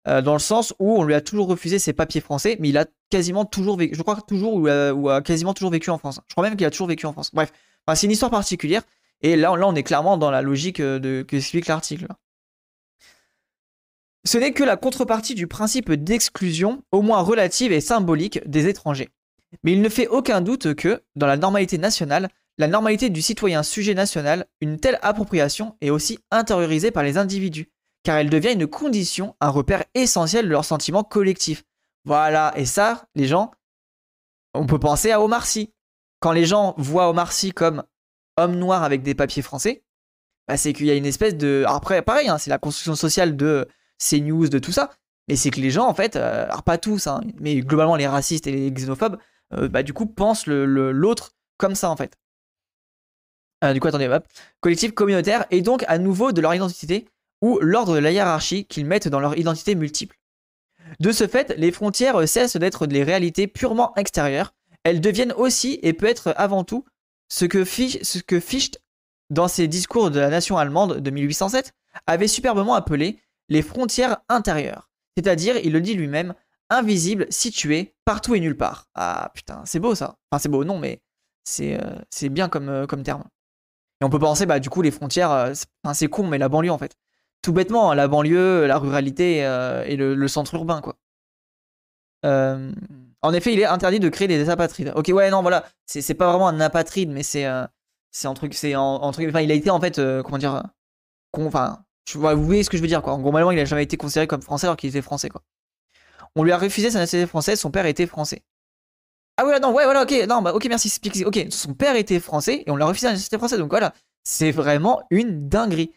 Euh, 0.07 0.21
dans 0.21 0.33
le 0.33 0.39
sens 0.39 0.73
où 0.79 0.97
on 0.97 1.03
lui 1.03 1.13
a 1.13 1.21
toujours 1.21 1.47
refusé 1.47 1.79
ses 1.79 1.93
papiers 1.93 2.21
français, 2.21 2.57
mais 2.59 2.69
il 2.69 2.77
a 2.77 2.85
quasiment 3.09 3.45
toujours 3.45 3.77
vécu, 3.77 3.95
je 3.95 4.01
crois 4.01 4.19
toujours, 4.27 4.55
ou 4.55 4.67
a, 5.09 5.21
quasiment 5.21 5.53
toujours 5.53 5.71
vécu 5.71 5.89
en 5.89 5.97
France. 5.97 6.19
Je 6.27 6.33
crois 6.33 6.43
même 6.43 6.57
qu'il 6.57 6.67
a 6.67 6.71
toujours 6.71 6.87
vécu 6.87 7.05
en 7.05 7.13
France. 7.13 7.31
Bref, 7.33 7.53
c'est 7.95 8.05
une 8.05 8.11
histoire 8.11 8.31
particulière, 8.31 8.83
et 9.21 9.37
là, 9.37 9.55
là, 9.55 9.65
on 9.65 9.75
est 9.75 9.83
clairement 9.83 10.17
dans 10.17 10.29
la 10.29 10.41
logique 10.41 10.81
euh, 10.81 10.99
de, 10.99 11.23
que 11.25 11.37
explique 11.37 11.67
l'article. 11.67 12.07
Ce 14.25 14.37
n'est 14.37 14.51
que 14.51 14.63
la 14.63 14.75
contrepartie 14.75 15.35
du 15.35 15.47
principe 15.47 15.91
d'exclusion, 15.91 16.83
au 16.91 17.01
moins 17.01 17.21
relative 17.21 17.71
et 17.71 17.81
symbolique, 17.81 18.41
des 18.45 18.67
étrangers. 18.67 19.09
Mais 19.63 19.73
il 19.73 19.81
ne 19.81 19.89
fait 19.89 20.07
aucun 20.07 20.41
doute 20.41 20.73
que, 20.73 21.03
dans 21.15 21.27
la 21.27 21.37
normalité 21.37 21.77
nationale, 21.77 22.29
la 22.57 22.67
normalité 22.67 23.09
du 23.09 23.21
citoyen 23.21 23.63
sujet 23.63 23.93
national, 23.93 24.45
une 24.61 24.79
telle 24.79 24.99
appropriation 25.01 25.75
est 25.81 25.89
aussi 25.89 26.19
intériorisée 26.31 26.91
par 26.91 27.03
les 27.03 27.17
individus, 27.17 27.71
car 28.03 28.17
elle 28.17 28.29
devient 28.29 28.53
une 28.53 28.67
condition, 28.67 29.35
un 29.41 29.49
repère 29.49 29.83
essentiel 29.95 30.45
de 30.45 30.51
leur 30.51 30.65
sentiment 30.65 31.03
collectif. 31.03 31.63
Voilà, 32.05 32.53
et 32.55 32.65
ça, 32.65 33.05
les 33.15 33.25
gens, 33.25 33.51
on 34.53 34.65
peut 34.65 34.79
penser 34.79 35.11
à 35.11 35.21
Omar 35.21 35.45
Sy. 35.45 35.73
Quand 36.19 36.31
les 36.31 36.45
gens 36.45 36.75
voient 36.77 37.09
Omar 37.09 37.31
Sy 37.31 37.51
comme 37.51 37.83
homme 38.37 38.55
noir 38.55 38.83
avec 38.83 39.01
des 39.01 39.15
papiers 39.15 39.41
français, 39.41 39.83
bah, 40.47 40.57
c'est 40.57 40.73
qu'il 40.73 40.85
y 40.85 40.91
a 40.91 40.95
une 40.95 41.05
espèce 41.05 41.35
de... 41.35 41.63
après, 41.67 42.01
pareil, 42.01 42.27
hein, 42.27 42.37
c'est 42.37 42.49
la 42.49 42.57
construction 42.57 42.95
sociale 42.95 43.35
de 43.35 43.67
CNews, 43.97 44.49
de 44.49 44.59
tout 44.59 44.71
ça, 44.71 44.91
mais 45.27 45.35
c'est 45.35 45.49
que 45.49 45.59
les 45.59 45.71
gens, 45.71 45.87
en 45.87 45.93
fait, 45.93 46.15
euh, 46.15 46.45
alors 46.45 46.63
pas 46.63 46.77
tous, 46.77 47.07
hein, 47.07 47.21
mais 47.39 47.55
globalement 47.61 47.95
les 47.95 48.07
racistes 48.07 48.47
et 48.47 48.51
les 48.51 48.71
xénophobes, 48.71 49.17
euh, 49.57 49.67
bah, 49.67 49.83
du 49.83 49.93
coup, 49.93 50.05
pensent 50.05 50.47
l'autre 50.47 51.35
comme 51.57 51.75
ça, 51.75 51.89
en 51.89 51.95
fait. 51.95 52.17
Euh, 53.63 53.73
du 53.73 53.79
coup, 53.79 53.87
attendez, 53.87 54.07
hop. 54.07 54.25
Collectif 54.59 54.93
communautaire, 54.93 55.45
et 55.51 55.61
donc 55.61 55.83
à 55.87 55.97
nouveau 55.97 56.31
de 56.31 56.41
leur 56.41 56.53
identité, 56.53 57.07
ou 57.41 57.59
l'ordre 57.59 57.95
de 57.95 57.99
la 57.99 58.11
hiérarchie 58.11 58.65
qu'ils 58.65 58.85
mettent 58.85 59.07
dans 59.07 59.19
leur 59.19 59.37
identité 59.37 59.75
multiple. 59.75 60.17
De 60.99 61.11
ce 61.11 61.27
fait, 61.27 61.53
les 61.57 61.71
frontières 61.71 62.27
cessent 62.27 62.57
d'être 62.57 62.87
des 62.87 63.03
réalités 63.03 63.47
purement 63.47 63.93
extérieures, 63.95 64.53
elles 64.83 65.01
deviennent 65.01 65.33
aussi 65.33 65.79
et 65.81 65.93
peut 65.93 66.05
être 66.05 66.33
avant 66.37 66.63
tout 66.63 66.85
ce 67.29 67.45
que, 67.45 67.63
Fichte, 67.65 68.81
dans 69.29 69.47
ses 69.47 69.67
discours 69.67 70.11
de 70.11 70.19
la 70.19 70.29
nation 70.29 70.57
allemande 70.57 70.99
de 70.99 71.09
1807, 71.09 71.73
avait 72.05 72.27
superbement 72.27 72.75
appelé 72.75 73.19
les 73.49 73.61
frontières 73.61 74.17
intérieures, 74.29 74.89
c'est-à-dire, 75.17 75.57
il 75.57 75.73
le 75.73 75.81
dit 75.81 75.95
lui-même, 75.95 76.33
invisibles, 76.69 77.27
situées 77.29 77.95
partout 78.05 78.35
et 78.35 78.39
nulle 78.39 78.57
part. 78.57 78.87
Ah 78.95 79.31
putain, 79.33 79.61
c'est 79.65 79.79
beau 79.79 79.95
ça. 79.95 80.17
Enfin, 80.31 80.39
c'est 80.39 80.49
beau, 80.49 80.63
non, 80.63 80.79
mais 80.79 81.01
c'est 81.43 81.79
euh, 81.81 82.29
bien 82.29 82.49
comme, 82.49 82.69
euh, 82.69 82.85
comme 82.87 83.03
terme. 83.03 83.23
Et 84.01 84.05
on 84.05 84.09
peut 84.09 84.19
penser, 84.19 84.45
bah, 84.45 84.59
du 84.59 84.69
coup, 84.69 84.81
les 84.81 84.91
frontières, 84.91 85.31
euh, 85.31 85.53
c'est 85.93 86.07
con, 86.07 86.27
mais 86.27 86.37
la 86.37 86.49
banlieue 86.49 86.71
en 86.71 86.77
fait 86.77 86.95
tout 87.41 87.51
bêtement, 87.51 87.91
hein, 87.91 87.95
la 87.95 88.07
banlieue, 88.07 88.67
la 88.67 88.77
ruralité 88.77 89.39
et 89.39 89.97
le, 89.97 90.27
centre 90.29 90.55
urbain, 90.55 90.79
quoi. 90.79 90.95
En 92.23 93.33
effet, 93.33 93.51
il 93.51 93.59
est 93.59 93.65
interdit 93.65 93.99
de 93.99 94.07
créer 94.07 94.29
des 94.29 94.49
apatrides. 94.49 94.93
Ok, 94.95 95.09
ouais, 95.09 95.29
non, 95.29 95.41
voilà, 95.41 95.65
c'est 95.85 96.13
pas 96.13 96.29
vraiment 96.29 96.47
un 96.47 96.61
apatride, 96.61 97.09
mais 97.09 97.21
c'est 97.21 97.45
c'est 98.11 98.29
un 98.29 98.33
truc, 98.33 98.53
c'est 98.53 98.75
en, 98.77 99.11
truc, 99.11 99.27
enfin, 99.27 99.41
il 99.41 99.51
a 99.51 99.55
été 99.55 99.69
en 99.69 99.81
fait, 99.81 99.99
comment 100.23 100.37
dire, 100.37 100.63
enfin, 101.33 101.83
vous 102.13 102.45
voyez 102.45 102.63
ce 102.63 102.69
que 102.69 102.77
je 102.77 102.81
veux 102.81 102.87
dire, 102.87 103.01
quoi. 103.01 103.11
En 103.11 103.19
gros, 103.19 103.51
il 103.51 103.59
a 103.59 103.65
jamais 103.65 103.83
été 103.83 103.97
considéré 103.97 104.25
comme 104.25 104.41
français 104.41 104.67
alors 104.67 104.77
qu'il 104.77 104.89
était 104.89 105.01
français, 105.01 105.27
quoi. 105.27 105.41
On 106.35 106.43
lui 106.43 106.51
a 106.51 106.57
refusé 106.57 106.89
sa 106.89 106.99
nationalité 106.99 107.29
française, 107.29 107.59
son 107.59 107.71
père 107.71 107.85
était 107.85 108.07
français. 108.07 108.43
Ah 109.37 109.45
ouais, 109.45 109.59
non, 109.59 109.73
ouais, 109.73 109.83
voilà, 109.85 110.03
ok, 110.03 110.13
non, 110.27 110.41
bah, 110.41 110.53
ok, 110.53 110.65
merci, 110.65 110.99
ok, 111.25 111.47
son 111.49 111.73
père 111.73 111.95
était 111.95 112.19
français 112.19 112.63
et 112.65 112.71
on 112.71 112.75
lui 112.75 112.83
a 112.83 112.85
refusé 112.85 113.07
sa 113.07 113.13
nationalité 113.13 113.37
française, 113.37 113.59
donc 113.59 113.69
voilà, 113.69 113.93
c'est 114.23 114.51
vraiment 114.51 115.01
une 115.09 115.47
dinguerie. 115.47 115.91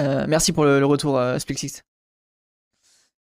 Euh, 0.00 0.24
merci 0.28 0.52
pour 0.52 0.64
le, 0.64 0.84
retour, 0.84 1.18
euh. 1.18 1.38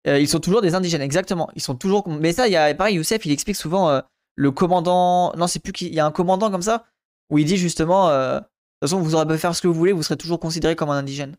Euh, 0.07 0.19
ils 0.19 0.29
sont 0.29 0.41
toujours 0.41 0.63
des 0.63 0.75
indigènes, 0.75 1.03
exactement. 1.03 1.51
Ils 1.55 1.63
sont 1.63 1.75
toujours. 1.75 2.09
Mais 2.09 2.33
ça, 2.33 2.47
il 2.49 2.53
y 2.53 2.57
a 2.57 2.75
pareil, 2.75 2.97
Youssef, 2.97 3.25
il 3.27 3.33
explique 3.33 3.57
souvent 3.57 4.03
le 4.35 4.51
commandant. 4.51 5.33
Non, 5.37 5.47
c'est 5.47 5.59
plus 5.61 5.73
qu'il 5.73 5.93
y 5.93 6.01
a 6.01 6.07
un 6.07 6.13
commandant 6.13 6.51
comme 6.51 6.63
ça 6.63 6.87
où 7.31 7.39
il 7.39 7.45
dit 7.45 7.57
justement, 7.57 8.09
de 8.09 8.39
toute 8.39 8.47
façon, 8.83 9.01
vous 9.01 9.15
aurez 9.15 9.27
pu 9.27 9.37
faire 9.39 9.55
ce 9.55 9.63
que 9.63 9.69
vous 9.69 9.75
voulez, 9.75 9.93
vous 9.93 10.03
serez 10.03 10.17
toujours 10.17 10.41
considéré 10.41 10.77
comme 10.77 10.91
un 10.91 10.99
indigène. 10.99 11.37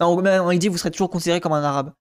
Non, 0.00 0.50
il 0.50 0.58
dit, 0.58 0.68
vous 0.68 0.78
serez 0.78 0.90
toujours 0.90 1.10
considéré 1.10 1.40
comme 1.40 1.52
un 1.52 1.62
arabe. 1.62 1.92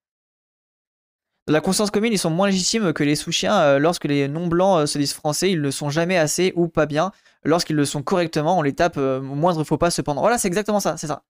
La 1.47 1.61
conscience 1.61 1.91
commune, 1.91 2.11
ils 2.11 2.19
sont 2.19 2.29
moins 2.29 2.47
légitimes 2.47 2.93
que 2.93 3.03
les 3.03 3.15
sous-chiens. 3.15 3.79
lorsque 3.79 4.05
les 4.05 4.27
non-blancs 4.27 4.87
se 4.87 4.97
disent 4.97 5.13
français, 5.13 5.51
ils 5.51 5.61
ne 5.61 5.71
sont 5.71 5.89
jamais 5.89 6.17
assez 6.17 6.53
ou 6.55 6.67
pas 6.67 6.85
bien. 6.85 7.11
Lorsqu'ils 7.43 7.75
le 7.75 7.85
sont 7.85 8.03
correctement, 8.03 8.57
on 8.57 8.61
les 8.61 8.73
tape 8.73 8.97
au 8.97 9.21
moindre 9.21 9.63
faux 9.63 9.77
pas 9.77 9.89
cependant. 9.89 10.21
Voilà, 10.21 10.37
c'est 10.37 10.49
exactement 10.49 10.79
ça, 10.79 10.97
c'est 10.97 11.07
ça 11.07 11.23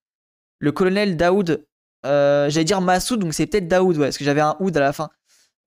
le 0.60 0.71
colonel 0.71 1.17
Daoud, 1.17 1.65
euh, 2.06 2.49
j'allais 2.49 2.65
dire 2.65 2.82
Massoud, 2.82 3.19
donc 3.19 3.34
c'est 3.34 3.45
peut-être 3.45 3.67
Daoud, 3.67 3.97
ouais, 3.97 4.08
parce 4.08 4.17
que 4.17 4.23
j'avais 4.23 4.41
un 4.41 4.56
Oud 4.60 4.75
à 4.77 4.80
la 4.80 4.93
fin. 4.93 5.10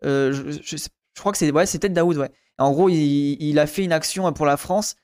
Euh, 0.04 0.32
je, 0.32 0.76
crois 1.18 1.32
que 1.32 1.38
c'est 1.38 1.50
ouais, 1.50 1.64
peut-être 1.64 1.92
Daoud, 1.92 2.16
ouais. 2.16 2.30
En 2.58 2.72
gros, 2.72 2.88
il, 2.88 3.58
a 3.58 3.66
fait 3.66 3.84
une 3.84 3.92
action 3.92 4.30
pour 4.32 4.46
la 4.46 4.56
France 4.56 4.96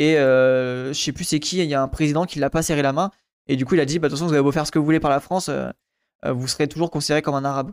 et 0.00 0.18
euh, 0.18 0.92
je 0.92 1.00
sais 1.00 1.12
plus 1.12 1.24
c'est 1.24 1.38
qui, 1.38 1.58
il 1.58 1.66
y 1.66 1.74
a 1.74 1.82
un 1.82 1.88
président 1.88 2.24
qui 2.24 2.40
l'a 2.40 2.50
pas 2.50 2.62
serré 2.62 2.82
la 2.82 2.92
main 2.92 3.12
et 3.46 3.54
du 3.54 3.64
coup 3.64 3.76
il 3.76 3.80
a 3.80 3.84
dit 3.84 4.00
bah, 4.00 4.08
de 4.08 4.14
toute 4.14 4.20
façon 4.20 4.42
vous 4.42 4.50
faire 4.50 4.66
ce 4.66 4.72
que 4.72 4.80
vous 4.80 4.84
voulez 4.84 4.98
par 4.98 5.12
la 5.12 5.20
France, 5.20 5.48
vous 6.26 6.48
serez 6.48 6.66
toujours 6.66 6.90
considéré 6.90 7.22
comme 7.22 7.36
un 7.36 7.44
arabe. 7.44 7.70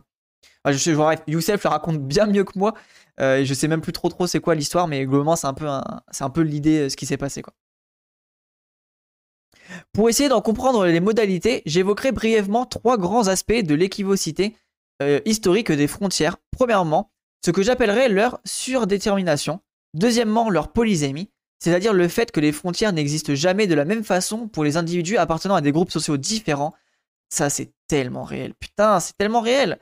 Je 0.66 0.76
sais, 0.76 0.94
bref, 0.94 1.20
Youssef 1.26 1.64
le 1.64 1.70
raconte 1.70 1.98
bien 1.98 2.26
mieux 2.26 2.44
que 2.44 2.58
moi. 2.58 2.74
et 3.20 3.44
je 3.44 3.54
sais 3.54 3.68
même 3.68 3.80
plus 3.80 3.92
trop 3.92 4.08
trop 4.08 4.26
c'est 4.26 4.40
quoi 4.40 4.54
l'histoire, 4.54 4.88
mais 4.88 5.04
globalement 5.06 5.36
c'est 5.36 5.46
un 5.46 5.54
peu 5.54 5.68
c'est 6.10 6.24
un 6.24 6.30
peu 6.30 6.42
l'idée 6.42 6.88
ce 6.90 6.96
qui 6.96 7.06
s'est 7.06 7.16
passé 7.16 7.42
quoi. 7.42 7.54
Pour 9.92 10.08
essayer 10.08 10.28
d'en 10.28 10.40
comprendre 10.40 10.86
les 10.86 11.00
modalités, 11.00 11.62
j'évoquerai 11.66 12.12
brièvement 12.12 12.66
trois 12.66 12.98
grands 12.98 13.28
aspects 13.28 13.52
de 13.62 13.74
l'équivocité 13.74 14.56
euh, 15.02 15.20
historique 15.24 15.72
des 15.72 15.86
frontières. 15.86 16.36
Premièrement, 16.50 17.10
ce 17.44 17.50
que 17.50 17.62
j'appellerais 17.62 18.08
leur 18.08 18.40
surdétermination. 18.44 19.60
Deuxièmement, 19.94 20.48
leur 20.48 20.72
polysémie, 20.72 21.30
c'est-à-dire 21.58 21.92
le 21.92 22.08
fait 22.08 22.30
que 22.32 22.40
les 22.40 22.52
frontières 22.52 22.92
n'existent 22.92 23.34
jamais 23.34 23.66
de 23.66 23.74
la 23.74 23.84
même 23.84 24.04
façon 24.04 24.48
pour 24.48 24.64
les 24.64 24.76
individus 24.76 25.18
appartenant 25.18 25.54
à 25.54 25.60
des 25.60 25.72
groupes 25.72 25.90
sociaux 25.90 26.16
différents. 26.16 26.74
Ça, 27.28 27.50
c'est 27.50 27.72
tellement 27.88 28.24
réel. 28.24 28.54
Putain, 28.54 29.00
c'est 29.00 29.16
tellement 29.16 29.40
réel. 29.40 29.78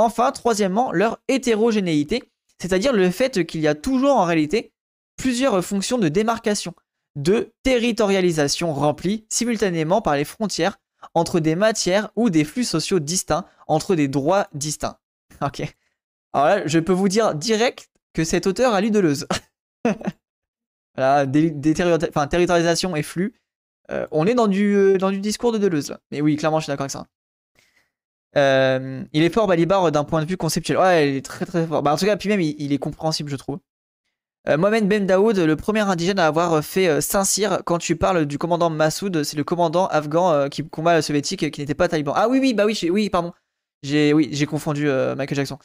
Enfin, 0.00 0.32
troisièmement, 0.32 0.92
leur 0.92 1.18
hétérogénéité, 1.28 2.22
c'est-à-dire 2.58 2.94
le 2.94 3.10
fait 3.10 3.44
qu'il 3.44 3.60
y 3.60 3.68
a 3.68 3.74
toujours 3.74 4.16
en 4.16 4.24
réalité 4.24 4.72
plusieurs 5.18 5.62
fonctions 5.62 5.98
de 5.98 6.08
démarcation 6.08 6.72
de 7.16 7.52
territorialisation 7.64 8.72
remplie 8.72 9.26
simultanément 9.28 10.00
par 10.00 10.16
les 10.16 10.24
frontières 10.24 10.78
entre 11.12 11.38
des 11.38 11.54
matières 11.54 12.08
ou 12.16 12.30
des 12.30 12.44
flux 12.44 12.64
sociaux 12.64 12.98
distincts, 12.98 13.44
entre 13.66 13.94
des 13.94 14.08
droits 14.08 14.48
distincts. 14.54 14.96
Ok. 15.42 15.60
Alors 16.32 16.46
là, 16.46 16.66
je 16.66 16.78
peux 16.78 16.94
vous 16.94 17.08
dire 17.08 17.34
direct 17.34 17.90
que 18.14 18.24
cet 18.24 18.46
auteur 18.46 18.72
a 18.72 18.80
lu 18.80 18.90
Deleuze. 18.90 19.26
voilà, 20.96 21.26
territorialisation 21.26 22.96
et 22.96 23.02
flux. 23.02 23.34
Euh, 23.90 24.06
on 24.12 24.26
est 24.26 24.34
dans 24.34 24.48
du, 24.48 24.74
euh, 24.74 24.96
dans 24.96 25.10
du 25.10 25.20
discours 25.20 25.52
de 25.52 25.58
Deleuze. 25.58 25.98
Mais 26.10 26.22
oui, 26.22 26.36
clairement, 26.36 26.58
je 26.58 26.64
suis 26.64 26.70
d'accord 26.70 26.84
avec 26.84 26.90
ça. 26.90 27.06
Euh, 28.36 29.02
il 29.12 29.22
est 29.22 29.30
fort 29.30 29.46
Balibar 29.46 29.90
d'un 29.90 30.04
point 30.04 30.22
de 30.22 30.28
vue 30.28 30.36
conceptuel. 30.36 30.78
Ouais, 30.78 31.10
il 31.10 31.16
est 31.16 31.24
très 31.24 31.46
très 31.46 31.66
fort. 31.66 31.82
Bah, 31.82 31.92
en 31.92 31.96
tout 31.96 32.06
cas, 32.06 32.16
puis 32.16 32.28
même, 32.28 32.40
il 32.40 32.72
est 32.72 32.78
compréhensible, 32.78 33.30
je 33.30 33.36
trouve. 33.36 33.58
Euh, 34.48 34.56
Mohamed 34.56 34.88
Ben 34.88 35.06
Daoud, 35.06 35.38
le 35.38 35.56
premier 35.56 35.80
indigène 35.80 36.18
à 36.18 36.26
avoir 36.26 36.64
fait 36.64 36.88
euh, 36.88 37.00
Saint-Cyr, 37.02 37.62
quand 37.64 37.78
tu 37.78 37.96
parles 37.96 38.24
du 38.24 38.38
commandant 38.38 38.70
Massoud, 38.70 39.22
c'est 39.22 39.36
le 39.36 39.44
commandant 39.44 39.86
afghan 39.88 40.32
euh, 40.32 40.48
qui 40.48 40.66
combat 40.66 40.96
le 40.96 41.02
soviétique 41.02 41.50
qui 41.50 41.60
n'était 41.60 41.74
pas 41.74 41.88
taliban. 41.88 42.14
Ah 42.16 42.28
oui, 42.28 42.38
oui, 42.40 42.54
bah 42.54 42.64
oui, 42.64 42.78
oui, 42.90 43.10
pardon. 43.10 43.32
J'ai 43.82 44.12
oui, 44.14 44.28
j'ai 44.32 44.46
confondu 44.46 44.86
Michael 45.16 45.36
Jackson. 45.36 45.58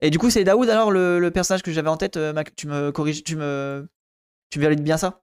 Et 0.00 0.10
du 0.10 0.18
coup, 0.18 0.30
c'est 0.30 0.44
Daoud 0.44 0.68
alors 0.68 0.90
le, 0.90 1.30
personnage 1.30 1.62
que 1.62 1.72
j'avais 1.72 1.88
en 1.88 1.96
tête, 1.96 2.18
tu 2.56 2.66
me 2.66 2.90
corriges, 2.92 3.24
tu 3.24 3.36
me 3.36 3.88
tu 4.50 4.60
valides 4.60 4.82
bien 4.82 4.98
ça? 4.98 5.22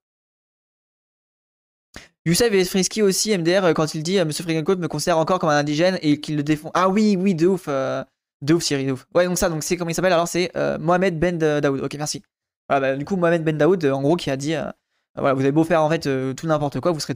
Youssef 2.30 2.54
et 2.54 2.63
Frisky 2.63 3.02
aussi, 3.02 3.36
MDR, 3.36 3.74
quand 3.74 3.96
il 3.96 4.04
dit 4.04 4.24
Monsieur 4.24 4.44
Frigencourt 4.44 4.78
me 4.78 4.88
considère 4.88 5.18
encore 5.18 5.39
comme 5.39 5.50
un 5.50 5.58
indigène 5.58 5.98
et 6.02 6.20
qu'il 6.20 6.36
le 6.36 6.44
défend. 6.44 6.70
Ah 6.76 6.88
oui, 6.88 7.18
oui, 7.20 7.34
de 7.34 7.48
ouf. 7.48 7.68
De 7.68 8.54
ouf, 8.54 8.63
Siri, 8.63 8.86
de 8.86 8.92
ouf. 8.92 9.08
Ouais, 9.15 9.26
donc 9.26 9.38
ça, 9.38 9.50
donc 9.50 9.63
c'est 9.63 9.78
comment 9.78 9.89
il 9.89 9.96
s'appelle 9.96 10.13
Alors, 10.13 10.28
c'est 10.28 10.52
euh, 10.56 10.78
Mohamed 10.78 11.20
Ben 11.20 11.38
Daoud. 11.38 11.82
Ok, 11.82 11.96
merci. 11.96 12.22
Voilà, 12.70 12.92
bah, 12.92 12.98
du 12.98 13.04
coup, 13.04 13.15
Mohamed 13.15 13.44
Ben 13.44 13.58
Daoud, 13.58 13.84
en 13.86 14.02
gros, 14.02 14.15
qui 14.15 14.30
a 14.30 14.38
dit 14.38 14.56
vous 15.15 15.26
avez 15.26 15.52
beau 15.52 15.63
faire 15.63 15.82
en 15.82 15.89
fait 15.89 16.08
tout 16.36 16.48
n'importe 16.48 16.80
quoi, 16.80 16.92
vous, 16.92 17.00
serez 17.00 17.15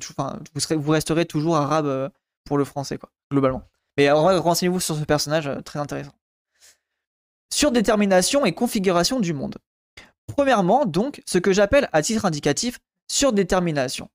vous, 0.54 0.60
serez, 0.60 0.76
vous 0.76 0.92
resterez 0.92 1.26
toujours 1.26 1.56
arabe 1.56 2.12
pour 2.44 2.58
le 2.58 2.66
français, 2.66 2.98
quoi, 2.98 3.10
globalement. 3.32 3.64
Mais 3.98 4.10
en 4.10 4.24
vrai, 4.24 4.36
renseignez-vous 4.38 4.80
sur 4.80 4.96
ce 4.96 5.04
personnage, 5.04 5.50
très 5.64 5.80
intéressant. 5.80 6.14
Surdétermination 7.54 8.46
et 8.46 8.54
configuration 8.54 9.20
du 9.20 9.34
monde. 9.34 9.58
Premièrement, 10.36 10.86
donc, 10.86 11.22
ce 11.26 11.38
que 11.38 11.54
j'appelle 11.54 11.88
à 11.94 12.02
titre 12.02 12.26
indicatif 12.26 12.80
surdétermination. 13.08 14.10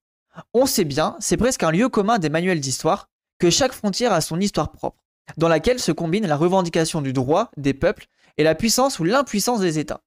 On 0.53 0.65
sait 0.65 0.85
bien, 0.85 1.15
c'est 1.19 1.37
presque 1.37 1.63
un 1.63 1.71
lieu 1.71 1.89
commun 1.89 2.19
des 2.19 2.29
manuels 2.29 2.59
d'histoire, 2.59 3.09
que 3.39 3.49
chaque 3.49 3.73
frontière 3.73 4.13
a 4.13 4.21
son 4.21 4.39
histoire 4.39 4.71
propre, 4.71 5.03
dans 5.37 5.47
laquelle 5.47 5.79
se 5.79 5.91
combine 5.91 6.27
la 6.27 6.35
revendication 6.35 7.01
du 7.01 7.13
droit 7.13 7.51
des 7.57 7.73
peuples 7.73 8.07
et 8.37 8.43
la 8.43 8.55
puissance 8.55 8.99
ou 8.99 9.03
l'impuissance 9.03 9.59
des 9.59 9.79
États. 9.79 10.01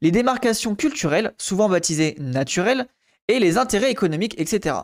Les 0.00 0.10
démarcations 0.10 0.74
culturelles, 0.74 1.34
souvent 1.38 1.68
baptisées 1.68 2.16
naturelles, 2.18 2.86
et 3.28 3.38
les 3.38 3.58
intérêts 3.58 3.90
économiques, 3.90 4.38
etc. 4.38 4.76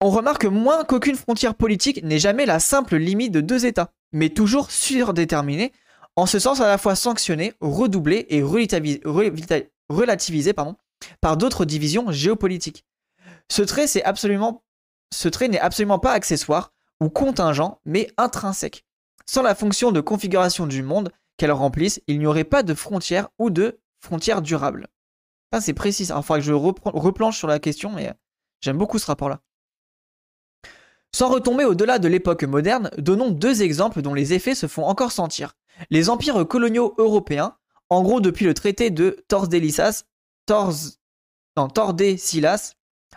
On 0.00 0.10
remarque 0.10 0.44
moins 0.44 0.84
qu'aucune 0.84 1.16
frontière 1.16 1.54
politique 1.54 2.04
n'est 2.04 2.18
jamais 2.18 2.46
la 2.46 2.60
simple 2.60 2.96
limite 2.96 3.32
de 3.32 3.40
deux 3.40 3.66
États, 3.66 3.90
mais 4.12 4.28
toujours 4.28 4.70
surdéterminée 4.70 5.72
en 6.14 6.26
ce 6.26 6.38
sens 6.38 6.60
à 6.60 6.66
la 6.66 6.78
fois 6.78 6.94
sanctionné, 6.94 7.54
redoublé 7.60 8.26
et 8.28 8.42
relativisé 9.88 10.52
par 11.20 11.36
d'autres 11.36 11.64
divisions 11.64 12.10
géopolitiques. 12.10 12.84
Ce 13.50 13.62
trait, 13.62 13.86
n'est 13.86 15.60
absolument 15.60 15.98
pas 15.98 16.12
accessoire 16.12 16.72
ou 17.00 17.08
contingent, 17.08 17.80
mais 17.84 18.10
intrinsèque. 18.16 18.84
Sans 19.26 19.42
la 19.42 19.54
fonction 19.54 19.92
de 19.92 20.00
configuration 20.00 20.66
du 20.66 20.82
monde 20.82 21.12
qu'elle 21.36 21.52
remplisse, 21.52 22.00
il 22.06 22.18
n'y 22.18 22.26
aurait 22.26 22.44
pas 22.44 22.62
de 22.62 22.74
frontières 22.74 23.28
ou 23.38 23.50
de 23.50 23.78
frontières 24.00 24.42
durables. 24.42 24.88
c'est 25.60 25.74
précis. 25.74 26.04
Il 26.04 26.22
faudrait 26.22 26.40
que 26.40 26.46
je 26.46 26.52
replanche 26.52 27.38
sur 27.38 27.48
la 27.48 27.58
question, 27.58 27.90
mais 27.90 28.12
j'aime 28.60 28.78
beaucoup 28.78 28.98
ce 28.98 29.06
rapport-là. 29.06 29.40
Sans 31.14 31.30
retomber 31.30 31.64
au-delà 31.64 31.98
de 31.98 32.08
l'époque 32.08 32.44
moderne, 32.44 32.90
donnons 32.98 33.30
deux 33.30 33.62
exemples 33.62 34.02
dont 34.02 34.14
les 34.14 34.34
effets 34.34 34.54
se 34.54 34.66
font 34.66 34.84
encore 34.84 35.12
sentir. 35.12 35.54
Les 35.90 36.10
empires 36.10 36.46
coloniaux 36.46 36.94
européens, 36.98 37.56
en 37.88 38.02
gros 38.02 38.20
depuis 38.20 38.44
le 38.44 38.54
traité 38.54 38.90
de 38.90 39.24
Tordesillas, 39.28 40.04
Tordesillas 41.68 42.74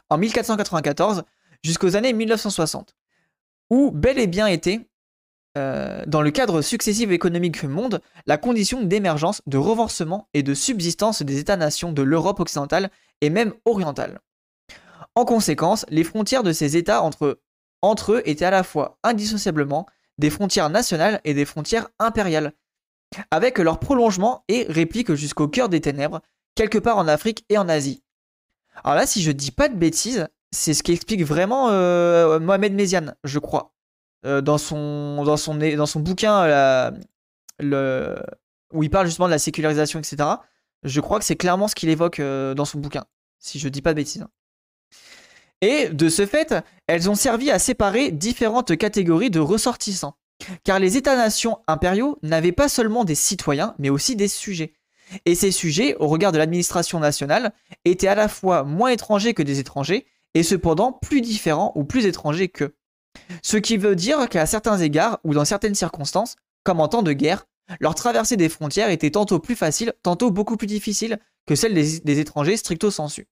en 0.10 0.18
1494 0.18 1.24
jusqu'aux 1.64 1.96
années 1.96 2.14
1960, 2.14 2.96
où 3.70 3.92
bel 3.92 4.20
et 4.20 4.28
bien 4.28 4.48
été, 4.48 4.90
euh, 5.58 6.04
dans 6.08 6.22
le 6.22 6.32
cadre 6.32 6.62
successif 6.62 7.12
économique 7.12 7.64
monde, 7.64 8.02
la 8.26 8.38
condition 8.38 8.84
d'émergence, 8.84 9.42
de 9.48 9.58
renforcement 9.58 10.30
et 10.34 10.44
de 10.44 10.54
subsistance 10.54 11.22
des 11.24 11.40
États-nations 11.40 11.92
de 11.92 12.02
l'Europe 12.02 12.40
occidentale 12.40 12.90
et 13.20 13.30
même 13.30 13.54
orientale. 13.66 14.22
En 15.16 15.26
conséquence, 15.26 15.86
les 15.90 16.06
frontières 16.06 16.44
de 16.44 16.54
ces 16.54 16.78
États 16.78 17.02
entre, 17.02 17.42
entre 17.82 18.14
eux 18.14 18.22
étaient 18.26 18.46
à 18.46 18.52
la 18.52 18.64
fois 18.64 18.98
indissociablement 19.04 19.88
des 20.18 20.30
frontières 20.30 20.70
nationales 20.70 21.20
et 21.26 21.34
des 21.34 21.46
frontières 21.46 21.90
impériales, 22.00 22.54
avec 23.30 23.58
leur 23.58 23.80
prolongement 23.80 24.46
et 24.48 24.66
réplique 24.70 25.14
jusqu'au 25.16 25.50
cœur 25.50 25.68
des 25.68 25.82
ténèbres, 25.82 26.22
quelque 26.56 26.78
part 26.78 26.98
en 26.98 27.08
Afrique 27.08 27.46
et 27.50 27.58
en 27.58 27.70
Asie. 27.70 28.04
Alors 28.84 28.96
là, 28.96 29.06
si 29.06 29.22
je 29.22 29.32
dis 29.32 29.52
pas 29.52 29.70
de 29.70 29.76
bêtises, 29.76 30.28
c'est 30.52 30.74
ce 30.74 30.84
qui 30.84 30.92
explique 30.92 31.24
vraiment 31.24 31.70
euh, 31.70 32.40
Mohamed 32.40 32.74
Méziane, 32.74 33.16
je 33.24 33.40
crois, 33.40 33.74
euh, 34.26 34.42
dans, 34.42 34.58
son, 34.58 35.24
dans, 35.24 35.38
son, 35.38 35.56
dans 35.56 35.86
son 35.86 36.00
bouquin 36.00 36.92
le, 37.60 38.16
où 38.74 38.84
il 38.84 38.90
parle 38.90 39.08
justement 39.08 39.28
de 39.28 39.34
la 39.34 39.40
sécularisation, 39.40 40.00
etc. 40.00 40.30
Je 40.84 41.00
crois 41.00 41.20
que 41.20 41.26
c'est 41.26 41.36
clairement 41.36 41.68
ce 41.68 41.76
qu'il 41.76 41.90
évoque 41.90 42.20
euh, 42.20 42.54
dans 42.54 42.66
son 42.66 42.80
bouquin, 42.80 43.06
si 43.40 43.60
je 43.60 43.70
dis 43.70 43.82
pas 43.82 43.94
de 43.94 43.98
bêtises. 43.98 44.26
Et 45.62 45.90
de 45.90 46.10
ce 46.10 46.26
fait, 46.26 46.56
elles 46.88 47.10
ont 47.10 47.16
servi 47.16 47.52
à 47.52 47.60
séparer 47.60 48.12
différentes 48.12 48.76
catégories 48.78 49.30
de 49.30 49.40
ressortissants. 49.40 50.16
Car 50.64 50.80
les 50.80 50.98
États-nations 50.98 51.60
impériaux 51.68 52.18
n'avaient 52.24 52.52
pas 52.52 52.68
seulement 52.68 53.06
des 53.06 53.14
citoyens, 53.14 53.76
mais 53.78 53.92
aussi 53.92 54.16
des 54.16 54.28
sujets. 54.28 54.74
Et 55.26 55.36
ces 55.36 55.52
sujets, 55.52 55.96
au 55.98 56.08
regard 56.08 56.32
de 56.32 56.38
l'administration 56.38 57.00
nationale, 57.00 57.52
étaient 57.86 58.08
à 58.08 58.16
la 58.16 58.28
fois 58.28 58.64
moins 58.64 58.90
étrangers 58.90 59.34
que 59.34 59.44
des 59.44 59.60
étrangers, 59.60 60.06
et 60.34 60.44
cependant 60.44 60.94
plus 60.94 61.22
différents 61.22 61.72
ou 61.76 61.84
plus 61.84 62.06
étrangers 62.06 62.48
qu'eux. 62.48 62.76
Ce 63.44 63.58
qui 63.58 63.78
veut 63.78 63.96
dire 63.96 64.30
qu'à 64.30 64.46
certains 64.46 64.78
égards, 64.78 65.20
ou 65.24 65.34
dans 65.34 65.46
certaines 65.46 65.76
circonstances, 65.76 66.36
comme 66.64 66.80
en 66.80 66.88
temps 66.88 67.04
de 67.04 67.14
guerre, 67.14 67.46
leur 67.80 67.96
traversée 67.96 68.38
des 68.38 68.50
frontières 68.50 68.90
était 68.90 69.12
tantôt 69.12 69.40
plus 69.40 69.56
facile, 69.56 69.94
tantôt 70.04 70.32
beaucoup 70.32 70.58
plus 70.58 70.68
difficile 70.68 71.20
que 71.46 71.56
celle 71.56 71.74
des, 71.74 72.20
étrangers 72.20 72.58
stricto 72.58 72.92
sensu. 72.92 73.28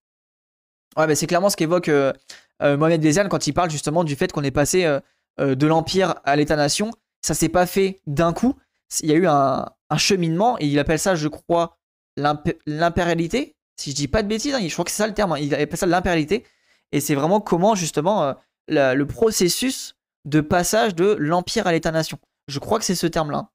Ouais, 0.98 1.08
bah 1.08 1.16
c'est 1.16 1.28
clairement 1.28 1.50
ce 1.50 1.56
qu'évoque 1.56 1.90
euh, 1.90 2.14
euh, 2.62 2.76
Mohamed 2.76 3.30
quand 3.30 3.48
il 3.48 3.54
parle 3.54 3.70
justement 3.70 4.04
du 4.04 4.16
fait 4.16 4.32
qu'on 4.32 4.44
est 4.44 4.52
passé 4.52 4.86
euh, 4.86 5.56
de 5.56 5.68
l'Empire 5.68 6.16
à 6.26 6.36
l'État-nation. 6.36 6.92
Ça 7.22 7.34
s'est 7.34 7.50
pas 7.50 7.66
fait 7.66 8.00
d'un 8.08 8.34
coup. 8.34 8.56
Il 9.02 9.10
y 9.10 9.14
a 9.14 9.16
eu 9.16 9.28
un, 9.28 9.66
cheminement 9.98 10.58
et 10.60 10.68
il 10.68 10.80
appelle 10.80 11.00
ça, 11.00 11.16
je 11.16 11.28
crois, 11.28 11.78
l'impérialité. 12.18 13.56
Si 13.78 13.92
je 13.92 13.96
dis 13.96 14.08
pas 14.08 14.24
de 14.24 14.28
bêtises, 14.28 14.54
hein, 14.54 14.60
je 14.62 14.74
crois 14.74 14.86
que 14.86 14.92
c'est 14.92 14.98
ça 14.98 15.08
le 15.08 15.14
terme. 15.14 15.32
Hein. 15.32 15.40
il 15.40 15.54
appelle 15.54 15.78
ça 15.78 15.86
l'impérialité. 15.86 16.46
Et 16.92 17.00
c'est 17.00 17.16
vraiment 17.16 17.40
comment 17.40 17.76
justement 17.76 18.36
le 18.68 19.04
processus 19.04 19.96
de 20.26 20.42
passage 20.42 20.96
de 20.96 21.16
l'Empire 21.20 21.68
à 21.68 21.72
l'État-nation. 21.72 22.20
Je 22.48 22.60
crois 22.60 22.80
que 22.80 22.86
c'est 22.86 22.96
ce 22.96 23.08
terme-là. 23.08 23.50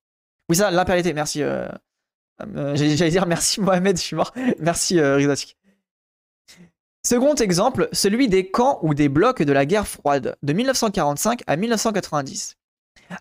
Oui, 0.49 0.57
ça, 0.57 0.71
l'impérialité. 0.71 1.13
Merci. 1.13 1.43
J'allais 2.39 3.11
dire 3.11 3.27
merci 3.27 3.61
Mohamed, 3.61 3.97
je 3.97 4.03
suis 4.03 4.17
mort. 4.17 4.33
merci 4.59 4.99
euh, 4.99 5.35
Second 7.07 7.35
exemple, 7.35 7.89
celui 7.93 8.29
des 8.29 8.51
camps 8.51 8.79
ou 8.83 8.95
des 8.95 9.09
blocs 9.09 9.43
de 9.43 9.53
la 9.53 9.67
guerre 9.67 9.87
froide 9.87 10.37
de 10.43 10.53
1945 10.53 11.43
à 11.47 11.57
1990. 11.57 12.57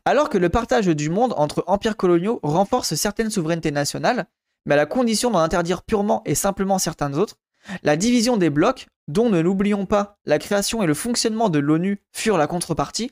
Alors 0.05 0.29
que 0.29 0.37
le 0.37 0.49
partage 0.49 0.87
du 0.87 1.09
monde 1.09 1.33
entre 1.37 1.63
empires 1.67 1.97
coloniaux 1.97 2.39
renforce 2.43 2.95
certaines 2.95 3.29
souverainetés 3.29 3.71
nationales, 3.71 4.25
mais 4.65 4.73
à 4.75 4.77
la 4.77 4.85
condition 4.85 5.31
d'en 5.31 5.39
interdire 5.39 5.83
purement 5.83 6.21
et 6.25 6.35
simplement 6.35 6.79
certaines 6.79 7.15
autres, 7.15 7.37
la 7.83 7.95
division 7.97 8.37
des 8.37 8.49
blocs, 8.49 8.87
dont 9.07 9.29
ne 9.29 9.39
l'oublions 9.39 9.85
pas, 9.85 10.17
la 10.25 10.39
création 10.39 10.83
et 10.83 10.87
le 10.87 10.93
fonctionnement 10.93 11.49
de 11.49 11.59
l'ONU 11.59 12.01
furent 12.11 12.37
la 12.37 12.47
contrepartie, 12.47 13.11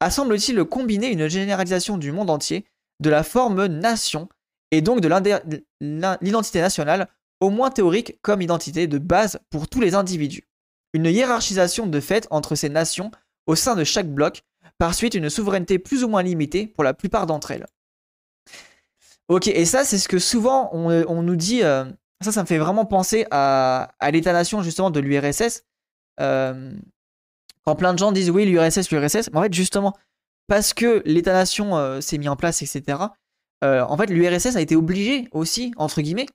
a 0.00 0.10
semble-t-il 0.10 0.64
combiner 0.64 1.10
une 1.10 1.28
généralisation 1.28 1.98
du 1.98 2.12
monde 2.12 2.30
entier 2.30 2.66
de 3.00 3.10
la 3.10 3.22
forme 3.22 3.66
nation 3.66 4.28
et 4.70 4.80
donc 4.80 5.00
de 5.00 5.08
l'identité 6.20 6.60
nationale 6.60 7.08
au 7.40 7.50
moins 7.50 7.70
théorique 7.70 8.18
comme 8.22 8.42
identité 8.42 8.86
de 8.86 8.98
base 8.98 9.40
pour 9.50 9.68
tous 9.68 9.80
les 9.80 9.94
individus. 9.94 10.48
Une 10.92 11.06
hiérarchisation 11.06 11.86
de 11.86 12.00
fait 12.00 12.28
entre 12.30 12.54
ces 12.54 12.68
nations 12.68 13.10
au 13.46 13.56
sein 13.56 13.74
de 13.74 13.84
chaque 13.84 14.08
bloc, 14.08 14.42
par 14.82 14.96
suite 14.96 15.14
une 15.14 15.30
souveraineté 15.30 15.78
plus 15.78 16.02
ou 16.02 16.08
moins 16.08 16.24
limitée 16.24 16.66
pour 16.66 16.82
la 16.82 16.92
plupart 16.92 17.26
d'entre 17.26 17.52
elles. 17.52 17.68
Ok, 19.28 19.46
et 19.46 19.64
ça 19.64 19.84
c'est 19.84 19.96
ce 19.96 20.08
que 20.08 20.18
souvent 20.18 20.70
on, 20.72 21.22
nous 21.22 21.36
dit, 21.36 21.62
euh, 21.62 21.84
ça 22.20 22.32
ça 22.32 22.42
me 22.42 22.48
fait 22.48 22.58
vraiment 22.58 22.84
penser 22.84 23.24
à, 23.30 23.92
l'état-nation 24.10 24.60
justement 24.60 24.90
de 24.90 24.98
l'URSS. 24.98 25.62
Euh, 26.18 26.72
quand 27.64 27.76
plein 27.76 27.92
de 27.94 27.98
gens 28.00 28.10
disent 28.10 28.30
oui 28.30 28.44
l'URSS, 28.44 28.90
l'URSS, 28.90 29.30
mais 29.30 29.38
en 29.38 29.42
fait 29.42 29.54
justement, 29.54 29.96
parce 30.48 30.74
que 30.74 31.00
l'état-nation 31.04 31.76
euh, 31.76 32.00
s'est 32.00 32.18
mis 32.18 32.28
en 32.28 32.34
place, 32.34 32.60
etc., 32.60 32.98
en 33.62 33.96
fait 33.96 34.06
l'URSS 34.06 34.56
a 34.56 34.60
été 34.60 34.74
obligé 34.74 35.28
aussi, 35.30 35.72
entre 35.76 36.00
guillemets, 36.00 36.26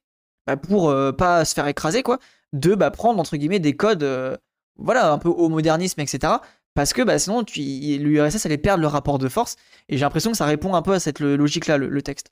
bah, 0.46 0.56
pour 0.56 0.96
pas 1.18 1.44
se 1.44 1.54
faire 1.54 1.68
écraser, 1.68 2.02
quoi, 2.02 2.18
de 2.54 2.76
bah, 2.76 2.92
prendre 2.92 3.20
entre 3.20 3.36
guillemets 3.36 3.60
des 3.60 3.76
codes, 3.76 4.40
voilà, 4.78 5.12
un 5.12 5.18
peu 5.18 5.28
au 5.28 5.50
modernisme, 5.50 6.00
etc. 6.00 6.36
Parce 6.78 6.94
que 6.94 7.02
bah, 7.02 7.18
sinon, 7.18 7.44
l'URSS 7.56 8.46
allait 8.46 8.60
perdre 8.60 8.82
le 8.82 8.88
rapport 8.88 9.18
de 9.18 9.28
force. 9.28 9.56
Et 9.90 9.98
j'ai 9.98 10.06
l'impression 10.06 10.30
que 10.30 10.38
ça 10.38 10.46
répond 10.46 10.76
un 10.76 10.84
peu 10.84 10.94
à 10.94 11.00
cette 11.00 11.20
logique-là, 11.20 11.80
le, 11.80 12.02
texte. 12.04 12.30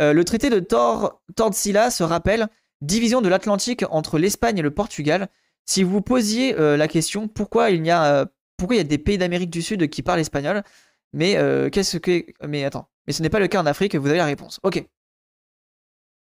Euh, 0.00 0.12
le 0.12 0.24
traité 0.24 0.50
de 0.50 0.58
Tor 0.58 1.20
se 1.54 2.02
rappelle 2.02 2.48
division 2.80 3.22
de 3.22 3.28
l'Atlantique 3.28 3.84
entre 3.90 4.18
l'Espagne 4.18 4.58
et 4.58 4.62
le 4.62 4.72
Portugal. 4.72 5.28
Si 5.66 5.84
vous 5.84 6.00
posiez 6.00 6.52
la 6.52 6.88
question 6.88 7.28
pourquoi 7.28 7.70
il 7.70 7.86
y 7.86 7.92
a 7.92 8.26
pourquoi 8.56 8.74
il 8.74 8.78
y 8.78 8.80
a 8.80 8.84
des 8.84 8.98
pays 8.98 9.18
d'Amérique 9.18 9.50
du 9.50 9.62
Sud 9.62 9.88
qui 9.88 10.02
parlent 10.02 10.18
espagnol, 10.18 10.64
mais 11.12 11.38
qu'est-ce 11.70 11.98
que 11.98 12.26
mais 12.44 12.64
attends, 12.64 12.88
mais 13.06 13.12
ce 13.12 13.22
n'est 13.22 13.30
pas 13.30 13.38
le 13.38 13.46
cas 13.46 13.62
en 13.62 13.66
Afrique, 13.66 13.94
vous 13.94 14.08
avez 14.08 14.18
la 14.18 14.26
réponse. 14.26 14.58
Ok. 14.64 14.84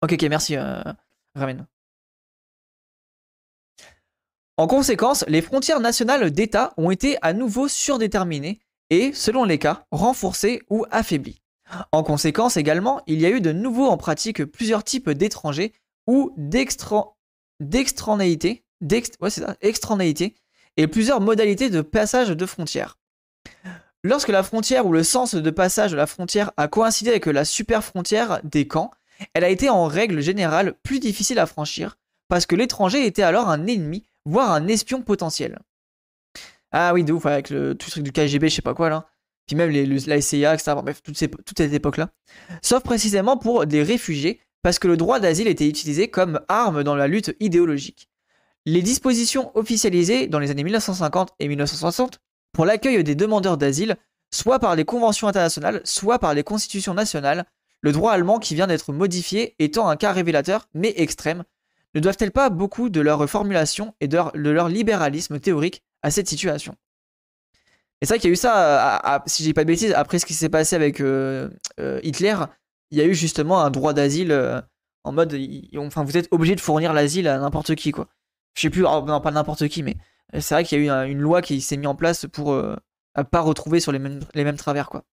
Ok, 0.03 0.15
ok, 0.15 0.23
merci, 0.25 0.57
euh, 0.57 0.83
Ramen. 1.37 1.65
En 4.57 4.69
conséquence, 4.69 5.25
les 5.27 5.43
frontières 5.43 5.81
nationales 5.81 6.31
d'État 6.31 6.75
ont 6.77 6.93
été 6.93 7.17
à 7.23 7.33
nouveau 7.33 7.67
surdéterminées 7.67 8.61
et, 8.91 9.13
selon 9.13 9.45
les 9.45 9.59
cas, 9.59 9.85
renforcées 9.91 10.63
ou 10.71 10.85
affaiblies. 10.93 11.41
En 11.91 12.05
conséquence 12.05 12.57
également, 12.57 13.03
il 13.07 13.21
y 13.21 13.27
a 13.27 13.31
eu 13.31 13.41
de 13.41 13.53
nouveau 13.53 13.87
en 13.87 13.97
pratique 13.97 14.45
plusieurs 14.45 14.85
types 14.85 15.11
d'étrangers 15.11 15.73
ou 16.07 16.33
d'extranéité, 16.37 18.63
et 20.77 20.87
plusieurs 20.87 21.21
modalités 21.21 21.71
de 21.71 21.81
passage 21.81 22.29
de 22.29 22.47
frontières. 22.47 22.99
Lorsque 24.03 24.29
la 24.29 24.43
frontière 24.43 24.87
ou 24.87 24.93
le 24.93 25.03
sens 25.03 25.35
de 25.35 25.51
passage 25.51 25.93
de 25.93 25.97
la 25.97 26.07
frontière 26.07 26.53
a 26.57 26.69
coïncidé 26.69 27.11
avec 27.11 27.27
la 27.27 27.45
super 27.45 27.83
frontière 27.83 28.41
des 28.45 28.69
camps, 28.69 28.91
elle 29.33 29.45
a 29.45 29.49
été 29.49 29.71
en 29.71 29.87
règle 29.87 30.21
générale 30.21 30.75
plus 30.83 31.01
difficile 31.01 31.39
à 31.39 31.47
franchir, 31.47 31.97
parce 32.29 32.45
que 32.45 32.57
l'étranger 32.57 33.07
était 33.07 33.23
alors 33.23 33.49
un 33.49 33.67
ennemi, 33.67 34.05
voire 34.25 34.53
un 34.53 34.67
espion 34.69 35.03
potentiel. 35.03 35.59
Ah 36.73 36.93
oui, 36.93 37.05
de 37.05 37.13
ouf, 37.13 37.27
avec 37.27 37.51
le, 37.51 37.75
tout 37.75 37.87
le 37.87 37.91
truc 37.91 38.03
du 38.05 38.13
KGB, 38.13 38.49
je 38.49 38.57
sais 38.57 38.63
pas 38.63 38.75
quoi 38.75 38.89
là. 38.89 39.07
Puis 39.47 39.57
même 39.57 39.71
les, 39.71 39.87
la 39.87 40.17
etc. 40.17 40.49
Bref, 40.83 41.03
toute, 41.03 41.17
toute 41.17 41.59
cette 41.59 41.73
époque-là. 41.73 42.11
Sauf 42.63 42.83
précisément 42.83 43.37
pour 43.37 43.67
des 43.67 43.83
réfugiés, 43.83 44.41
parce 44.63 44.79
que 44.79 44.89
le 44.89 44.97
droit 44.97 45.21
d'asile 45.21 45.47
était 45.47 45.69
utilisé 45.69 46.09
comme 46.09 46.41
arme 46.49 46.83
dans 46.83 46.97
la 46.97 47.07
lutte 47.07 47.37
idéologique. 47.39 48.09
Les 48.65 48.81
dispositions 48.81 49.57
officialisées 49.57 50.27
dans 50.27 50.39
les 50.39 50.51
années 50.51 50.65
1950 50.65 51.35
et 51.39 51.49
1960 51.49 52.21
pour 52.53 52.65
l'accueil 52.65 53.05
des 53.05 53.15
demandeurs 53.15 53.59
d'asile, 53.59 53.97
soit 54.33 54.59
par 54.59 54.75
les 54.75 54.87
conventions 54.87 55.29
internationales, 55.29 55.83
soit 55.85 56.19
par 56.19 56.33
les 56.33 56.43
constitutions 56.43 56.95
nationales, 56.95 57.45
le 57.83 57.93
droit 57.93 58.13
allemand 58.13 58.39
qui 58.39 58.55
vient 58.55 58.67
d'être 58.67 58.95
modifié 58.95 59.55
étant 59.59 59.89
un 59.89 59.97
cas 59.97 60.13
révélateur, 60.13 60.67
mais 60.73 60.95
extrême, 60.97 61.45
ne 61.95 62.01
doivent-elles 62.01 62.33
pas 62.33 62.51
beaucoup 62.51 62.89
de 62.89 63.01
leur 63.01 63.29
formulation 63.29 63.95
et 64.01 64.09
de 64.09 64.19
leur, 64.35 64.69
libéralisme 64.69 65.39
théorique 65.41 65.83
à 66.03 66.11
cette 66.11 66.29
situation? 66.29 66.77
Et 68.01 68.07
c'est 68.07 68.15
vrai 68.15 68.19
qu'il 68.19 68.29
y 68.29 68.33
a 68.33 68.35
eu 68.35 68.37
ça, 68.37 69.23
si 69.27 69.43
je 69.43 69.49
dis 69.49 69.55
pas 69.55 69.63
de 69.63 69.69
bêtises, 69.69 69.93
après 69.93 70.19
ce 70.19 70.27
qui 70.27 70.35
s'est 70.35 70.49
passé 70.49 70.77
avec 70.77 71.01
euh, 71.01 71.49
euh, 71.81 72.01
Hitler, 72.03 72.37
il 72.91 72.99
y 72.99 73.01
a 73.01 73.05
eu 73.05 73.15
justement 73.15 73.61
un 73.61 73.71
droit 73.71 73.93
d'asile 73.93 74.33
euh, 74.33 74.61
en 75.05 75.13
mode, 75.13 75.39
enfin 75.77 76.05
vous 76.05 76.17
êtes 76.17 76.29
obligé 76.31 76.55
de 76.55 76.61
fournir 76.61 76.93
l'asile 76.93 77.29
à 77.29 77.39
n'importe 77.39 77.75
qui 77.75 77.93
quoi. 77.93 78.09
Je 78.55 78.63
sais 78.63 78.71
plus, 78.71 78.85
oh, 78.85 79.05
non 79.07 79.21
pas 79.21 79.31
n'importe 79.31 79.69
qui, 79.69 79.83
mais 79.83 79.97
c'est 80.39 80.55
vrai 80.55 80.65
qu'il 80.65 80.83
y 80.83 80.91
a 80.91 81.07
eu 81.07 81.11
une 81.11 81.21
loi 81.21 81.43
qui 81.43 81.61
s'est 81.61 81.77
mise 81.77 81.87
en 81.87 81.95
place 81.95 82.27
pour 82.27 82.57
pas 83.31 83.41
retrouver 83.41 83.81
sur 83.81 83.93
les 83.93 83.99
mêmes, 83.99 84.57
travers 84.57 84.89
quoi. 84.89 85.05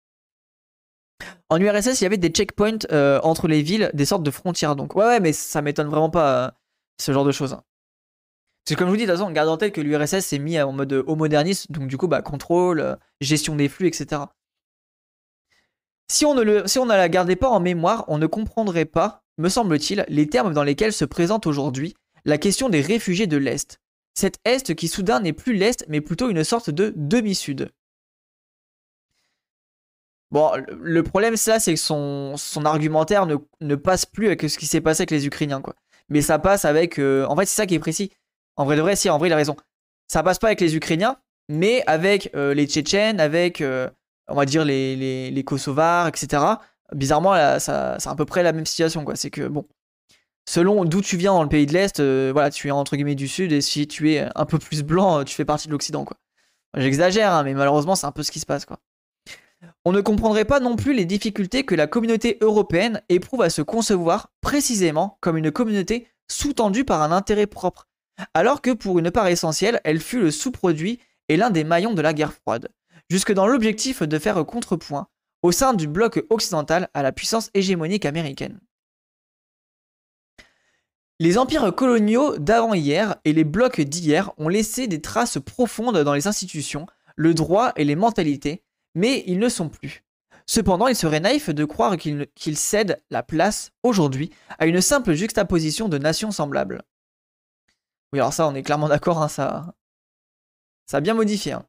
En 1.49 1.61
URSS, 1.61 2.01
il 2.01 2.05
y 2.05 2.07
avait 2.07 2.17
des 2.17 2.29
checkpoints 2.29 2.87
euh, 2.93 3.21
entre 3.23 3.49
les 3.49 3.63
villes, 3.63 3.91
des 3.93 4.05
sortes 4.05 4.23
de 4.23 4.31
frontières. 4.31 4.77
Donc, 4.77 4.95
ouais, 4.95 5.05
ouais 5.05 5.21
mais 5.21 5.33
ça 5.33 5.63
m'étonne 5.63 5.89
vraiment 5.89 6.11
pas 6.11 6.47
euh, 6.47 6.51
ce 7.01 7.13
genre 7.13 7.25
de 7.25 7.33
choses. 7.33 7.57
C'est 8.65 8.77
comme 8.77 8.89
je 8.89 8.91
vous 8.91 8.97
dis, 8.97 9.07
de 9.07 9.11
toute 9.11 9.19
façon, 9.19 9.31
garde 9.31 9.49
en 9.49 9.57
tête 9.57 9.75
que 9.75 9.81
l'URSS 9.81 10.21
s'est 10.21 10.39
mis 10.39 10.61
en 10.61 10.73
mode 10.73 10.93
haut 10.93 11.17
moderniste, 11.17 11.73
donc 11.73 11.89
du 11.89 11.97
coup, 11.97 12.09
bah, 12.09 12.23
contrôle, 12.23 12.81
euh, 12.81 12.97
gestion 13.21 13.57
des 13.57 13.69
flux, 13.69 13.89
etc. 13.89 14.23
Si 16.09 16.25
on, 16.25 16.35
ne 16.35 16.43
le, 16.43 16.67
si 16.67 16.79
on 16.79 16.87
ne 16.87 16.91
la 16.91 17.09
gardait 17.09 17.37
pas 17.37 17.49
en 17.49 17.61
mémoire, 17.61 18.05
on 18.09 18.19
ne 18.19 18.27
comprendrait 18.27 18.85
pas, 18.85 19.23
me 19.39 19.49
semble-t-il, 19.49 20.05
les 20.09 20.27
termes 20.27 20.53
dans 20.53 20.63
lesquels 20.63 20.93
se 20.93 21.05
présente 21.05 21.47
aujourd'hui 21.47 21.95
la 22.25 22.37
question 22.37 22.69
des 22.69 22.81
réfugiés 22.81 23.27
de 23.27 23.37
l'Est. 23.37 23.81
Cet 24.15 24.39
Est 24.45 24.75
qui 24.75 24.89
soudain 24.89 25.21
n'est 25.21 25.33
plus 25.33 25.55
l'Est, 25.55 25.85
mais 25.89 26.01
plutôt 26.01 26.29
une 26.29 26.45
sorte 26.45 26.69
de 26.69 26.93
demi-sud. 26.97 27.71
Bon, 30.31 30.53
le 30.69 31.03
problème, 31.03 31.37
c'est 31.37 31.59
que 31.75 31.81
son, 31.81 32.37
son 32.37 32.65
argumentaire 32.65 33.27
ne, 33.27 33.37
ne, 33.61 33.75
passe 33.75 34.07
plus 34.07 34.27
avec 34.27 34.43
ce 34.43 34.59
qui 34.59 34.67
s'est 34.67 34.81
passé 34.81 35.03
avec 35.03 35.11
les 35.11 35.27
Ukrainiens, 35.27 35.61
quoi. 35.61 35.75
Mais 36.11 36.23
ça 36.23 36.39
passe 36.39 36.65
avec. 36.65 36.99
Euh, 36.99 37.25
en 37.27 37.37
fait, 37.37 37.47
c'est 37.47 37.55
ça 37.55 37.67
qui 37.67 37.75
est 37.75 37.81
précis. 37.81 38.13
En 38.57 38.65
vrai 38.65 38.77
de 38.77 38.83
vrai, 38.83 38.97
si, 38.97 39.09
en 39.09 39.19
vrai, 39.19 39.29
il 39.29 39.33
a 39.33 39.37
raison. 39.37 39.57
Ça 40.09 40.23
passe 40.23 40.39
pas 40.39 40.49
avec 40.49 40.61
les 40.61 40.77
Ukrainiens, 40.77 41.17
mais 41.49 41.83
avec 41.87 42.31
euh, 42.35 42.53
les 42.53 42.67
Tchétchènes, 42.67 43.21
avec, 43.21 43.61
euh, 43.61 43.89
on 44.29 44.35
va 44.35 44.45
dire, 44.45 44.65
les, 44.65 44.97
les, 44.97 45.31
les 45.31 45.45
Kosovars, 45.45 46.09
etc. 46.09 46.43
Bizarrement, 46.93 47.35
ça, 47.61 47.97
c'est 47.99 48.09
à 48.09 48.15
peu 48.17 48.25
près 48.25 48.43
la 48.43 48.53
même 48.53 48.67
situation, 48.67 49.05
quoi. 49.05 49.15
C'est 49.15 49.31
que, 49.31 49.47
bon, 49.47 49.67
selon 50.49 50.85
d'où 50.85 51.01
tu 51.01 51.17
viens 51.17 51.33
dans 51.33 51.45
le 51.45 51.49
pays 51.49 51.67
de 51.67 51.73
l'Est, 51.73 52.01
voilà, 52.33 52.51
tu 52.51 52.67
es 52.67 52.71
entre 52.73 52.97
guillemets 52.97 53.15
du 53.15 53.29
Sud, 53.29 53.53
et 53.53 53.61
si 53.61 53.87
tu 53.87 54.13
es 54.13 54.27
un 54.35 54.45
peu 54.45 54.59
plus 54.59 54.83
blanc, 54.83 55.23
tu 55.23 55.35
fais 55.37 55.45
partie 55.45 55.69
de 55.69 55.73
l'Occident, 55.73 56.05
quoi. 56.05 56.17
J'exagère, 56.77 57.33
hein, 57.33 57.45
mais 57.45 57.55
malheureusement, 57.55 57.95
c'est 57.95 58.07
un 58.07 58.13
peu 58.13 58.25
ce 58.25 58.33
qui 58.33 58.41
se 58.41 58.47
passe, 58.47 58.65
quoi. 58.65 58.79
On 59.85 59.93
ne 59.93 60.01
comprendrait 60.03 60.45
pas 60.45 60.61
non 60.61 60.77
plus 60.77 60.93
les 60.93 61.07
difficultés 61.07 61.65
que 61.65 61.75
la 61.75 61.87
communauté 61.87 62.37
européenne 62.43 63.03
éprouve 63.09 63.43
à 63.43 63.51
se 63.51 63.63
concevoir 63.63 64.31
précisément 64.43 65.17
comme 65.21 65.39
une 65.39 65.51
communauté 65.51 66.07
sous-tendue 66.29 66.85
par 66.85 67.01
un 67.03 67.13
intérêt 67.13 67.47
propre, 67.47 67.89
alors 68.35 68.61
que 68.61 68.73
pour 68.73 68.99
une 68.99 69.11
part 69.11 69.29
essentielle, 69.29 69.81
elle 69.85 70.01
fut 70.01 70.21
le 70.21 70.31
sous-produit 70.31 71.01
et 71.29 71.37
l'un 71.37 71.51
des 71.51 71.65
maillons 71.65 71.95
de 71.95 72.03
la 72.03 72.13
guerre 72.13 72.35
froide, 72.35 72.69
jusque 73.09 73.33
dans 73.33 73.47
l'objectif 73.47 74.03
de 74.03 74.19
faire 74.19 74.45
contrepoint 74.45 75.09
au 75.43 75.53
sein 75.53 75.73
du 75.73 75.87
bloc 75.87 76.23
occidental 76.29 76.91
à 76.93 77.03
la 77.03 77.13
puissance 77.13 77.51
hégémonique 77.55 78.05
américaine. 78.05 78.61
Les 81.19 81.39
empires 81.39 81.75
coloniaux 81.75 82.37
d'avant-hier 82.39 83.17
et 83.25 83.33
les 83.33 83.45
blocs 83.45 83.81
d'hier 83.81 84.33
ont 84.39 84.49
laissé 84.49 84.87
des 84.87 85.01
traces 85.01 85.39
profondes 85.39 85.99
dans 85.99 86.15
les 86.15 86.27
institutions, 86.27 86.87
le 87.17 87.35
droit 87.35 87.73
et 87.77 87.85
les 87.85 87.97
mentalités, 87.97 88.63
mais 88.95 89.25
ils 89.27 89.39
ne 89.39 89.49
sont 89.49 89.69
plus. 89.69 90.05
Cependant, 90.47 90.89
il 90.89 90.97
serait 90.97 91.21
naïf 91.21 91.51
de 91.51 91.65
croire 91.65 91.97
qu'ils 91.97 92.57
cèdent 92.57 93.01
la 93.11 93.23
place, 93.23 93.71
aujourd'hui, 93.83 94.31
à 94.59 94.67
une 94.67 94.81
simple 94.81 95.15
juxtaposition 95.15 95.89
de 95.89 95.99
nations 95.99 96.33
semblables. 96.33 96.83
Oui, 98.13 98.19
alors 98.19 98.33
ça, 98.33 98.49
on 98.49 98.55
est 98.55 98.63
clairement 98.63 98.89
d'accord, 98.89 99.23
hein, 99.23 99.29
ça, 99.29 99.75
ça 100.87 100.97
a 100.97 101.01
bien 101.01 101.15
modifié. 101.15 101.53
Hein. 101.53 101.65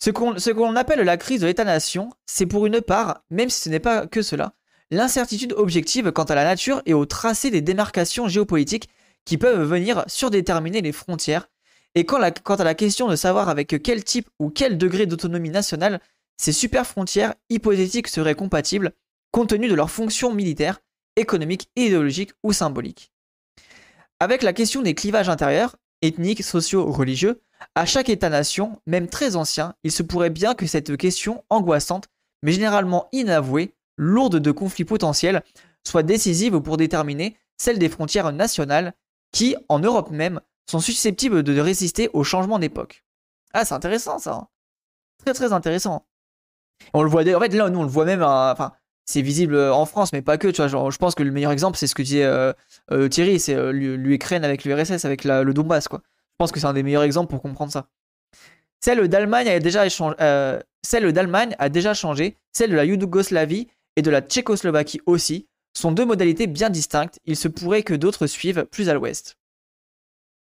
Ce 0.00 0.10
qu'on 0.10 0.76
appelle 0.76 1.00
la 1.00 1.16
crise 1.16 1.42
de 1.42 1.46
l'État-nation, 1.46 2.10
c'est 2.26 2.46
pour 2.46 2.66
une 2.66 2.80
part, 2.80 3.22
même 3.30 3.50
si 3.50 3.60
ce 3.60 3.68
n'est 3.68 3.80
pas 3.80 4.06
que 4.06 4.22
cela, 4.22 4.54
l'incertitude 4.90 5.52
objective 5.52 6.10
quant 6.10 6.24
à 6.24 6.34
la 6.34 6.44
nature 6.44 6.82
et 6.86 6.94
au 6.94 7.06
tracé 7.06 7.50
des 7.50 7.62
démarcations 7.62 8.28
géopolitiques 8.28 8.88
qui 9.24 9.38
peuvent 9.38 9.62
venir 9.62 10.04
surdéterminer 10.06 10.82
les 10.82 10.92
frontières, 10.92 11.48
et 11.94 12.04
quant 12.04 12.20
à 12.20 12.64
la 12.64 12.74
question 12.74 13.08
de 13.08 13.16
savoir 13.16 13.48
avec 13.48 13.80
quel 13.82 14.02
type 14.02 14.28
ou 14.40 14.50
quel 14.50 14.76
degré 14.76 15.06
d'autonomie 15.06 15.50
nationale 15.50 16.00
ces 16.36 16.52
super 16.52 16.86
frontières 16.86 17.34
hypothétiques 17.50 18.08
seraient 18.08 18.34
compatibles 18.34 18.92
compte 19.30 19.48
tenu 19.48 19.68
de 19.68 19.74
leurs 19.74 19.90
fonctions 19.90 20.32
militaires, 20.32 20.80
économiques, 21.16 21.68
idéologiques 21.76 22.32
ou 22.42 22.52
symboliques. 22.52 23.12
Avec 24.20 24.42
la 24.42 24.52
question 24.52 24.82
des 24.82 24.94
clivages 24.94 25.28
intérieurs, 25.28 25.76
ethniques, 26.02 26.44
sociaux, 26.44 26.90
religieux, 26.90 27.42
à 27.74 27.86
chaque 27.86 28.08
État-nation, 28.08 28.80
même 28.86 29.08
très 29.08 29.36
ancien, 29.36 29.74
il 29.84 29.90
se 29.90 30.02
pourrait 30.02 30.30
bien 30.30 30.54
que 30.54 30.66
cette 30.66 30.96
question 30.96 31.44
angoissante, 31.50 32.08
mais 32.42 32.52
généralement 32.52 33.08
inavouée, 33.12 33.74
lourde 33.96 34.38
de 34.38 34.50
conflits 34.50 34.84
potentiels, 34.84 35.42
soit 35.86 36.02
décisive 36.02 36.60
pour 36.60 36.76
déterminer 36.76 37.36
celle 37.56 37.78
des 37.78 37.88
frontières 37.88 38.32
nationales 38.32 38.94
qui, 39.32 39.56
en 39.68 39.78
Europe 39.78 40.10
même, 40.10 40.40
sont 40.70 40.80
susceptibles 40.80 41.42
de 41.42 41.60
résister 41.60 42.08
aux 42.12 42.24
changements 42.24 42.58
d'époque. 42.58 43.04
Ah, 43.52 43.64
c'est 43.64 43.74
intéressant 43.74 44.18
ça. 44.18 44.34
Hein. 44.34 44.48
Très 45.18 45.34
très 45.34 45.52
intéressant. 45.52 46.06
On 46.92 47.02
le 47.02 47.08
voit, 47.08 47.22
en 47.22 47.40
fait, 47.40 47.48
là, 47.48 47.70
nous, 47.70 47.80
on 47.80 47.82
le 47.82 47.88
voit 47.88 48.04
même, 48.04 48.22
enfin, 48.22 48.72
c'est 49.04 49.22
visible 49.22 49.54
euh, 49.54 49.74
en 49.74 49.86
France, 49.86 50.12
mais 50.12 50.22
pas 50.22 50.38
que, 50.38 50.48
tu 50.48 50.66
vois. 50.66 50.90
Je 50.90 50.98
pense 50.98 51.14
que 51.14 51.22
le 51.22 51.30
meilleur 51.30 51.52
exemple, 51.52 51.76
c'est 51.76 51.86
ce 51.86 51.94
que 51.94 52.02
disait 52.02 52.24
euh, 52.24 52.52
euh, 52.90 53.08
Thierry, 53.08 53.38
c'est 53.38 53.72
l'Ukraine 53.72 54.44
avec 54.44 54.64
l'URSS, 54.64 55.04
avec 55.04 55.24
le 55.24 55.52
Donbass, 55.52 55.88
quoi. 55.88 56.02
Je 56.04 56.36
pense 56.38 56.52
que 56.52 56.58
c'est 56.58 56.66
un 56.66 56.72
des 56.72 56.82
meilleurs 56.82 57.04
exemples 57.04 57.30
pour 57.30 57.42
comprendre 57.42 57.70
ça. 57.70 57.88
Celle 58.80 59.06
d'Allemagne 59.08 59.48
a 59.48 59.60
déjà 59.60 59.88
changé, 59.88 62.36
celle 62.52 62.70
de 62.70 62.76
la 62.76 62.84
Yougoslavie 62.84 63.68
et 63.96 64.02
de 64.02 64.10
la 64.10 64.20
Tchécoslovaquie 64.20 65.00
aussi 65.06 65.48
sont 65.76 65.92
deux 65.92 66.04
modalités 66.04 66.46
bien 66.46 66.70
distinctes. 66.70 67.18
Il 67.24 67.36
se 67.36 67.48
pourrait 67.48 67.82
que 67.82 67.94
d'autres 67.94 68.26
suivent 68.26 68.64
plus 68.64 68.88
à 68.88 68.94
l'ouest. 68.94 69.38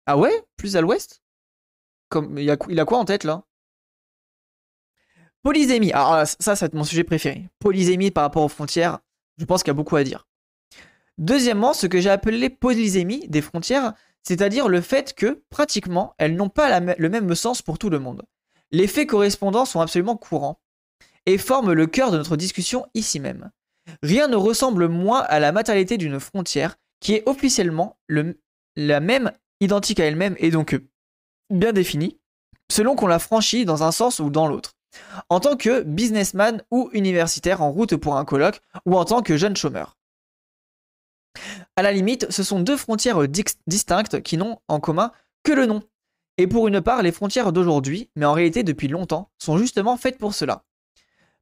Ah 0.05 0.17
ouais? 0.17 0.43
Plus 0.55 0.77
à 0.77 0.81
l'ouest? 0.81 1.21
Il 2.38 2.49
a 2.49 2.86
quoi 2.86 2.99
en 2.99 3.05
tête 3.05 3.23
là? 3.23 3.43
Polysémie. 5.43 5.91
Alors 5.91 6.25
ça, 6.27 6.56
ça 6.56 6.65
va 6.65 6.67
être 6.67 6.73
mon 6.73 6.84
sujet 6.84 7.04
préféré. 7.04 7.49
Polysémie 7.60 8.12
par 8.12 8.23
rapport 8.23 8.43
aux 8.43 8.49
frontières, 8.49 8.99
je 9.38 9.45
pense 9.45 9.63
qu'il 9.63 9.69
y 9.69 9.71
a 9.71 9.75
beaucoup 9.75 9.95
à 9.95 10.04
dire. 10.04 10.27
Deuxièmement, 11.17 11.73
ce 11.73 11.88
que 11.88 11.99
j'ai 11.99 12.10
appelé 12.10 12.49
polysémie 12.49 13.27
des 13.27 13.41
frontières, 13.41 13.93
c'est-à-dire 14.23 14.67
le 14.67 14.82
fait 14.82 15.13
que, 15.13 15.43
pratiquement, 15.49 16.13
elles 16.17 16.36
n'ont 16.36 16.49
pas 16.49 16.80
le 16.80 17.10
même 17.10 17.34
sens 17.36 17.62
pour 17.62 17.80
tout 17.80 17.89
le 17.89 17.99
monde. 17.99 18.23
Les 18.71 18.88
faits 18.88 19.10
correspondants 19.10 19.65
sont 19.65 19.82
absolument 19.82 20.15
courants 20.15 20.60
et 21.25 21.38
forment 21.38 21.73
le 21.73 21.88
cœur 21.88 22.12
de 22.12 22.17
notre 22.17 22.38
discussion 22.38 22.86
ici 22.93 23.19
même. 23.19 23.51
Rien 24.01 24.27
ne 24.27 24.36
ressemble 24.36 24.88
moins 24.88 25.21
à 25.21 25.39
la 25.39 25.51
matérialité 25.51 25.97
d'une 25.97 26.19
frontière 26.19 26.77
qui 26.99 27.13
est 27.13 27.27
officiellement 27.27 27.97
la 28.75 28.99
même, 28.99 29.32
identique 29.60 29.99
à 29.99 30.06
elle-même 30.06 30.36
et 30.38 30.51
donc 30.51 30.80
bien 31.49 31.73
définie, 31.73 32.19
selon 32.71 32.95
qu'on 32.95 33.08
la 33.08 33.19
franchit 33.19 33.65
dans 33.65 33.84
un 33.84 33.91
sens 33.91 34.19
ou 34.19 34.30
dans 34.30 34.47
l'autre 34.47 34.73
en 35.30 35.39
tant 35.39 35.56
que 35.56 35.82
businessman 35.82 36.63
ou 36.71 36.89
universitaire 36.93 37.62
en 37.62 37.71
route 37.71 37.95
pour 37.95 38.17
un 38.17 38.25
colloque, 38.25 38.62
ou 38.86 38.97
en 38.97 39.06
tant 39.06 39.21
que 39.21 39.38
jeune 39.38 39.56
chômeur. 39.56 39.97
À 41.75 41.82
la 41.82 41.91
limite, 41.91 42.30
ce 42.32 42.43
sont 42.43 42.60
deux 42.60 42.77
frontières 42.77 43.19
distinctes 43.67 44.21
qui 44.21 44.38
n'ont 44.38 44.60
en 44.67 44.80
commun 44.80 45.12
que 45.43 45.54
le 45.54 45.65
nom. 45.65 45.82
Et 46.38 46.47
pour 46.47 46.67
une 46.67 46.82
part, 46.82 47.01
les 47.01 47.12
frontières 47.12 47.54
d'aujourd'hui, 47.54 48.10
mais 48.15 48.25
en 48.25 48.34
réalité 48.34 48.63
depuis 48.63 48.88
longtemps, 48.88 49.30
sont 49.38 49.58
justement 49.58 49.97
faites 49.97 50.17
pour 50.17 50.34
cela. 50.34 50.63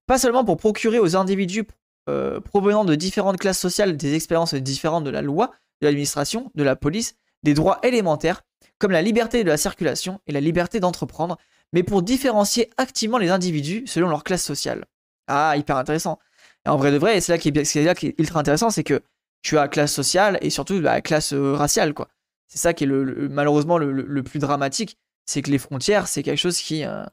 Pas 0.05 0.17
seulement 0.17 0.43
pour 0.43 0.57
procurer 0.57 0.99
aux 0.99 1.15
individus 1.15 1.65
euh, 2.09 2.39
provenant 2.39 2.85
de 2.85 2.95
différentes 2.95 3.37
classes 3.37 3.59
sociales 3.59 3.95
des 3.95 4.15
expériences 4.15 4.55
différentes 4.55 5.03
de 5.03 5.09
la 5.09 5.21
loi, 5.21 5.51
de 5.81 5.87
l'administration, 5.87 6.51
de 6.55 6.63
la 6.63 6.75
police, 6.75 7.15
des 7.43 7.53
droits 7.53 7.79
élémentaires, 7.83 8.41
comme 8.79 8.91
la 8.91 9.01
liberté 9.01 9.43
de 9.43 9.49
la 9.49 9.57
circulation 9.57 10.19
et 10.25 10.31
la 10.31 10.39
liberté 10.39 10.79
d'entreprendre, 10.79 11.37
mais 11.73 11.83
pour 11.83 12.01
différencier 12.01 12.69
activement 12.77 13.17
les 13.17 13.29
individus 13.29 13.83
selon 13.85 14.09
leur 14.09 14.23
classe 14.23 14.43
sociale. 14.43 14.85
Ah, 15.27 15.55
hyper 15.57 15.77
intéressant. 15.77 16.19
En 16.65 16.77
vrai 16.77 16.91
de 16.91 16.97
vrai, 16.97 17.21
c'est 17.21 17.31
là 17.31 17.37
qui 17.37 17.49
est, 17.49 17.75
est 17.75 18.19
ultra 18.19 18.39
intéressant, 18.39 18.69
c'est 18.69 18.83
que 18.83 19.01
tu 19.41 19.57
as 19.57 19.67
classe 19.67 19.93
sociale 19.93 20.37
et 20.41 20.49
surtout 20.49 20.81
bah, 20.81 21.01
classe 21.01 21.33
euh, 21.33 21.53
raciale, 21.53 21.93
quoi. 21.93 22.09
C'est 22.47 22.59
ça 22.59 22.73
qui 22.73 22.85
est 22.85 22.87
malheureusement 22.87 23.77
le, 23.77 24.23
plus 24.23 24.39
dramatique, 24.39 24.97
c'est 25.25 25.43
que 25.43 25.51
les 25.51 25.59
frontières, 25.59 26.07
c'est 26.07 26.23
quelque 26.23 26.39
chose 26.39 26.57
qui, 26.57 26.83
euh, 26.83 27.05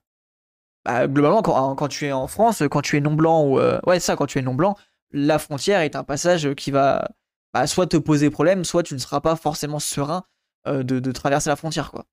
bah, 0.84 1.06
globalement, 1.06 1.42
quand, 1.42 1.88
tu 1.88 2.06
es 2.06 2.12
en 2.12 2.26
France, 2.26 2.62
quand 2.70 2.80
tu 2.80 2.96
es 2.96 3.00
non 3.00 3.12
blanc 3.12 3.44
ou 3.44 3.58
euh, 3.58 3.78
ouais 3.86 4.00
ça, 4.00 4.16
quand 4.16 4.26
tu 4.26 4.38
es 4.38 4.42
non 4.42 4.54
blanc, 4.54 4.76
la 5.12 5.38
frontière 5.38 5.80
est 5.80 5.94
un 5.94 6.04
passage 6.04 6.54
qui 6.54 6.70
va 6.70 7.10
bah, 7.52 7.66
soit 7.66 7.86
te 7.86 7.98
poser 7.98 8.30
problème, 8.30 8.64
soit 8.64 8.82
tu 8.82 8.94
ne 8.94 8.98
seras 8.98 9.20
pas 9.20 9.36
forcément 9.36 9.78
serein 9.78 10.24
de, 10.66 11.12
traverser 11.12 11.50
la 11.50 11.56
frontière, 11.56 11.92
quoi. 11.92 12.06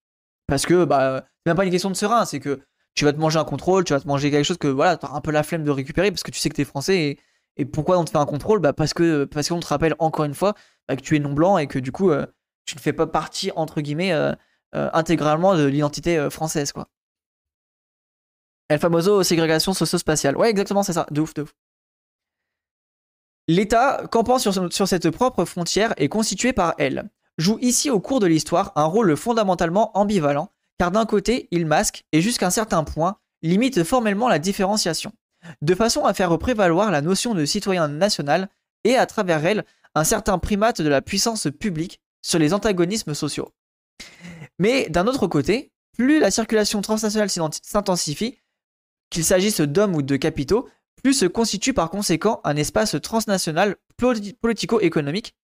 Parce 0.48 0.66
que 0.66 0.86
bah, 0.86 1.24
c'est 1.24 1.50
même 1.50 1.58
pas 1.58 1.66
une 1.66 1.72
question 1.72 1.90
de 1.90 1.96
serein, 1.96 2.26
c'est 2.26 2.40
que 2.40 2.62
tu 2.96 3.06
vas 3.06 3.14
te 3.14 3.18
manger 3.20 3.40
un 3.40 3.44
contrôle, 3.44 3.84
tu 3.84 3.94
vas 3.94 4.00
te 4.00 4.08
manger 4.08 4.32
quelque 4.32 4.46
chose 4.46 4.58
que 4.58 4.68
voilà, 4.68 4.98
t'as 4.98 5.12
un 5.12 5.22
peu 5.22 5.32
la 5.32 5.44
flemme 5.44 5.64
de 5.64 5.72
récupérer 5.72 6.12
parce 6.12 6.24
que 6.24 6.32
tu 6.32 6.40
sais 6.40 6.50
que 6.50 6.56
t'es 6.56 6.66
français 6.66 7.18
et, 7.58 7.66
pourquoi 7.66 8.00
on 8.00 8.06
te 8.06 8.10
fait 8.10 8.18
un 8.18 8.26
contrôle? 8.26 8.60
Bah 8.60 8.74
parce 8.74 8.94
que 8.96 9.26
parce 9.26 9.50
qu'on 9.50 9.60
te 9.60 9.68
rappelle 9.68 9.96
encore 10.00 10.26
une 10.26 10.34
fois 10.34 10.56
bah, 10.88 10.96
que 10.96 11.02
tu 11.02 11.16
es 11.16 11.20
non 11.20 11.34
blanc 11.34 11.60
et 11.60 11.68
que 11.68 11.78
du 11.78 11.92
coup 11.92 12.10
euh, 12.12 12.26
tu 12.66 12.76
ne 12.76 12.82
fais 12.82 12.94
pas 12.94 13.06
partie 13.06 13.52
entre 13.56 13.82
guillemets 13.82 14.12
euh, 14.12 14.34
euh, 14.76 14.90
intégralement 14.94 15.56
de 15.56 15.66
l'identité 15.66 16.30
française 16.32 16.72
quoi. 16.72 16.90
El 18.70 18.80
famoso 18.80 19.22
ségrégation 19.24 19.74
socio-spatiale. 19.74 20.36
Ouais, 20.36 20.50
exactement, 20.50 20.84
c'est 20.84 20.94
ça. 20.94 21.06
De 21.12 21.22
ouf, 21.22 21.34
de 21.36 21.44
ouf. 21.44 21.54
L'État, 23.48 24.08
campant 24.10 24.40
sur, 24.40 24.74
sur 24.74 24.88
cette 24.88 25.12
propre 25.12 25.46
frontière, 25.46 25.94
est 25.98 26.08
constitué 26.08 26.54
par 26.54 26.74
elle. 26.78 27.10
Joue 27.38 27.58
ici 27.62 27.90
au 27.90 28.00
cours 28.00 28.20
de 28.20 28.28
l'histoire 28.28 28.72
un 28.76 28.86
rôle 28.86 29.16
fondamentalement 29.18 29.98
ambivalent 29.98 30.52
car 30.78 30.92
d'un 30.92 31.06
côté, 31.06 31.48
il 31.52 31.66
masque 31.66 32.04
et 32.12 32.22
jusqu'à 32.22 32.48
un 32.48 32.52
certain 32.52 32.84
point, 32.84 33.18
limite 33.42 33.84
formellement 33.84 34.28
la 34.28 34.40
différenciation, 34.40 35.12
de 35.62 35.76
façon 35.76 36.06
à 36.06 36.14
faire 36.14 36.38
prévaloir 36.38 36.92
la 36.92 37.02
notion 37.02 37.34
de 37.34 37.46
citoyen 37.46 37.88
national 37.88 38.50
et 38.84 38.96
à 38.96 39.06
travers 39.06 39.46
elle 39.46 39.66
un 39.96 40.04
certain 40.04 40.40
primate 40.40 40.82
de 40.82 40.90
la 40.90 41.02
puissance 41.02 41.48
publique 41.60 42.00
sur 42.22 42.40
les 42.40 42.54
antagonismes 42.54 43.14
sociaux. 43.14 43.54
Mais 44.60 44.90
d'un 44.90 45.08
autre 45.08 45.28
côté, 45.28 45.72
plus 45.94 46.20
la 46.20 46.32
circulation 46.32 46.82
transnationale 46.82 47.30
s'intensifie, 47.30 48.40
qu'il 49.10 49.24
s'agisse 49.24 49.62
d'hommes 49.62 49.96
ou 49.96 50.02
de 50.02 50.16
capitaux, 50.16 50.68
plus 51.04 51.14
se 51.14 51.26
constitue 51.26 51.74
par 51.74 51.90
conséquent 51.90 52.42
un 52.44 52.56
espace 52.56 52.96
transnational 53.02 53.76
politico-économique, 54.42 55.36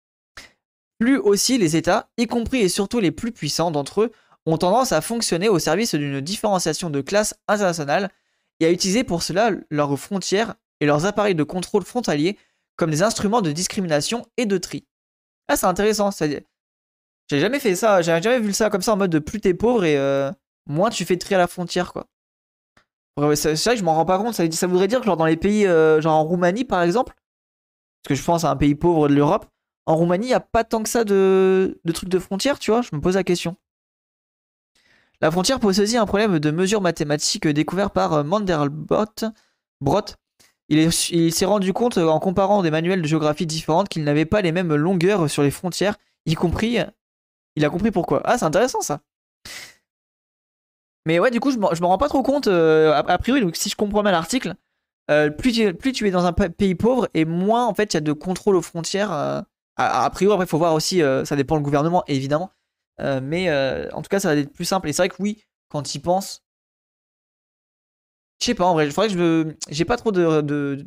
plus 0.99 1.17
aussi 1.17 1.57
les 1.57 1.75
États, 1.75 2.09
y 2.17 2.27
compris 2.27 2.59
et 2.59 2.69
surtout 2.69 2.99
les 2.99 3.11
plus 3.11 3.31
puissants 3.31 3.71
d'entre 3.71 4.01
eux, 4.01 4.11
ont 4.45 4.57
tendance 4.57 4.91
à 4.91 5.01
fonctionner 5.01 5.49
au 5.49 5.59
service 5.59 5.95
d'une 5.95 6.21
différenciation 6.21 6.89
de 6.89 7.01
classe 7.01 7.35
internationale 7.47 8.09
et 8.59 8.65
à 8.65 8.71
utiliser 8.71 9.03
pour 9.03 9.23
cela 9.23 9.51
leurs 9.69 9.97
frontières 9.97 10.55
et 10.79 10.85
leurs 10.85 11.05
appareils 11.05 11.35
de 11.35 11.43
contrôle 11.43 11.83
frontaliers 11.83 12.37
comme 12.75 12.91
des 12.91 13.03
instruments 13.03 13.41
de 13.41 13.51
discrimination 13.51 14.25
et 14.37 14.45
de 14.45 14.57
tri. 14.57 14.85
Ah, 15.47 15.55
c'est 15.55 15.65
intéressant. 15.65 16.09
J'ai 16.11 17.39
jamais 17.39 17.59
fait 17.59 17.75
ça, 17.75 18.01
j'ai 18.01 18.21
jamais 18.21 18.39
vu 18.39 18.53
ça 18.53 18.69
comme 18.69 18.81
ça 18.81 18.93
en 18.93 18.97
mode 18.97 19.11
de 19.11 19.19
plus 19.19 19.41
t'es 19.41 19.53
pauvre 19.53 19.83
et 19.83 19.97
euh, 19.97 20.31
moins 20.65 20.89
tu 20.89 21.05
fais 21.05 21.17
tri 21.17 21.35
à 21.35 21.37
la 21.37 21.47
frontière, 21.47 21.93
quoi. 21.93 22.07
C'est 23.35 23.53
vrai 23.55 23.73
que 23.73 23.79
je 23.79 23.83
m'en 23.83 23.95
rends 23.95 24.05
pas 24.05 24.17
compte. 24.17 24.33
Ça, 24.33 24.67
voudrait 24.67 24.87
dire 24.87 25.01
que 25.01 25.05
dans 25.05 25.25
les 25.25 25.35
pays, 25.35 25.67
euh, 25.67 25.99
genre 25.99 26.15
en 26.15 26.23
Roumanie 26.23 26.63
par 26.63 26.81
exemple, 26.81 27.13
parce 28.01 28.09
que 28.09 28.15
je 28.15 28.23
pense 28.23 28.45
à 28.45 28.51
un 28.51 28.55
pays 28.55 28.75
pauvre 28.75 29.09
de 29.09 29.13
l'Europe, 29.13 29.45
en 29.85 29.95
Roumanie, 29.95 30.27
il 30.27 30.29
n'y 30.29 30.35
a 30.35 30.39
pas 30.39 30.63
tant 30.63 30.83
que 30.83 30.89
ça 30.89 31.03
de, 31.03 31.79
trucs 31.93 32.09
de 32.09 32.19
frontières, 32.19 32.59
tu 32.59 32.71
vois. 32.71 32.81
Je 32.81 32.89
me 32.93 33.01
pose 33.01 33.15
la 33.15 33.23
question. 33.23 33.55
La 35.21 35.31
frontière 35.31 35.59
pose 35.59 35.79
aussi 35.79 35.97
un 35.97 36.05
problème 36.05 36.39
de 36.39 36.51
mesure 36.51 36.79
mathématique 36.79 37.47
découvert 37.47 37.91
par 37.91 38.13
euh, 38.13 38.23
Mandelbrot. 38.23 39.31
Brot. 39.81 40.15
Il 40.69 41.33
s'est 41.33 41.45
rendu 41.45 41.73
compte 41.73 41.97
euh, 41.97 42.07
en 42.07 42.19
comparant 42.19 42.61
des 42.61 42.69
manuels 42.69 43.01
de 43.01 43.07
géographie 43.07 43.47
différentes 43.47 43.89
qu'il 43.89 44.03
n'avait 44.03 44.25
pas 44.25 44.41
les 44.41 44.51
mêmes 44.51 44.75
longueurs 44.75 45.29
sur 45.29 45.41
les 45.41 45.51
frontières, 45.51 45.97
y 46.27 46.35
compris. 46.35 46.77
Il 47.55 47.65
a 47.65 47.69
compris 47.69 47.91
pourquoi. 47.91 48.21
Ah, 48.25 48.37
c'est 48.37 48.45
intéressant 48.45 48.81
ça. 48.81 49.01
Mais 51.07 51.17
ouais, 51.17 51.31
du 51.31 51.39
coup, 51.39 51.49
je 51.51 51.57
me 51.57 51.85
rends 51.85 51.97
pas 51.97 52.09
trop 52.09 52.21
compte. 52.21 52.47
Euh, 52.47 52.93
a, 52.93 53.17
priori, 53.17 53.41
donc, 53.41 53.55
si 53.55 53.69
je 53.69 53.75
comprends 53.75 54.03
bien 54.03 54.11
l'article, 54.11 54.53
plus, 55.39 55.51
tu, 55.51 56.07
es 56.07 56.11
dans 56.11 56.25
un 56.27 56.33
pays 56.33 56.75
pauvre 56.75 57.09
et 57.15 57.25
moins 57.25 57.65
en 57.65 57.73
fait 57.73 57.93
il 57.93 57.95
y 57.95 57.97
a 57.97 58.01
de 58.01 58.13
contrôle 58.13 58.55
aux 58.55 58.61
frontières. 58.61 59.45
A, 59.79 60.09
priori, 60.09 60.33
après, 60.33 60.45
il 60.45 60.49
faut 60.49 60.57
voir 60.57 60.73
aussi, 60.73 61.01
ça 61.25 61.35
dépend 61.35 61.57
du 61.57 61.63
gouvernement 61.63 62.03
évidemment. 62.07 62.51
Euh, 62.99 63.19
mais 63.23 63.49
euh, 63.49 63.89
en 63.93 64.01
tout 64.01 64.09
cas, 64.09 64.19
ça 64.19 64.33
va 64.33 64.39
être 64.39 64.53
plus 64.53 64.65
simple. 64.65 64.89
Et 64.89 64.93
c'est 64.93 65.01
vrai 65.01 65.09
que 65.09 65.21
oui, 65.21 65.43
quand 65.69 65.95
il 65.95 65.99
pense. 65.99 66.43
Je 68.39 68.45
sais 68.45 68.55
pas, 68.55 68.65
en 68.65 68.73
vrai, 68.73 68.89
je 68.89 68.95
que 68.95 69.07
je 69.09 69.73
J'ai 69.73 69.85
pas 69.85 69.97
trop 69.97 70.11
de. 70.11 70.41
de, 70.41 70.85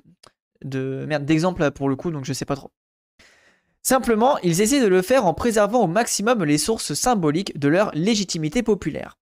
de 0.64 1.04
merde, 1.06 1.24
d'exemples 1.24 1.70
pour 1.72 1.88
le 1.88 1.96
coup, 1.96 2.10
donc 2.10 2.24
je 2.24 2.32
sais 2.32 2.44
pas 2.44 2.56
trop. 2.56 2.70
Simplement, 3.82 4.38
ils 4.38 4.60
essaient 4.60 4.80
de 4.80 4.86
le 4.86 5.02
faire 5.02 5.26
en 5.26 5.34
préservant 5.34 5.82
au 5.82 5.88
maximum 5.88 6.44
les 6.44 6.58
sources 6.58 6.94
symboliques 6.94 7.58
de 7.58 7.68
leur 7.68 7.90
légitimité 7.94 8.62
populaire. 8.62 9.18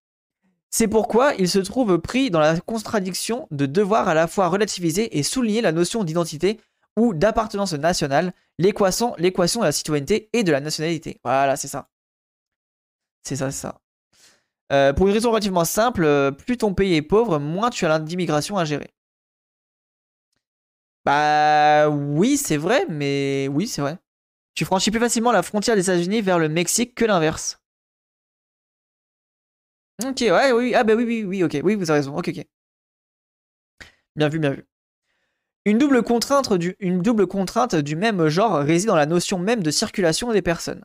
C'est 0.69 0.87
pourquoi 0.87 1.35
ils 1.39 1.49
se 1.49 1.59
trouvent 1.59 1.99
pris 1.99 2.31
dans 2.31 2.41
la 2.41 2.61
contradiction 2.61 3.49
de 3.51 3.67
devoir 3.67 4.07
à 4.07 4.15
la 4.15 4.29
fois 4.29 4.49
relativiser 4.49 5.19
et 5.19 5.23
souligner 5.23 5.63
la 5.63 5.73
notion 5.73 6.05
d'identité 6.05 6.61
ou 7.01 7.15
d'appartenance 7.15 7.73
nationale, 7.73 8.35
l'équation 8.59 9.15
de 9.17 9.65
la 9.65 9.73
citoyenneté 9.73 10.29
et 10.35 10.45
de 10.45 10.53
la 10.53 10.61
nationalité. 10.61 11.19
Voilà, 11.25 11.57
c'est 11.57 11.67
ça. 11.67 11.89
C'est 13.23 13.37
ça, 13.37 13.51
c'est 13.51 13.61
ça. 13.61 13.81
Euh, 14.73 14.93
pour 14.93 15.09
une 15.09 15.15
raison 15.15 15.31
relativement 15.31 15.65
simple, 15.65 16.05
euh, 16.05 16.31
plus 16.31 16.59
ton 16.59 16.75
pays 16.75 16.95
est 16.95 17.03
pauvre, 17.03 17.39
moins 17.39 17.71
tu 17.71 17.87
as 17.87 17.99
d'immigration 17.99 18.59
à 18.59 18.67
gérer. 18.67 18.93
Bah 21.07 21.89
oui, 21.89 22.37
c'est 22.37 22.59
vrai, 22.59 22.85
mais 22.91 23.49
oui, 23.51 23.67
c'est 23.67 23.81
vrai. 23.81 23.97
Tu 24.55 24.65
franchis 24.67 24.91
plus 24.91 25.01
facilement 25.01 25.33
la 25.33 25.43
frontière 25.43 25.77
des 25.77 25.83
États-Unis 25.83 26.23
vers 26.23 26.39
le 26.39 26.49
Mexique 26.49 26.95
que 26.95 27.07
l'inverse. 27.07 27.61
Ok, 30.05 30.21
ouais, 30.21 30.53
oui, 30.53 30.75
ah 30.75 30.85
bah 30.85 30.95
oui, 30.95 31.05
oui, 31.05 31.25
oui, 31.25 31.45
ok, 31.45 31.59
oui, 31.63 31.75
vous 31.75 31.91
avez 31.91 32.01
raison, 32.01 32.17
ok, 32.17 32.29
ok. 32.29 32.47
Bien 34.17 34.29
vu, 34.29 34.39
bien 34.39 34.51
vu. 34.53 34.70
Une 35.67 35.77
double 35.77 36.03
contrainte 36.03 36.55
du, 36.55 37.97
même 37.97 38.29
genre 38.29 38.59
réside 38.59 38.89
dans 38.89 38.97
la 38.97 39.07
notion 39.07 39.39
même 39.39 39.63
de 39.63 39.71
circulation 39.71 40.33
des 40.33 40.43
personnes. 40.43 40.85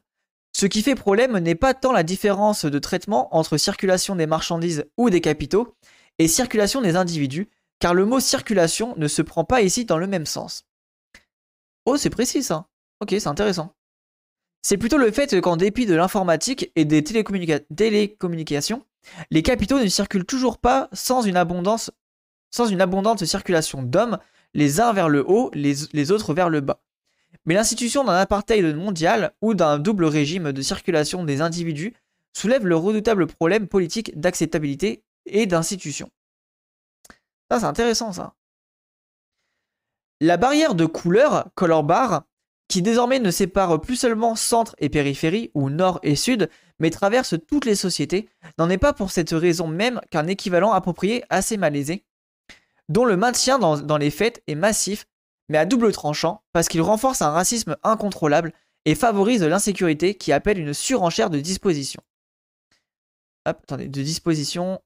Ce 0.51 0.65
qui 0.65 0.83
fait 0.83 0.95
problème 0.95 1.37
n'est 1.37 1.55
pas 1.55 1.73
tant 1.73 1.91
la 1.91 2.03
différence 2.03 2.65
de 2.65 2.79
traitement 2.79 3.33
entre 3.35 3.57
circulation 3.57 4.15
des 4.15 4.27
marchandises 4.27 4.85
ou 4.97 5.09
des 5.09 5.21
capitaux 5.21 5.75
et 6.19 6.27
circulation 6.27 6.81
des 6.81 6.95
individus, 6.95 7.49
car 7.79 7.93
le 7.93 8.05
mot 8.05 8.19
circulation 8.19 8.95
ne 8.97 9.07
se 9.07 9.21
prend 9.21 9.43
pas 9.43 9.61
ici 9.61 9.85
dans 9.85 9.97
le 9.97 10.07
même 10.07 10.25
sens. 10.25 10.65
Oh, 11.85 11.97
c'est 11.97 12.09
précis 12.09 12.43
ça. 12.43 12.67
Ok, 13.01 13.09
c'est 13.11 13.27
intéressant. 13.27 13.73
C'est 14.61 14.77
plutôt 14.77 14.97
le 14.97 15.11
fait 15.11 15.39
qu'en 15.41 15.57
dépit 15.57 15.85
de 15.85 15.93
l'informatique 15.93 16.71
et 16.75 16.85
des 16.85 17.03
télécommunications, 17.03 18.83
les 19.29 19.43
capitaux 19.43 19.79
ne 19.79 19.87
circulent 19.87 20.25
toujours 20.25 20.57
pas 20.57 20.89
sans 20.91 21.21
une 21.21 21.37
abondante 21.37 21.91
circulation 23.25 23.83
d'hommes, 23.83 24.17
les 24.55 24.79
uns 24.79 24.93
vers 24.93 25.09
le 25.09 25.23
haut, 25.29 25.51
les 25.53 26.11
autres 26.11 26.33
vers 26.33 26.49
le 26.49 26.61
bas. 26.61 26.81
Mais 27.45 27.53
l'institution 27.53 28.03
d'un 28.03 28.15
apartheid 28.15 28.75
mondial 28.75 29.33
ou 29.41 29.53
d'un 29.53 29.77
double 29.77 30.05
régime 30.05 30.51
de 30.51 30.61
circulation 30.61 31.23
des 31.23 31.41
individus 31.41 31.93
soulève 32.33 32.65
le 32.65 32.75
redoutable 32.75 33.27
problème 33.27 33.67
politique 33.67 34.19
d'acceptabilité 34.19 35.03
et 35.25 35.45
d'institution. 35.45 36.09
Ça, 37.51 37.59
c'est 37.59 37.65
intéressant, 37.65 38.13
ça. 38.13 38.33
La 40.21 40.37
barrière 40.37 40.73
de 40.73 40.85
couleur, 40.85 41.49
color 41.55 41.83
bar, 41.83 42.23
qui 42.67 42.81
désormais 42.81 43.19
ne 43.19 43.31
sépare 43.31 43.79
plus 43.81 43.97
seulement 43.97 44.35
centre 44.35 44.75
et 44.79 44.89
périphérie, 44.89 45.51
ou 45.53 45.69
nord 45.69 45.99
et 46.01 46.15
sud, 46.15 46.49
mais 46.79 46.89
traverse 46.89 47.35
toutes 47.47 47.65
les 47.65 47.75
sociétés, 47.75 48.27
n'en 48.57 48.69
est 48.69 48.77
pas 48.77 48.93
pour 48.93 49.11
cette 49.11 49.31
raison 49.31 49.67
même 49.67 50.01
qu'un 50.09 50.27
équivalent 50.27 50.71
approprié 50.71 51.23
assez 51.29 51.57
malaisé, 51.57 52.05
dont 52.89 53.05
le 53.05 53.17
maintien 53.17 53.59
dans, 53.59 53.97
les 53.97 54.11
faits 54.11 54.43
est 54.47 54.55
massif 54.55 55.05
mais 55.49 55.57
à 55.57 55.65
double 55.65 55.91
tranchant 55.91 56.43
parce 56.53 56.67
qu'il 56.67 56.81
renforce 56.81 57.21
un 57.21 57.29
racisme 57.29 57.75
incontrôlable 57.83 58.51
et 58.85 58.95
favorise 58.95 59.43
l'insécurité 59.43 60.15
qui 60.15 60.31
appelle 60.31 60.59
une 60.59 60.73
surenchère 60.73 61.29
de 61.29 61.39
dispositions. 61.39 62.01
Hop, 63.47 63.59
attendez, 63.63 63.87
de 63.87 64.01
dispositions 64.01 64.79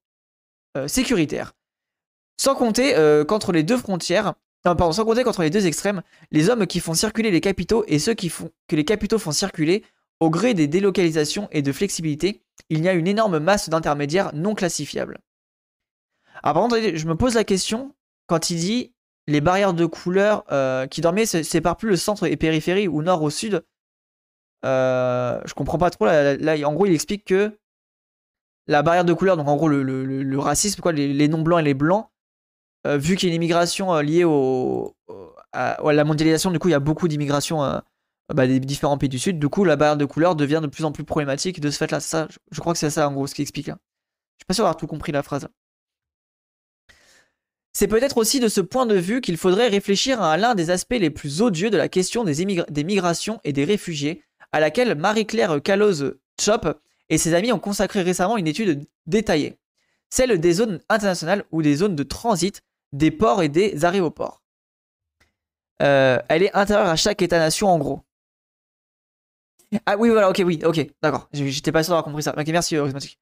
euh, 0.77 0.87
sécuritaires. 0.87 1.53
Sans 2.39 2.55
compter 2.55 2.95
euh, 2.97 3.23
qu'entre 3.23 3.51
les 3.51 3.63
deux 3.63 3.77
frontières, 3.77 4.33
pardon, 4.63 4.91
sans 4.91 5.05
compter 5.05 5.23
qu'entre 5.23 5.43
les 5.43 5.49
deux 5.49 5.65
extrêmes, 5.65 6.01
les 6.31 6.49
hommes 6.49 6.67
qui 6.67 6.79
font 6.79 6.93
circuler 6.93 7.31
les 7.31 7.41
capitaux 7.41 7.83
et 7.87 7.99
ceux 7.99 8.13
qui 8.13 8.29
font 8.29 8.51
que 8.67 8.75
les 8.75 8.85
capitaux 8.85 9.19
font 9.19 9.31
circuler, 9.31 9.83
au 10.19 10.29
gré 10.29 10.53
des 10.53 10.67
délocalisations 10.67 11.47
et 11.51 11.61
de 11.61 11.71
flexibilité, 11.71 12.43
il 12.69 12.83
y 12.83 12.89
a 12.89 12.93
une 12.93 13.07
énorme 13.07 13.39
masse 13.39 13.69
d'intermédiaires 13.69 14.31
non 14.33 14.55
classifiables. 14.55 15.19
Alors 16.43 16.53
par 16.53 16.63
contre, 16.63 16.77
je 16.95 17.07
me 17.07 17.15
pose 17.15 17.35
la 17.35 17.43
question, 17.43 17.93
quand 18.27 18.49
il 18.49 18.57
dit 18.57 18.93
les 19.29 19.41
barrières 19.41 19.73
de 19.73 19.85
couleur 19.85 20.43
euh, 20.51 20.87
qui 20.87 21.01
dormaient 21.01 21.25
séparent 21.25 21.77
plus 21.77 21.89
le 21.89 21.95
centre 21.95 22.25
et 22.25 22.35
périphérie 22.35 22.87
ou 22.87 23.01
nord 23.01 23.21
au 23.21 23.29
sud. 23.29 23.63
Euh, 24.65 25.39
je 25.45 25.53
comprends 25.53 25.77
pas 25.77 25.91
trop. 25.91 26.05
Là, 26.05 26.55
en 26.67 26.73
gros, 26.73 26.87
il 26.87 26.93
explique 26.93 27.25
que 27.25 27.57
la 28.67 28.81
barrière 28.81 29.05
de 29.05 29.13
couleur, 29.13 29.37
donc 29.37 29.47
en 29.47 29.55
gros 29.55 29.67
le, 29.67 30.39
racisme, 30.39 30.81
quoi, 30.81 30.91
les, 30.91 31.27
non-blancs 31.27 31.59
et 31.59 31.63
les 31.63 31.73
blancs, 31.73 32.09
euh, 32.87 32.97
vu 32.97 33.15
qu'il 33.15 33.29
y 33.29 33.31
a 33.31 33.35
une 33.35 33.41
immigration 33.41 33.97
liée 33.99 34.23
au, 34.23 34.95
à, 35.53 35.77
la 35.91 36.03
mondialisation, 36.03 36.51
du 36.51 36.59
coup 36.59 36.67
il 36.67 36.71
y 36.71 36.75
a 36.75 36.79
beaucoup 36.79 37.07
d'immigration 37.07 37.81
bah, 38.33 38.45
des 38.47 38.59
différents 38.59 38.97
pays 38.97 39.09
du 39.09 39.17
Sud, 39.17 39.39
du 39.39 39.49
coup 39.49 39.63
la 39.63 39.75
barrière 39.75 39.97
de 39.97 40.05
couleur 40.05 40.35
devient 40.35 40.59
de 40.61 40.67
plus 40.67 40.85
en 40.85 40.91
plus 40.91 41.03
problématique 41.03 41.59
de 41.59 41.71
ce 41.71 41.77
fait-là. 41.77 41.99
Je, 42.51 42.59
crois 42.59 42.73
que 42.73 42.79
c'est 42.79 42.91
ça 42.91 43.09
en 43.09 43.13
gros 43.13 43.25
ce 43.25 43.33
qui 43.33 43.41
explique 43.41 43.67
là. 43.67 43.77
Je 44.37 44.43
suis 44.43 44.45
pas 44.47 44.53
sûr 44.53 44.63
d'avoir 44.63 44.77
tout 44.77 44.87
compris 44.87 45.11
la 45.11 45.23
phrase. 45.23 45.47
C'est 47.79 47.87
peut-être 47.87 48.17
aussi 48.17 48.41
de 48.41 48.49
ce 48.49 48.59
point 48.59 48.85
de 48.85 48.97
vue 48.97 49.21
qu'il 49.21 49.37
faudrait 49.37 49.69
réfléchir 49.69 50.21
à 50.21 50.35
l'un 50.35 50.53
des 50.53 50.69
aspects 50.69 50.97
les 50.99 51.09
plus 51.09 51.41
odieux 51.41 51.69
de 51.69 51.77
la 51.77 51.87
question 51.87 52.25
des, 52.25 52.83
migrations 52.83 53.39
et 53.45 53.53
des 53.53 53.63
réfugiés, 53.63 54.21
à 54.51 54.59
laquelle 54.59 54.95
Marie-Claire 54.95 55.61
Caloz-Chop 55.63 56.77
et 57.07 57.17
ses 57.17 57.33
amis 57.33 57.53
ont 57.53 57.59
consacré 57.59 58.01
récemment 58.01 58.35
une 58.35 58.47
étude 58.47 58.85
détaillée, 59.05 59.55
celle 60.09 60.41
des 60.41 60.51
zones 60.51 60.81
internationales 60.89 61.45
ou 61.53 61.61
des 61.61 61.77
zones 61.77 61.95
de 61.95 62.03
transit, 62.03 62.61
des 62.91 63.11
ports 63.11 63.43
et 63.43 63.47
des 63.47 63.85
aéroports. 63.85 64.43
Euh, 65.81 66.19
elle 66.27 66.43
est 66.43 66.53
intérieure 66.53 66.89
à 66.89 66.97
chaque 66.97 67.21
État-nation 67.21 67.69
en 67.69 67.79
gros. 67.79 68.01
Ah 69.85 69.95
oui, 69.97 70.09
voilà, 70.09 70.29
ok, 70.29 70.41
oui, 70.45 70.59
ok, 70.65 70.85
d'accord. 71.01 71.29
J'étais 71.31 71.71
pas 71.71 71.81
sûr 71.83 71.91
d'avoir 71.91 72.03
compris 72.03 72.23
ça. 72.23 72.35
Ok, 72.37 72.47
merci, 72.49 72.75
Charismatique. 72.75 73.17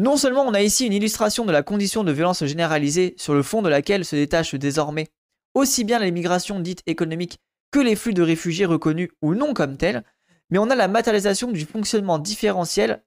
Non 0.00 0.16
seulement 0.16 0.46
on 0.46 0.54
a 0.54 0.62
ici 0.62 0.86
une 0.86 0.94
illustration 0.94 1.44
de 1.44 1.52
la 1.52 1.62
condition 1.62 2.04
de 2.04 2.10
violence 2.10 2.42
généralisée 2.46 3.12
sur 3.18 3.34
le 3.34 3.42
fond 3.42 3.60
de 3.60 3.68
laquelle 3.68 4.06
se 4.06 4.16
détachent 4.16 4.54
désormais 4.54 5.08
aussi 5.52 5.84
bien 5.84 5.98
les 5.98 6.10
migrations 6.10 6.58
dites 6.58 6.82
économiques 6.86 7.38
que 7.70 7.80
les 7.80 7.96
flux 7.96 8.14
de 8.14 8.22
réfugiés 8.22 8.64
reconnus 8.64 9.10
ou 9.20 9.34
non 9.34 9.52
comme 9.52 9.76
tels, 9.76 10.02
mais 10.48 10.56
on 10.56 10.70
a 10.70 10.74
la 10.74 10.88
matérialisation 10.88 11.52
du 11.52 11.66
fonctionnement 11.66 12.18
différentiel 12.18 13.04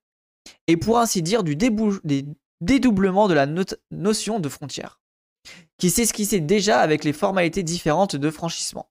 et 0.67 0.77
pour 0.77 0.99
ainsi 0.99 1.23
dire 1.23 1.43
du 1.43 1.55
dédoublement 2.61 3.27
de 3.27 3.33
la 3.33 3.47
notion 3.89 4.39
de 4.39 4.49
frontière, 4.49 5.01
qui 5.79 5.89
s'esquissait 5.89 6.41
déjà 6.41 6.79
avec 6.79 7.03
les 7.05 7.13
formalités 7.13 7.63
différentes 7.63 8.15
de 8.15 8.29
franchissement. 8.29 8.87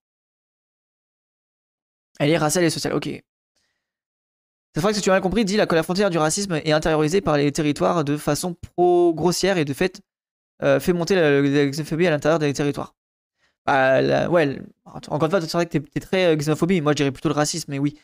Elle 2.18 2.30
est 2.30 2.36
raciale 2.36 2.64
et 2.64 2.70
sociale, 2.70 2.94
ok. 2.94 3.22
Vrai 4.74 4.92
que 4.92 4.96
si 4.96 5.02
tu 5.02 5.10
as 5.10 5.12
mal 5.12 5.20
compris, 5.20 5.44
dit 5.44 5.58
que 5.58 5.74
la 5.74 5.82
frontière 5.82 6.08
du 6.08 6.18
racisme 6.18 6.54
est 6.64 6.72
intériorisée 6.72 7.20
par 7.20 7.36
les 7.36 7.52
territoires 7.52 8.04
de 8.04 8.16
façon 8.16 8.54
pro-grossière 8.54 9.58
et 9.58 9.66
de 9.66 9.74
fait 9.74 10.00
euh, 10.62 10.80
fait 10.80 10.92
monter 10.92 11.14
la, 11.14 11.42
xénophobie 11.70 12.06
à 12.06 12.10
l'intérieur 12.10 12.38
des 12.38 12.52
territoires. 12.52 12.94
Bah, 13.66 14.28
ouais, 14.28 14.60
encore 14.84 15.24
une 15.24 15.30
fois, 15.30 15.40
c'est 15.40 15.52
vrai 15.52 15.66
que 15.66 15.78
t'es 15.78 16.00
très 16.00 16.26
euh, 16.26 16.36
xénophobie, 16.36 16.80
moi 16.80 16.92
je 16.92 16.96
dirais 16.96 17.12
plutôt 17.12 17.28
le 17.28 17.34
racisme, 17.34 17.70
mais 17.70 17.78
oui. 17.78 17.98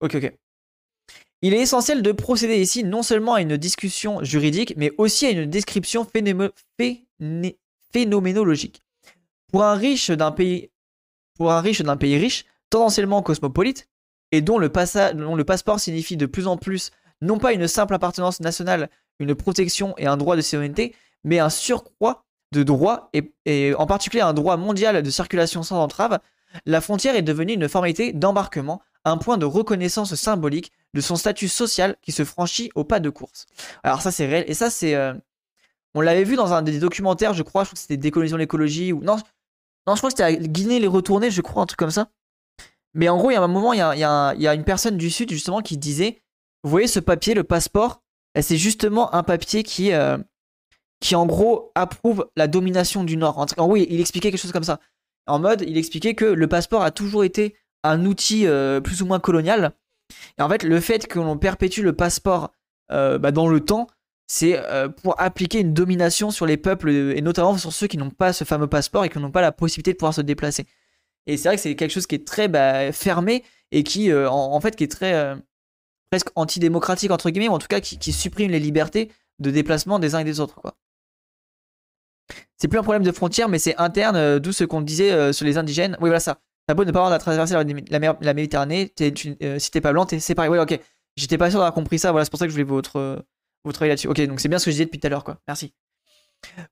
Ok, 0.00 0.14
ok. 0.14 0.32
Il 1.42 1.54
est 1.54 1.60
essentiel 1.60 2.02
de 2.02 2.12
procéder 2.12 2.56
ici 2.60 2.84
non 2.84 3.02
seulement 3.02 3.34
à 3.34 3.42
une 3.42 3.56
discussion 3.56 4.22
juridique, 4.22 4.74
mais 4.76 4.92
aussi 4.96 5.26
à 5.26 5.30
une 5.30 5.50
description 5.50 6.06
phénoménologique. 7.92 8.80
Pour 9.50 9.64
un 9.64 9.74
riche 9.74 10.10
d'un 10.10 10.30
pays, 10.30 10.70
pour 11.34 11.50
un 11.50 11.60
riche 11.60 11.82
d'un 11.82 11.96
pays 11.96 12.16
riche, 12.16 12.44
tendanciellement 12.70 13.22
cosmopolite, 13.22 13.88
et 14.32 14.40
dont 14.40 14.58
le, 14.58 14.68
passeport 14.70 15.78
signifie 15.78 16.16
de 16.16 16.26
plus 16.26 16.46
en 16.46 16.56
plus 16.56 16.90
non 17.20 17.38
pas 17.38 17.52
une 17.52 17.68
simple 17.68 17.94
appartenance 17.94 18.40
nationale, 18.40 18.90
une 19.20 19.34
protection 19.34 19.94
et 19.98 20.06
un 20.06 20.16
droit 20.16 20.34
de 20.34 20.40
citoyenneté, 20.40 20.96
mais 21.22 21.38
un 21.38 21.50
surcroît 21.50 22.24
de 22.50 22.64
droits, 22.64 23.10
et, 23.46 23.74
en 23.78 23.86
particulier 23.86 24.22
un 24.22 24.34
droit 24.34 24.56
mondial 24.56 25.02
de 25.02 25.10
circulation 25.10 25.62
sans 25.62 25.80
entrave, 25.80 26.18
la 26.66 26.80
frontière 26.80 27.14
est 27.14 27.22
devenue 27.22 27.54
une 27.54 27.68
formalité 27.68 28.12
d'embarquement 28.12 28.82
un 29.04 29.16
point 29.16 29.38
de 29.38 29.46
reconnaissance 29.46 30.14
symbolique 30.14 30.72
de 30.94 31.00
son 31.00 31.16
statut 31.16 31.48
social 31.48 31.96
qui 32.02 32.12
se 32.12 32.24
franchit 32.24 32.70
au 32.74 32.84
pas 32.84 33.00
de 33.00 33.08
course. 33.08 33.46
Alors 33.82 34.02
ça 34.02 34.10
c'est 34.10 34.26
réel, 34.26 34.44
et 34.48 34.54
ça 34.54 34.68
c'est... 34.68 34.94
Euh, 34.94 35.14
on 35.94 36.00
l'avait 36.00 36.24
vu 36.24 36.36
dans 36.36 36.52
un 36.52 36.62
des 36.62 36.78
documentaires, 36.78 37.34
je 37.34 37.42
crois, 37.42 37.64
je 37.64 37.68
crois 37.68 37.74
que 37.74 37.80
c'était 37.80 37.96
Décolonisation 37.96 38.38
l'écologie, 38.38 38.92
ou... 38.92 39.02
Non, 39.02 39.16
non, 39.86 39.94
je 39.94 40.00
crois 40.00 40.10
que 40.10 40.16
c'était 40.16 40.48
Guinée 40.48 40.80
les 40.80 40.86
retourner, 40.86 41.30
je 41.30 41.40
crois, 41.40 41.62
un 41.62 41.66
truc 41.66 41.78
comme 41.78 41.90
ça. 41.90 42.08
Mais 42.94 43.08
en 43.08 43.16
gros, 43.16 43.30
il 43.30 43.34
y 43.34 43.36
a 43.36 43.42
un 43.42 43.48
moment, 43.48 43.72
il 43.72 43.78
y 43.78 43.82
a, 43.82 44.54
une 44.54 44.64
personne 44.64 44.96
du 44.96 45.10
Sud 45.10 45.30
justement 45.30 45.60
qui 45.60 45.78
disait, 45.78 46.22
vous 46.62 46.70
voyez 46.70 46.86
ce 46.86 47.00
papier, 47.00 47.34
le 47.34 47.44
passeport, 47.44 48.02
eh, 48.34 48.42
c'est 48.42 48.56
justement 48.56 49.14
un 49.14 49.22
papier 49.22 49.62
qui, 49.62 49.92
euh, 49.92 50.18
qui 51.00 51.14
en 51.14 51.26
gros 51.26 51.72
approuve 51.74 52.28
la 52.36 52.48
domination 52.48 53.04
du 53.04 53.16
Nord. 53.16 53.38
En, 53.38 53.46
en 53.56 53.66
gros, 53.66 53.76
il 53.76 54.00
expliquait 54.00 54.30
quelque 54.30 54.40
chose 54.40 54.52
comme 54.52 54.64
ça. 54.64 54.78
En 55.26 55.38
mode, 55.38 55.62
il 55.66 55.78
expliquait 55.78 56.14
que 56.14 56.24
le 56.24 56.46
passeport 56.48 56.82
a 56.82 56.90
toujours 56.90 57.24
été 57.24 57.56
un 57.82 58.04
outil 58.04 58.46
euh, 58.46 58.80
plus 58.80 59.02
ou 59.02 59.06
moins 59.06 59.20
colonial. 59.20 59.72
Et 60.38 60.42
en 60.42 60.48
fait, 60.48 60.62
le 60.62 60.80
fait 60.80 61.06
que 61.06 61.18
l'on 61.18 61.38
perpétue 61.38 61.80
le 61.80 61.94
passeport 61.94 62.52
euh, 62.90 63.18
bah, 63.18 63.32
dans 63.32 63.48
le 63.48 63.60
temps, 63.60 63.86
c'est 64.28 64.58
pour 65.02 65.20
appliquer 65.20 65.60
une 65.60 65.74
domination 65.74 66.30
sur 66.30 66.46
les 66.46 66.56
peuples 66.56 66.88
et 66.88 67.20
notamment 67.20 67.58
sur 67.58 67.70
ceux 67.70 67.86
qui 67.86 67.98
n'ont 67.98 68.08
pas 68.08 68.32
ce 68.32 68.44
fameux 68.44 68.66
passeport 68.66 69.04
et 69.04 69.10
qui 69.10 69.18
n'ont 69.18 69.30
pas 69.30 69.42
la 69.42 69.52
possibilité 69.52 69.92
de 69.92 69.98
pouvoir 69.98 70.14
se 70.14 70.22
déplacer. 70.22 70.66
Et 71.26 71.36
c'est 71.36 71.48
vrai 71.48 71.56
que 71.56 71.62
c'est 71.62 71.76
quelque 71.76 71.90
chose 71.90 72.06
qui 72.06 72.16
est 72.16 72.26
très 72.26 72.48
bah, 72.48 72.92
fermé 72.92 73.44
et 73.70 73.84
qui, 73.84 74.12
en, 74.12 74.60
fait, 74.60 74.76
qui 74.76 74.84
est 74.84 74.90
très 74.90 75.36
presque 76.10 76.28
antidémocratique 76.34 77.10
entre 77.10 77.30
guillemets, 77.30 77.48
ou 77.48 77.52
en 77.52 77.58
tout 77.58 77.68
cas 77.68 77.80
qui, 77.80 78.12
supprime 78.12 78.50
les 78.50 78.60
libertés 78.60 79.10
de 79.38 79.50
déplacement 79.50 79.98
des 79.98 80.14
uns 80.14 80.18
et 80.18 80.24
des 80.24 80.40
autres. 80.40 80.56
Quoi. 80.56 80.76
C'est 82.58 82.68
plus 82.68 82.78
un 82.78 82.82
problème 82.82 83.02
de 83.02 83.12
frontières, 83.12 83.48
mais 83.48 83.58
c'est 83.58 83.76
interne, 83.76 84.38
d'où 84.38 84.52
ce 84.52 84.64
qu'on 84.64 84.82
disait 84.82 85.32
sur 85.32 85.46
les 85.46 85.56
indigènes. 85.56 85.96
Oui, 86.00 86.08
voilà 86.08 86.20
ça. 86.20 86.38
T'as 86.66 86.74
beau 86.74 86.84
ne 86.84 86.92
pas 86.92 87.00
avoir 87.00 87.12
à 87.12 87.18
traverser 87.18 87.54
la, 87.54 88.14
la, 88.20 88.34
Méditerranée, 88.34 88.92
euh, 89.00 89.58
si 89.58 89.70
t'es 89.70 89.80
pas 89.80 89.92
blanc, 89.92 90.06
c'est 90.08 90.34
pareil. 90.34 90.50
Ouais, 90.50 90.58
ok. 90.60 90.78
J'étais 91.16 91.36
pas 91.36 91.50
sûr 91.50 91.58
d'avoir 91.58 91.74
compris 91.74 91.98
ça, 91.98 92.12
voilà, 92.12 92.24
c'est 92.24 92.30
pour 92.30 92.38
ça 92.38 92.46
que 92.46 92.50
je 92.50 92.54
voulais 92.54 92.64
votre, 92.64 92.96
euh, 92.96 93.18
votre 93.64 93.82
avis 93.82 93.90
là-dessus. 93.90 94.08
Ok, 94.08 94.20
donc 94.22 94.40
c'est 94.40 94.48
bien 94.48 94.58
ce 94.58 94.66
que 94.66 94.70
je 94.70 94.76
disais 94.76 94.84
depuis 94.84 95.00
tout 95.00 95.06
à 95.06 95.10
l'heure, 95.10 95.24
quoi. 95.24 95.38
Merci. 95.48 95.74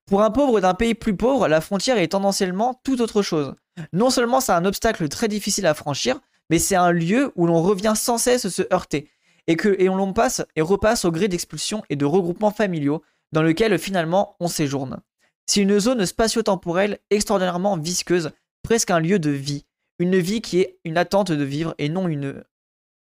Pour 0.06 0.22
un 0.22 0.30
pauvre 0.30 0.60
d'un 0.60 0.74
pays 0.74 0.94
plus 0.94 1.16
pauvre, 1.16 1.48
la 1.48 1.60
frontière 1.60 1.98
est 1.98 2.08
tendanciellement 2.08 2.80
tout 2.84 3.00
autre 3.00 3.22
chose. 3.22 3.54
Non 3.92 4.10
seulement 4.10 4.40
c'est 4.40 4.52
un 4.52 4.64
obstacle 4.64 5.08
très 5.08 5.28
difficile 5.28 5.66
à 5.66 5.74
franchir, 5.74 6.20
mais 6.50 6.58
c'est 6.58 6.76
un 6.76 6.90
lieu 6.90 7.32
où 7.36 7.46
l'on 7.46 7.62
revient 7.62 7.94
sans 7.96 8.18
cesse 8.18 8.48
se 8.48 8.62
heurter, 8.72 9.08
et 9.46 9.56
que 9.56 9.88
on 9.88 10.12
passe 10.12 10.42
et 10.56 10.60
repasse 10.60 11.04
au 11.04 11.10
gré 11.10 11.28
d'expulsions 11.28 11.82
et 11.88 11.96
de 11.96 12.04
regroupements 12.04 12.50
familiaux, 12.50 13.02
dans 13.32 13.42
lequel 13.42 13.78
finalement 13.78 14.36
on 14.40 14.48
séjourne. 14.48 15.00
C'est 15.46 15.60
une 15.60 15.78
zone 15.78 16.04
spatio-temporelle 16.04 16.98
extraordinairement 17.10 17.76
visqueuse, 17.76 18.32
presque 18.62 18.90
un 18.90 19.00
lieu 19.00 19.18
de 19.18 19.30
vie, 19.30 19.66
une 19.98 20.18
vie 20.18 20.40
qui 20.40 20.60
est 20.60 20.78
une 20.84 20.96
attente 20.96 21.32
de 21.32 21.44
vivre 21.44 21.74
et 21.78 21.88
non 21.88 22.08
une 22.08 22.44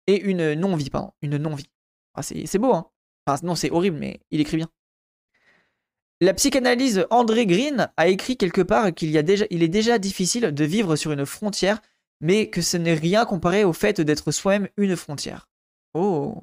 et 0.06 0.20
une 0.20 0.54
non-vie, 0.54 0.90
pardon, 0.90 1.12
une 1.22 1.36
non-vie. 1.38 1.70
Ah, 2.14 2.22
c'est 2.22 2.58
beau, 2.58 2.74
hein. 2.74 2.86
Non, 3.42 3.54
c'est 3.54 3.70
horrible, 3.70 3.96
mais 3.98 4.20
il 4.30 4.40
écrit 4.40 4.58
bien. 4.58 4.68
La 6.20 6.32
psychanalyse 6.34 7.06
André 7.10 7.46
Green 7.46 7.90
a 7.96 8.08
écrit 8.08 8.36
quelque 8.36 8.62
part 8.62 8.94
qu'il 8.94 9.16
est 9.16 9.68
déjà 9.68 9.98
difficile 9.98 10.52
de 10.52 10.64
vivre 10.64 10.96
sur 10.96 11.12
une 11.12 11.26
frontière, 11.26 11.80
mais 12.20 12.48
que 12.50 12.62
ce 12.62 12.76
n'est 12.76 12.94
rien 12.94 13.24
comparé 13.24 13.64
au 13.64 13.72
fait 13.72 14.00
d'être 14.00 14.30
soi-même 14.30 14.68
une 14.76 14.96
frontière. 14.96 15.48
Oh. 15.92 16.40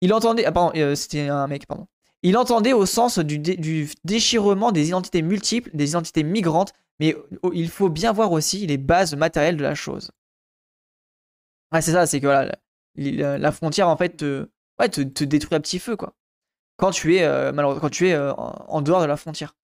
Il 0.00 0.12
entendait, 0.12 0.44
ah 0.44 0.52
pardon, 0.52 0.78
euh, 0.78 0.94
c'était 0.94 1.28
un 1.28 1.46
mec, 1.46 1.66
pardon. 1.66 1.86
Il 2.22 2.36
entendait 2.36 2.72
au 2.72 2.86
sens 2.86 3.18
du, 3.18 3.38
déchirement 4.04 4.72
des 4.72 4.88
identités 4.88 5.22
multiples, 5.22 5.70
des 5.74 5.90
identités 5.90 6.22
migrantes, 6.22 6.72
mais 6.98 7.16
oh, 7.42 7.52
il 7.54 7.68
faut 7.68 7.88
bien 7.88 8.12
voir 8.12 8.32
aussi 8.32 8.66
les 8.66 8.78
bases 8.78 9.14
matérielles 9.14 9.56
de 9.56 9.62
la 9.62 9.74
chose. 9.74 10.10
C'est 11.72 11.92
ça, 11.92 12.06
c'est 12.06 12.20
que 12.20 12.26
voilà, 12.26 12.56
la, 12.96 13.52
frontière 13.52 13.88
en 13.88 13.96
fait 13.96 14.16
te, 14.16 14.48
détruit 15.24 15.54
à 15.54 15.60
petit 15.60 15.78
feu 15.78 15.96
quoi. 15.96 16.14
Quand 16.76 16.90
tu 16.90 17.16
es 17.16 17.24
euh, 17.24 17.52
quand 17.80 17.88
tu 17.90 18.08
es 18.08 18.12
euh, 18.14 18.32
en, 18.34 18.82
dehors 18.82 19.00
de 19.00 19.06
la 19.06 19.16
frontière. 19.16 19.54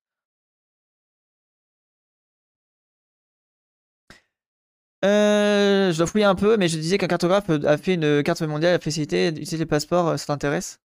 Euh, 5.05 5.93
je 5.93 5.99
dois 5.99 6.07
fouiller 6.07 6.25
un 6.25 6.35
peu, 6.37 6.57
mais 6.57 6.69
je 6.69 6.79
disais 6.79 6.97
qu'un 6.97 7.09
cartographe 7.09 7.51
a 7.51 7.77
fait 7.77 7.95
une 7.95 8.23
carte 8.23 8.41
mondiale 8.43 8.73
de 8.73 8.77
la 8.77 8.81
facilité 8.81 9.33
d'utiliser 9.33 9.59
les 9.59 9.67
passeports. 9.67 10.19
Ça 10.19 10.27
t'intéresse? 10.27 10.81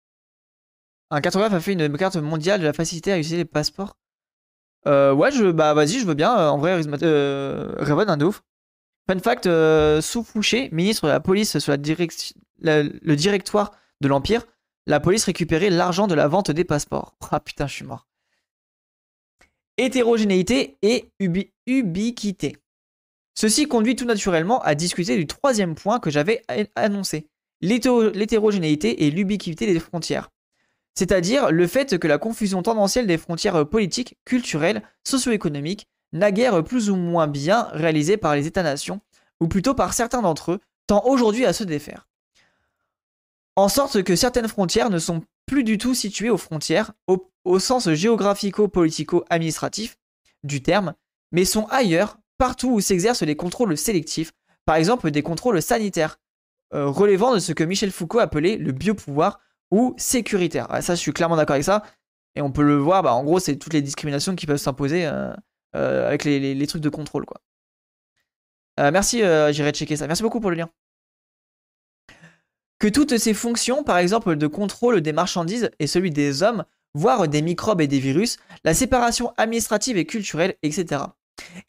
Un 1.12 1.22
cartographe 1.22 1.54
a 1.54 1.60
fait 1.60 1.74
une 1.74 1.96
carte 1.98 2.16
mondiale 2.16 2.62
de 2.62 2.66
la 2.66 2.74
facilité 2.74 3.12
à 3.12 3.18
utiliser 3.18 3.38
les 3.38 3.46
passeports? 3.46 3.98
Ouais, 4.86 5.32
je, 5.32 5.52
bah 5.52 5.74
vas-y, 5.74 6.00
je 6.00 6.06
veux 6.06 6.14
bien. 6.14 6.34
En 6.34 6.58
vrai, 6.58 6.76
Raven, 6.76 8.10
un 8.10 8.18
de 8.18 8.26
ouf. 8.26 8.44
Fun 9.08 9.20
fact, 9.20 9.50
sous 10.02 10.24
Fouché, 10.24 10.70
ministre 10.72 11.06
de 11.06 11.12
la 11.12 11.20
police 11.20 11.60
sur 11.60 11.72
la 11.72 12.84
le 12.84 13.16
directoire 13.16 13.72
de 14.02 14.08
l'Empire, 14.08 14.46
la 14.86 15.00
police 15.00 15.26
récupérait 15.26 15.70
l'argent 15.70 16.08
de 16.08 16.16
la 16.16 16.28
vente 16.28 16.52
des 16.52 16.64
passeports. 16.64 17.16
Ah 17.32 17.40
putain, 17.40 17.68
je 17.68 17.74
suis 17.74 17.86
mort. 17.86 18.08
Hétérogénéité 19.78 20.78
et 20.82 21.10
ubiquité. 21.66 22.58
Ceci 23.38 23.68
conduit 23.68 23.98
tout 23.98 24.06
naturellement 24.06 24.62
à 24.62 24.76
discuter 24.76 25.18
du 25.18 25.28
troisième 25.28 25.76
point 25.76 26.00
que 26.00 26.10
j'avais 26.10 26.44
annoncé, 26.76 27.28
l'hétérogénéité 27.62 29.06
et 29.06 29.12
l'ubiquité 29.12 29.66
des 29.66 29.80
frontières 29.80 30.30
c'est-à-dire 30.98 31.52
le 31.52 31.68
fait 31.68 32.00
que 32.00 32.08
la 32.08 32.18
confusion 32.18 32.62
tendancielle 32.64 33.08
des 33.08 33.18
frontières 33.18 33.68
politiques, 33.68 34.18
culturelles, 34.26 34.82
socio-économiques, 35.04 35.88
naguère 36.14 36.64
plus 36.64 36.90
ou 36.90 36.96
moins 36.96 37.28
bien 37.28 37.68
réalisée 37.74 38.18
par 38.18 38.36
les 38.36 38.48
États-nations, 38.48 39.02
ou 39.42 39.48
plutôt 39.48 39.74
par 39.74 39.94
certains 39.94 40.22
d'entre 40.22 40.54
eux, 40.54 40.60
tend 40.88 41.04
aujourd'hui 41.06 41.46
à 41.46 41.54
se 41.54 41.66
défaire. 41.66 42.08
En 43.56 43.70
sorte 43.70 44.04
que 44.04 44.16
certaines 44.16 44.48
frontières 44.48 44.90
ne 44.90 44.98
sont 45.00 45.24
plus 45.46 45.64
du 45.64 45.78
tout 45.78 45.94
situées 45.94 46.30
aux 46.30 46.38
frontières, 46.38 46.94
au, 47.08 47.32
sens 47.60 47.90
géographico-politico-administratif 47.90 49.98
du 50.44 50.64
terme, 50.64 50.94
mais 51.32 51.46
sont 51.46 51.68
ailleurs, 51.68 52.18
partout 52.38 52.72
où 52.72 52.82
s'exercent 52.82 53.24
les 53.24 53.36
contrôles 53.36 53.78
sélectifs, 53.78 54.34
par 54.66 54.76
exemple 54.76 55.12
des 55.12 55.22
contrôles 55.22 55.62
sanitaires, 55.62 56.18
euh, 56.74 56.88
relevant 56.88 57.36
de 57.36 57.40
ce 57.40 57.54
que 57.54 57.64
Michel 57.64 57.92
Foucault 57.92 58.20
appelait 58.20 58.58
le 58.58 58.72
biopouvoir 58.72 59.40
ou 59.72 59.94
sécuritaire. 59.98 60.68
Ah, 60.70 60.82
ça, 60.82 60.96
je 60.96 61.00
suis 61.00 61.14
clairement 61.14 61.38
d'accord 61.38 61.54
avec 61.54 61.64
ça. 61.64 61.84
Et 62.36 62.42
on 62.42 62.52
peut 62.52 62.64
le 62.64 62.76
voir, 62.76 63.04
bah, 63.04 63.14
en 63.14 63.24
gros, 63.24 63.40
c'est 63.40 63.56
toutes 63.56 63.74
les 63.74 63.82
discriminations 63.82 64.36
qui 64.36 64.46
peuvent 64.46 64.58
s'imposer 64.58 65.06
euh, 65.06 65.34
euh, 65.76 66.08
avec 66.08 66.26
les, 66.26 66.68
trucs 66.68 66.82
de 66.82 66.90
contrôle. 66.90 67.26
quoi. 67.26 67.40
merci, 68.92 69.22
j'irai 69.52 69.72
checker 69.72 69.96
ça. 69.96 70.08
Merci 70.08 70.24
beaucoup 70.24 70.40
pour 70.40 70.50
le 70.50 70.58
lien. 70.58 70.70
Que 72.80 72.88
toutes 72.88 73.18
ces 73.18 73.34
fonctions, 73.34 73.84
par 73.84 73.98
exemple 73.98 74.36
de 74.36 74.48
contrôle 74.48 75.02
des 75.02 75.14
marchandises 75.14 75.72
et 75.80 75.88
celui 75.88 76.12
des 76.12 76.44
hommes, 76.44 76.66
voire 76.94 77.28
des 77.28 77.42
microbes 77.42 77.82
et 77.82 77.88
des 77.88 78.00
virus, 78.00 78.38
la 78.64 78.74
séparation 78.74 79.34
administrative 79.38 79.98
et 79.98 80.06
culturelle, 80.06 80.56
etc., 80.64 81.04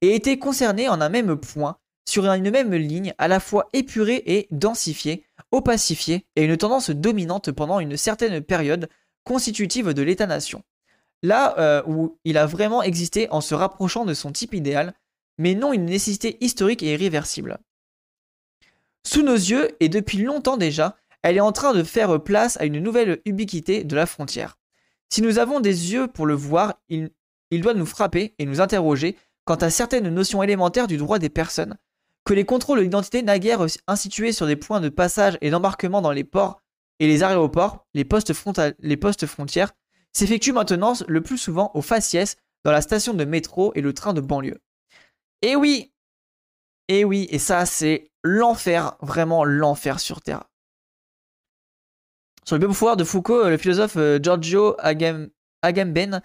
aient 0.02 0.14
été 0.14 0.38
concernées 0.38 0.88
en 0.88 1.00
un 1.00 1.08
même 1.08 1.36
point 1.36 1.78
sur 2.08 2.24
une 2.26 2.50
même 2.50 2.74
ligne 2.74 3.14
à 3.18 3.28
la 3.28 3.40
fois 3.40 3.68
épurée 3.72 4.22
et 4.26 4.46
densifiée, 4.50 5.24
opacifiée 5.50 6.26
et 6.36 6.44
une 6.44 6.56
tendance 6.56 6.90
dominante 6.90 7.50
pendant 7.50 7.80
une 7.80 7.96
certaine 7.96 8.40
période 8.40 8.88
constitutive 9.24 9.92
de 9.92 10.02
l'État-nation. 10.02 10.62
Là 11.22 11.58
euh, 11.58 11.82
où 11.86 12.18
il 12.24 12.38
a 12.38 12.46
vraiment 12.46 12.82
existé 12.82 13.28
en 13.30 13.40
se 13.40 13.54
rapprochant 13.54 14.04
de 14.04 14.14
son 14.14 14.30
type 14.30 14.54
idéal, 14.54 14.94
mais 15.38 15.54
non 15.54 15.72
une 15.72 15.86
nécessité 15.86 16.36
historique 16.40 16.82
et 16.82 16.92
irréversible. 16.92 17.58
Sous 19.06 19.22
nos 19.22 19.36
yeux, 19.36 19.70
et 19.78 19.88
depuis 19.88 20.18
longtemps 20.18 20.56
déjà, 20.56 20.96
elle 21.22 21.36
est 21.36 21.40
en 21.40 21.52
train 21.52 21.72
de 21.72 21.84
faire 21.84 22.20
place 22.20 22.56
à 22.60 22.64
une 22.64 22.80
nouvelle 22.80 23.20
ubiquité 23.24 23.84
de 23.84 23.94
la 23.94 24.04
frontière. 24.04 24.58
Si 25.10 25.22
nous 25.22 25.38
avons 25.38 25.60
des 25.60 25.92
yeux 25.92 26.08
pour 26.08 26.26
le 26.26 26.34
voir, 26.34 26.74
il, 26.88 27.12
doit 27.52 27.74
nous 27.74 27.86
frapper 27.86 28.34
et 28.40 28.44
nous 28.44 28.60
interroger 28.60 29.16
quant 29.44 29.54
à 29.54 29.70
certaines 29.70 30.08
notions 30.08 30.42
élémentaires 30.42 30.88
du 30.88 30.96
droit 30.96 31.20
des 31.20 31.28
personnes, 31.28 31.78
que 32.24 32.34
les 32.34 32.44
contrôles 32.44 32.82
d'identité 32.82 33.22
naguère 33.22 33.64
institués 33.86 34.32
sur 34.32 34.48
des 34.48 34.56
points 34.56 34.80
de 34.80 34.88
passage 34.88 35.38
et 35.40 35.50
d'embarquement 35.50 36.02
dans 36.02 36.10
les 36.10 36.24
ports 36.24 36.60
et 36.98 37.06
les 37.06 37.22
aéroports, 37.22 37.86
les 37.94 38.04
postes, 38.04 38.34
frontières, 38.34 39.72
s'effectuent 40.12 40.52
maintenant 40.52 40.94
le 41.06 41.20
plus 41.20 41.38
souvent 41.38 41.70
au 41.74 41.80
faciès 41.80 42.38
dans 42.64 42.72
la 42.72 42.80
station 42.82 43.14
de 43.14 43.24
métro 43.24 43.70
et 43.76 43.82
le 43.82 43.92
train 43.92 44.14
de 44.14 44.20
banlieue. 44.20 44.60
Et 45.42 45.54
oui 45.54 45.92
Et 46.88 47.04
oui, 47.04 47.26
et 47.30 47.38
ça 47.38 47.66
c'est 47.66 48.10
l'enfer, 48.22 48.96
vraiment 49.00 49.44
l'enfer 49.44 50.00
sur 50.00 50.20
Terre. 50.20 50.44
Sur 52.44 52.58
le 52.58 52.66
pouvoir 52.66 52.96
de 52.96 53.02
Foucault, 53.02 53.48
le 53.48 53.56
philosophe 53.56 53.96
euh, 53.96 54.20
Giorgio 54.22 54.76
Agamben 55.62 56.22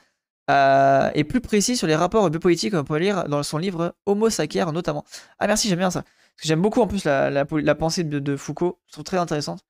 euh, 0.52 1.12
et 1.16 1.24
plus 1.24 1.42
précis 1.42 1.76
sur 1.76 1.88
les 1.88 1.96
rapports 1.96 2.30
biopolitiques, 2.30 2.76
on 2.76 2.84
peut 2.84 2.98
lire 2.98 3.28
dans 3.28 3.42
son 3.42 3.58
livre 3.58 3.96
Homo 4.06 4.30
Sacer 4.30 4.66
notamment. 4.72 5.04
Ah 5.40 5.48
merci, 5.48 5.68
j'aime 5.68 5.80
bien 5.80 5.90
ça. 5.90 6.04
J'aime 6.44 6.62
beaucoup 6.62 6.82
en 6.82 6.88
plus 6.88 7.06
la, 7.06 7.76
pensée 7.76 8.04
de, 8.04 8.36
Foucault, 8.36 8.80
je 8.88 8.94
trouve 8.94 9.04
très 9.04 9.18
intéressante. 9.18 9.66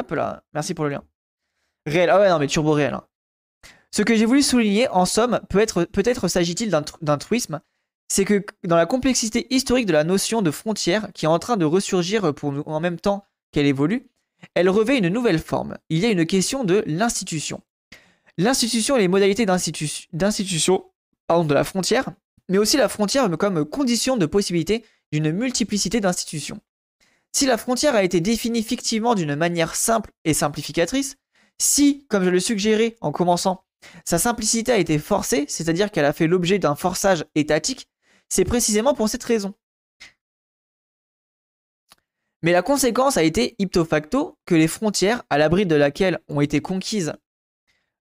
Hop 0.00 0.10
là, 0.12 0.44
merci 0.54 0.74
pour 0.74 0.84
le 0.84 0.92
lien. 0.92 1.04
Réel, 1.86 2.08
ah 2.10 2.20
ouais, 2.20 2.28
non 2.28 2.38
mais 2.38 2.46
turbo 2.46 2.72
réel. 2.72 2.94
Hein. 2.94 3.04
Ce 3.90 4.02
que 4.02 4.14
j'ai 4.14 4.26
voulu 4.26 4.42
souligner, 4.42 4.88
en 4.88 5.04
somme, 5.04 5.40
peut-être 5.48 5.84
peut-être 5.84 6.28
s'agit-il 6.28 6.70
d'un 6.70 7.18
truisme, 7.18 7.60
c'est 8.08 8.24
que 8.24 8.44
dans 8.64 8.76
la 8.76 8.86
complexité 8.86 9.46
historique 9.54 9.86
de 9.86 9.92
la 9.92 10.04
notion 10.04 10.42
de 10.42 10.50
frontière, 10.50 11.08
qui 11.14 11.26
est 11.26 11.28
en 11.28 11.38
train 11.38 11.56
de 11.56 11.64
ressurgir 11.64 12.34
pour 12.34 12.52
nous 12.52 12.62
en 12.66 12.80
même 12.80 12.98
temps 12.98 13.24
qu'elle 13.52 13.66
évolue, 13.66 14.08
elle 14.54 14.68
revêt 14.68 14.98
une 14.98 15.08
nouvelle 15.08 15.38
forme. 15.38 15.76
Il 15.90 15.98
y 15.98 16.06
a 16.06 16.10
une 16.10 16.26
question 16.26 16.64
de 16.64 16.82
l'institution 16.86 17.62
l'institution 18.38 18.96
et 18.96 19.00
les 19.00 19.08
modalités 19.08 19.44
d'institution 19.44 20.84
de 21.28 21.54
la 21.54 21.64
frontière, 21.64 22.10
mais 22.48 22.56
aussi 22.56 22.78
la 22.78 22.88
frontière 22.88 23.28
comme 23.36 23.64
condition 23.66 24.16
de 24.16 24.24
possibilité 24.24 24.84
d'une 25.12 25.32
multiplicité 25.32 26.00
d'institutions. 26.00 26.60
Si 27.32 27.44
la 27.44 27.58
frontière 27.58 27.94
a 27.94 28.02
été 28.02 28.20
définie 28.20 28.62
fictivement 28.62 29.14
d'une 29.14 29.34
manière 29.34 29.74
simple 29.74 30.10
et 30.24 30.32
simplificatrice, 30.32 31.16
si, 31.58 32.06
comme 32.08 32.24
je 32.24 32.30
le 32.30 32.40
suggérais 32.40 32.96
en 33.00 33.12
commençant, 33.12 33.64
sa 34.04 34.18
simplicité 34.18 34.72
a 34.72 34.78
été 34.78 34.98
forcée, 34.98 35.44
c'est-à-dire 35.48 35.90
qu'elle 35.90 36.04
a 36.04 36.12
fait 36.12 36.26
l'objet 36.26 36.58
d'un 36.58 36.74
forçage 36.74 37.24
étatique, 37.34 37.88
c'est 38.28 38.44
précisément 38.44 38.94
pour 38.94 39.08
cette 39.08 39.24
raison. 39.24 39.54
Mais 42.42 42.52
la 42.52 42.62
conséquence 42.62 43.16
a 43.16 43.22
été 43.22 43.56
ipto 43.58 43.84
facto 43.84 44.38
que 44.46 44.54
les 44.54 44.68
frontières, 44.68 45.24
à 45.28 45.38
l'abri 45.38 45.66
de 45.66 45.74
laquelle 45.74 46.20
ont 46.28 46.40
été 46.40 46.60
conquises 46.60 47.14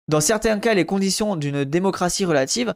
dans 0.07 0.21
certains 0.21 0.59
cas, 0.59 0.73
les 0.73 0.85
conditions 0.85 1.35
d'une 1.35 1.65
démocratie 1.65 2.25
relative 2.25 2.73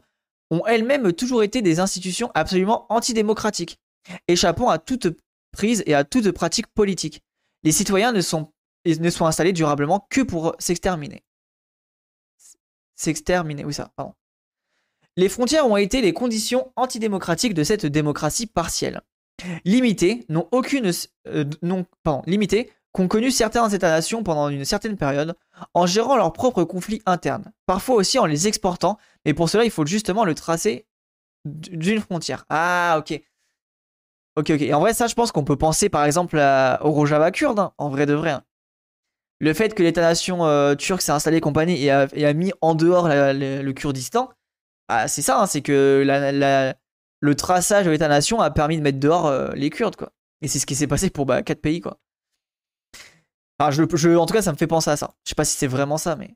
ont 0.50 0.66
elles-mêmes 0.66 1.12
toujours 1.14 1.42
été 1.42 1.62
des 1.62 1.80
institutions 1.80 2.30
absolument 2.34 2.86
antidémocratiques, 2.90 3.80
échappant 4.28 4.68
à 4.68 4.78
toute 4.78 5.06
prise 5.50 5.82
et 5.86 5.94
à 5.94 6.04
toute 6.04 6.30
pratique 6.32 6.66
politique. 6.66 7.22
Les 7.62 7.72
citoyens 7.72 8.12
ne 8.12 8.20
sont, 8.20 8.52
ne 8.84 9.10
sont 9.10 9.24
installés 9.24 9.54
durablement 9.54 10.06
que 10.10 10.20
pour 10.20 10.54
s'exterminer. 10.58 11.24
S'exterminer, 12.96 13.64
oui 13.64 13.72
ça, 13.72 13.92
pardon. 13.96 14.14
Les 15.16 15.28
frontières 15.28 15.66
ont 15.66 15.76
été 15.76 16.00
les 16.00 16.12
conditions 16.12 16.72
antidémocratiques 16.76 17.54
de 17.54 17.64
cette 17.64 17.84
démocratie 17.86 18.46
partielle. 18.46 19.02
Limitées, 19.64 20.24
n'ont 20.28 20.48
aucune, 20.52 20.90
euh, 21.26 21.44
non, 21.62 21.84
pardon, 22.02 22.22
limitées, 22.26 22.70
qu'ont 22.92 23.08
connu 23.08 23.30
certains 23.30 23.68
États-nations 23.68 24.22
pendant 24.22 24.48
une 24.48 24.64
certaine 24.64 24.96
période, 24.96 25.34
en 25.74 25.86
gérant 25.86 26.16
leurs 26.16 26.32
propres 26.32 26.64
conflits 26.64 27.02
internes, 27.06 27.50
parfois 27.66 27.96
aussi 27.96 28.18
en 28.18 28.26
les 28.26 28.48
exportant, 28.48 28.98
mais 29.24 29.34
pour 29.34 29.48
cela 29.48 29.64
il 29.64 29.70
faut 29.70 29.86
justement 29.86 30.24
le 30.24 30.34
tracer 30.34 30.86
d'une 31.44 32.00
frontière. 32.00 32.44
Ah 32.50 32.96
ok. 32.98 33.20
Ok 34.36 34.50
ok. 34.50 34.60
Et 34.62 34.74
en 34.74 34.80
vrai 34.80 34.94
ça 34.94 35.06
je 35.06 35.14
pense 35.14 35.32
qu'on 35.32 35.44
peut 35.44 35.56
penser 35.56 35.88
par 35.88 36.04
exemple 36.04 36.36
au 36.36 36.90
Rojava 36.90 37.30
kurde, 37.30 37.58
hein, 37.58 37.72
en 37.78 37.88
vrai 37.88 38.06
de 38.06 38.14
vrai. 38.14 38.30
Hein. 38.30 38.44
Le 39.40 39.54
fait 39.54 39.74
que 39.74 39.82
l'État-nation 39.82 40.44
euh, 40.44 40.74
turc 40.74 41.00
s'est 41.02 41.12
installé 41.12 41.40
compagnie 41.40 41.82
et 41.82 41.90
a, 41.90 42.32
mis 42.34 42.52
en 42.60 42.74
dehors 42.74 43.08
le 43.08 43.72
Kurdistan, 43.72 44.30
ah, 44.88 45.08
c'est 45.08 45.22
ça, 45.22 45.40
hein, 45.40 45.46
c'est 45.46 45.62
que 45.62 46.04
le 47.20 47.34
traçage 47.34 47.86
de 47.86 47.90
l'État-nation 47.90 48.40
a 48.40 48.50
permis 48.50 48.76
de 48.76 48.82
mettre 48.82 48.98
dehors 48.98 49.26
euh, 49.26 49.50
les 49.54 49.70
Kurdes 49.70 49.96
quoi. 49.96 50.12
Et 50.40 50.48
c'est 50.48 50.58
ce 50.58 50.66
qui 50.66 50.74
s'est 50.74 50.86
passé 50.86 51.10
pour 51.10 51.24
bah, 51.26 51.42
quatre 51.42 51.62
pays 51.62 51.80
quoi 51.80 51.98
en 53.62 54.26
tout 54.26 54.34
cas, 54.34 54.42
ça 54.42 54.52
me 54.52 54.56
fait 54.56 54.66
penser 54.66 54.90
à 54.90 54.96
ça. 54.96 55.14
Je 55.24 55.30
sais 55.30 55.34
pas 55.34 55.44
si 55.44 55.56
c'est 55.56 55.66
vraiment 55.66 55.98
ça, 55.98 56.16
mais. 56.16 56.34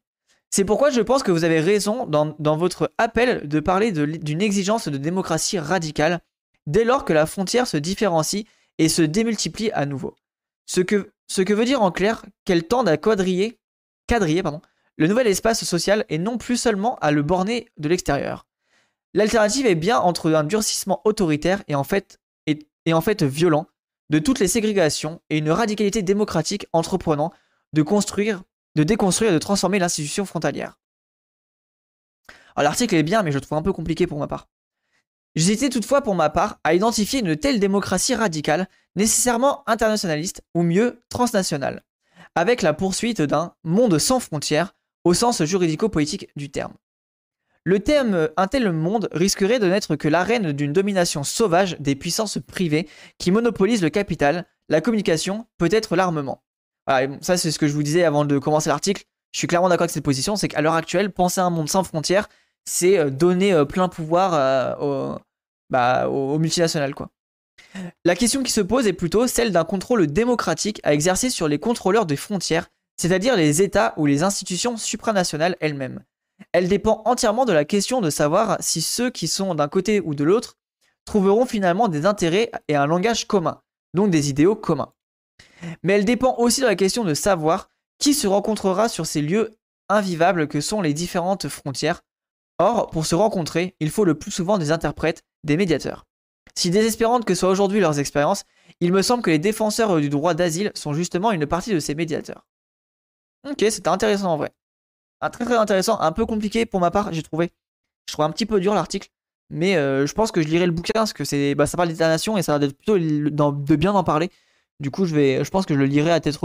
C'est 0.50 0.64
pourquoi 0.64 0.90
je 0.90 1.00
pense 1.00 1.22
que 1.22 1.32
vous 1.32 1.44
avez 1.44 1.60
raison 1.60 2.06
dans, 2.06 2.56
votre 2.56 2.92
appel 2.98 3.48
de 3.48 3.60
parler 3.60 3.90
d'une 3.90 4.40
exigence 4.40 4.88
de 4.88 4.96
démocratie 4.96 5.58
radicale 5.58 6.20
dès 6.66 6.84
lors 6.84 7.04
que 7.04 7.12
la 7.12 7.26
frontière 7.26 7.66
se 7.66 7.76
différencie 7.76 8.44
et 8.78 8.88
se 8.88 9.02
démultiplie 9.02 9.72
à 9.72 9.86
nouveau. 9.86 10.14
Ce 10.66 10.80
que, 10.80 11.10
veut 11.52 11.64
dire 11.64 11.82
en 11.82 11.90
clair 11.90 12.24
qu'elle 12.44 12.62
tende 12.62 12.88
à 12.88 12.96
quadriller, 12.96 13.58
quadriller 14.06 14.42
pardon, 14.42 14.62
le 14.96 15.08
nouvel 15.08 15.26
espace 15.26 15.64
social 15.64 16.04
et 16.08 16.18
non 16.18 16.38
plus 16.38 16.56
seulement 16.56 16.96
à 16.96 17.10
le 17.10 17.22
borner 17.22 17.68
de 17.76 17.88
l'extérieur. 17.88 18.46
L'alternative 19.14 19.66
est 19.66 19.74
bien 19.74 19.98
entre 19.98 20.32
un 20.32 20.44
durcissement 20.44 21.00
autoritaire 21.04 21.62
et 21.68 21.74
en 21.74 21.84
fait, 21.84 22.18
violent, 23.22 23.66
de 24.10 24.18
toutes 24.18 24.38
les 24.38 24.48
ségrégations 24.48 25.20
et 25.30 25.38
une 25.38 25.50
radicalité 25.50 26.02
démocratique 26.02 26.66
entreprenant 26.72 27.32
de 27.72 27.82
construire, 27.82 28.42
de 28.74 28.84
déconstruire 28.84 29.30
et 29.30 29.34
de 29.34 29.38
transformer 29.38 29.78
l'institution 29.78 30.24
frontalière. 30.24 30.78
L'article 32.56 32.94
est 32.94 33.02
bien, 33.02 33.22
mais 33.22 33.32
je 33.32 33.36
le 33.36 33.40
trouve 33.42 33.58
un 33.58 33.62
peu 33.62 33.72
compliqué 33.72 34.06
pour 34.06 34.18
ma 34.18 34.26
part. 34.26 34.48
J'hésitais 35.34 35.68
toutefois 35.68 36.00
pour 36.00 36.14
ma 36.14 36.30
part 36.30 36.60
à 36.64 36.72
identifier 36.72 37.20
une 37.20 37.36
telle 37.36 37.60
démocratie 37.60 38.14
radicale, 38.14 38.68
nécessairement 38.94 39.68
internationaliste, 39.68 40.42
ou 40.54 40.62
mieux 40.62 41.02
transnationale, 41.10 41.84
avec 42.34 42.62
la 42.62 42.72
poursuite 42.72 43.20
d'un 43.20 43.54
monde 43.62 43.98
sans 43.98 44.20
frontières 44.20 44.74
au 45.06 45.14
sens 45.14 45.44
juridico-politique 45.44 46.30
du 46.34 46.50
terme. 46.50 46.74
Le 47.62 47.78
terme 47.78 48.28
un 48.36 48.48
tel 48.48 48.72
monde 48.72 49.08
risquerait 49.12 49.60
de 49.60 49.68
n'être 49.68 49.94
que 49.94 50.08
l'arène 50.08 50.50
d'une 50.50 50.72
domination 50.72 51.22
sauvage 51.22 51.76
des 51.78 51.94
puissances 51.94 52.38
privées 52.44 52.88
qui 53.16 53.30
monopolisent 53.30 53.82
le 53.82 53.88
capital, 53.88 54.46
la 54.68 54.80
communication, 54.80 55.46
peut-être 55.58 55.94
l'armement. 55.94 56.42
ça 57.20 57.36
c'est 57.36 57.52
ce 57.52 57.58
que 57.60 57.68
je 57.68 57.72
vous 57.72 57.84
disais 57.84 58.02
avant 58.02 58.24
de 58.24 58.36
commencer 58.40 58.68
l'article. 58.68 59.04
Je 59.30 59.38
suis 59.38 59.46
clairement 59.46 59.68
d'accord 59.68 59.84
avec 59.84 59.92
cette 59.92 60.02
position, 60.02 60.34
c'est 60.34 60.48
qu'à 60.48 60.60
l'heure 60.60 60.74
actuelle, 60.74 61.12
penser 61.12 61.40
à 61.40 61.44
un 61.44 61.50
monde 61.50 61.68
sans 61.68 61.84
frontières, 61.84 62.28
c'est 62.64 62.98
euh, 62.98 63.08
donner 63.08 63.52
euh, 63.52 63.64
plein 63.64 63.88
pouvoir 63.88 64.34
euh, 64.34 65.14
bah, 65.70 66.08
aux, 66.08 66.36
multinationales. 66.40 66.94
La 68.04 68.16
question 68.16 68.42
qui 68.42 68.50
se 68.50 68.60
pose 68.60 68.88
est 68.88 68.92
plutôt 68.92 69.28
celle 69.28 69.52
d'un 69.52 69.64
contrôle 69.64 70.08
démocratique 70.08 70.80
à 70.82 70.94
exercer 70.94 71.30
sur 71.30 71.46
les 71.46 71.60
contrôleurs 71.60 72.06
des 72.06 72.16
frontières, 72.16 72.70
c'est-à-dire 72.96 73.36
les 73.36 73.62
États 73.62 73.94
ou 73.96 74.06
les 74.06 74.22
institutions 74.22 74.76
supranationales 74.76 75.56
elles-mêmes. 75.60 76.04
Elle 76.52 76.68
dépend 76.68 77.02
entièrement 77.04 77.44
de 77.44 77.52
la 77.52 77.64
question 77.64 78.00
de 78.00 78.10
savoir 78.10 78.56
si 78.60 78.82
ceux 78.82 79.10
qui 79.10 79.28
sont 79.28 79.54
d'un 79.54 79.68
côté 79.68 80.00
ou 80.00 80.14
de 80.14 80.24
l'autre 80.24 80.56
trouveront 81.04 81.46
finalement 81.46 81.88
des 81.88 82.04
intérêts 82.04 82.50
et 82.68 82.76
un 82.76 82.86
langage 82.86 83.26
commun, 83.26 83.62
donc 83.94 84.10
des 84.10 84.28
idéaux 84.28 84.56
communs. 84.56 84.92
Mais 85.82 85.94
elle 85.94 86.04
dépend 86.04 86.36
aussi 86.38 86.60
de 86.60 86.66
la 86.66 86.74
question 86.74 87.04
de 87.04 87.14
savoir 87.14 87.68
qui 87.98 88.12
se 88.12 88.26
rencontrera 88.26 88.88
sur 88.88 89.06
ces 89.06 89.22
lieux 89.22 89.56
invivables 89.88 90.48
que 90.48 90.60
sont 90.60 90.82
les 90.82 90.92
différentes 90.92 91.48
frontières. 91.48 92.02
Or, 92.58 92.90
pour 92.90 93.06
se 93.06 93.14
rencontrer, 93.14 93.76
il 93.80 93.90
faut 93.90 94.04
le 94.04 94.18
plus 94.18 94.30
souvent 94.30 94.58
des 94.58 94.72
interprètes, 94.72 95.22
des 95.44 95.56
médiateurs. 95.56 96.06
Si 96.54 96.70
désespérantes 96.70 97.24
que 97.24 97.34
soient 97.34 97.50
aujourd'hui 97.50 97.80
leurs 97.80 97.98
expériences, 97.98 98.44
il 98.80 98.92
me 98.92 99.02
semble 99.02 99.22
que 99.22 99.30
les 99.30 99.38
défenseurs 99.38 100.00
du 100.00 100.08
droit 100.08 100.34
d'asile 100.34 100.72
sont 100.74 100.94
justement 100.94 101.32
une 101.32 101.46
partie 101.46 101.72
de 101.72 101.80
ces 101.80 101.94
médiateurs. 101.94 102.46
Ok, 103.50 103.64
c'était 103.70 103.88
intéressant 103.88 104.32
en 104.32 104.36
vrai. 104.36 104.50
Un 105.20 105.30
très 105.30 105.44
très 105.44 105.56
intéressant, 105.56 106.00
un 106.00 106.12
peu 106.12 106.26
compliqué 106.26 106.66
pour 106.66 106.80
ma 106.80 106.90
part, 106.90 107.12
j'ai 107.12 107.22
trouvé. 107.22 107.50
Je 108.08 108.12
trouve 108.14 108.24
un 108.24 108.30
petit 108.30 108.46
peu 108.46 108.60
dur 108.60 108.74
l'article, 108.74 109.08
mais 109.50 109.76
euh, 109.76 110.06
je 110.06 110.14
pense 110.14 110.32
que 110.32 110.42
je 110.42 110.48
lirai 110.48 110.66
le 110.66 110.72
bouquin 110.72 110.92
parce 110.94 111.12
que 111.12 111.24
c'est, 111.24 111.54
bah, 111.54 111.66
ça 111.66 111.76
parle 111.76 111.88
d'état-nation 111.88 112.36
et 112.36 112.42
ça 112.42 112.56
a 112.56 112.58
d'être 112.58 112.76
plutôt 112.76 112.98
de 112.98 113.76
bien 113.76 113.92
en 113.92 114.04
parler. 114.04 114.30
Du 114.80 114.90
coup, 114.90 115.06
je 115.06 115.14
vais, 115.14 115.44
je 115.44 115.50
pense 115.50 115.66
que 115.66 115.74
je 115.74 115.78
le 115.78 115.86
lirai 115.86 116.10
à 116.10 116.20
tête 116.20 116.36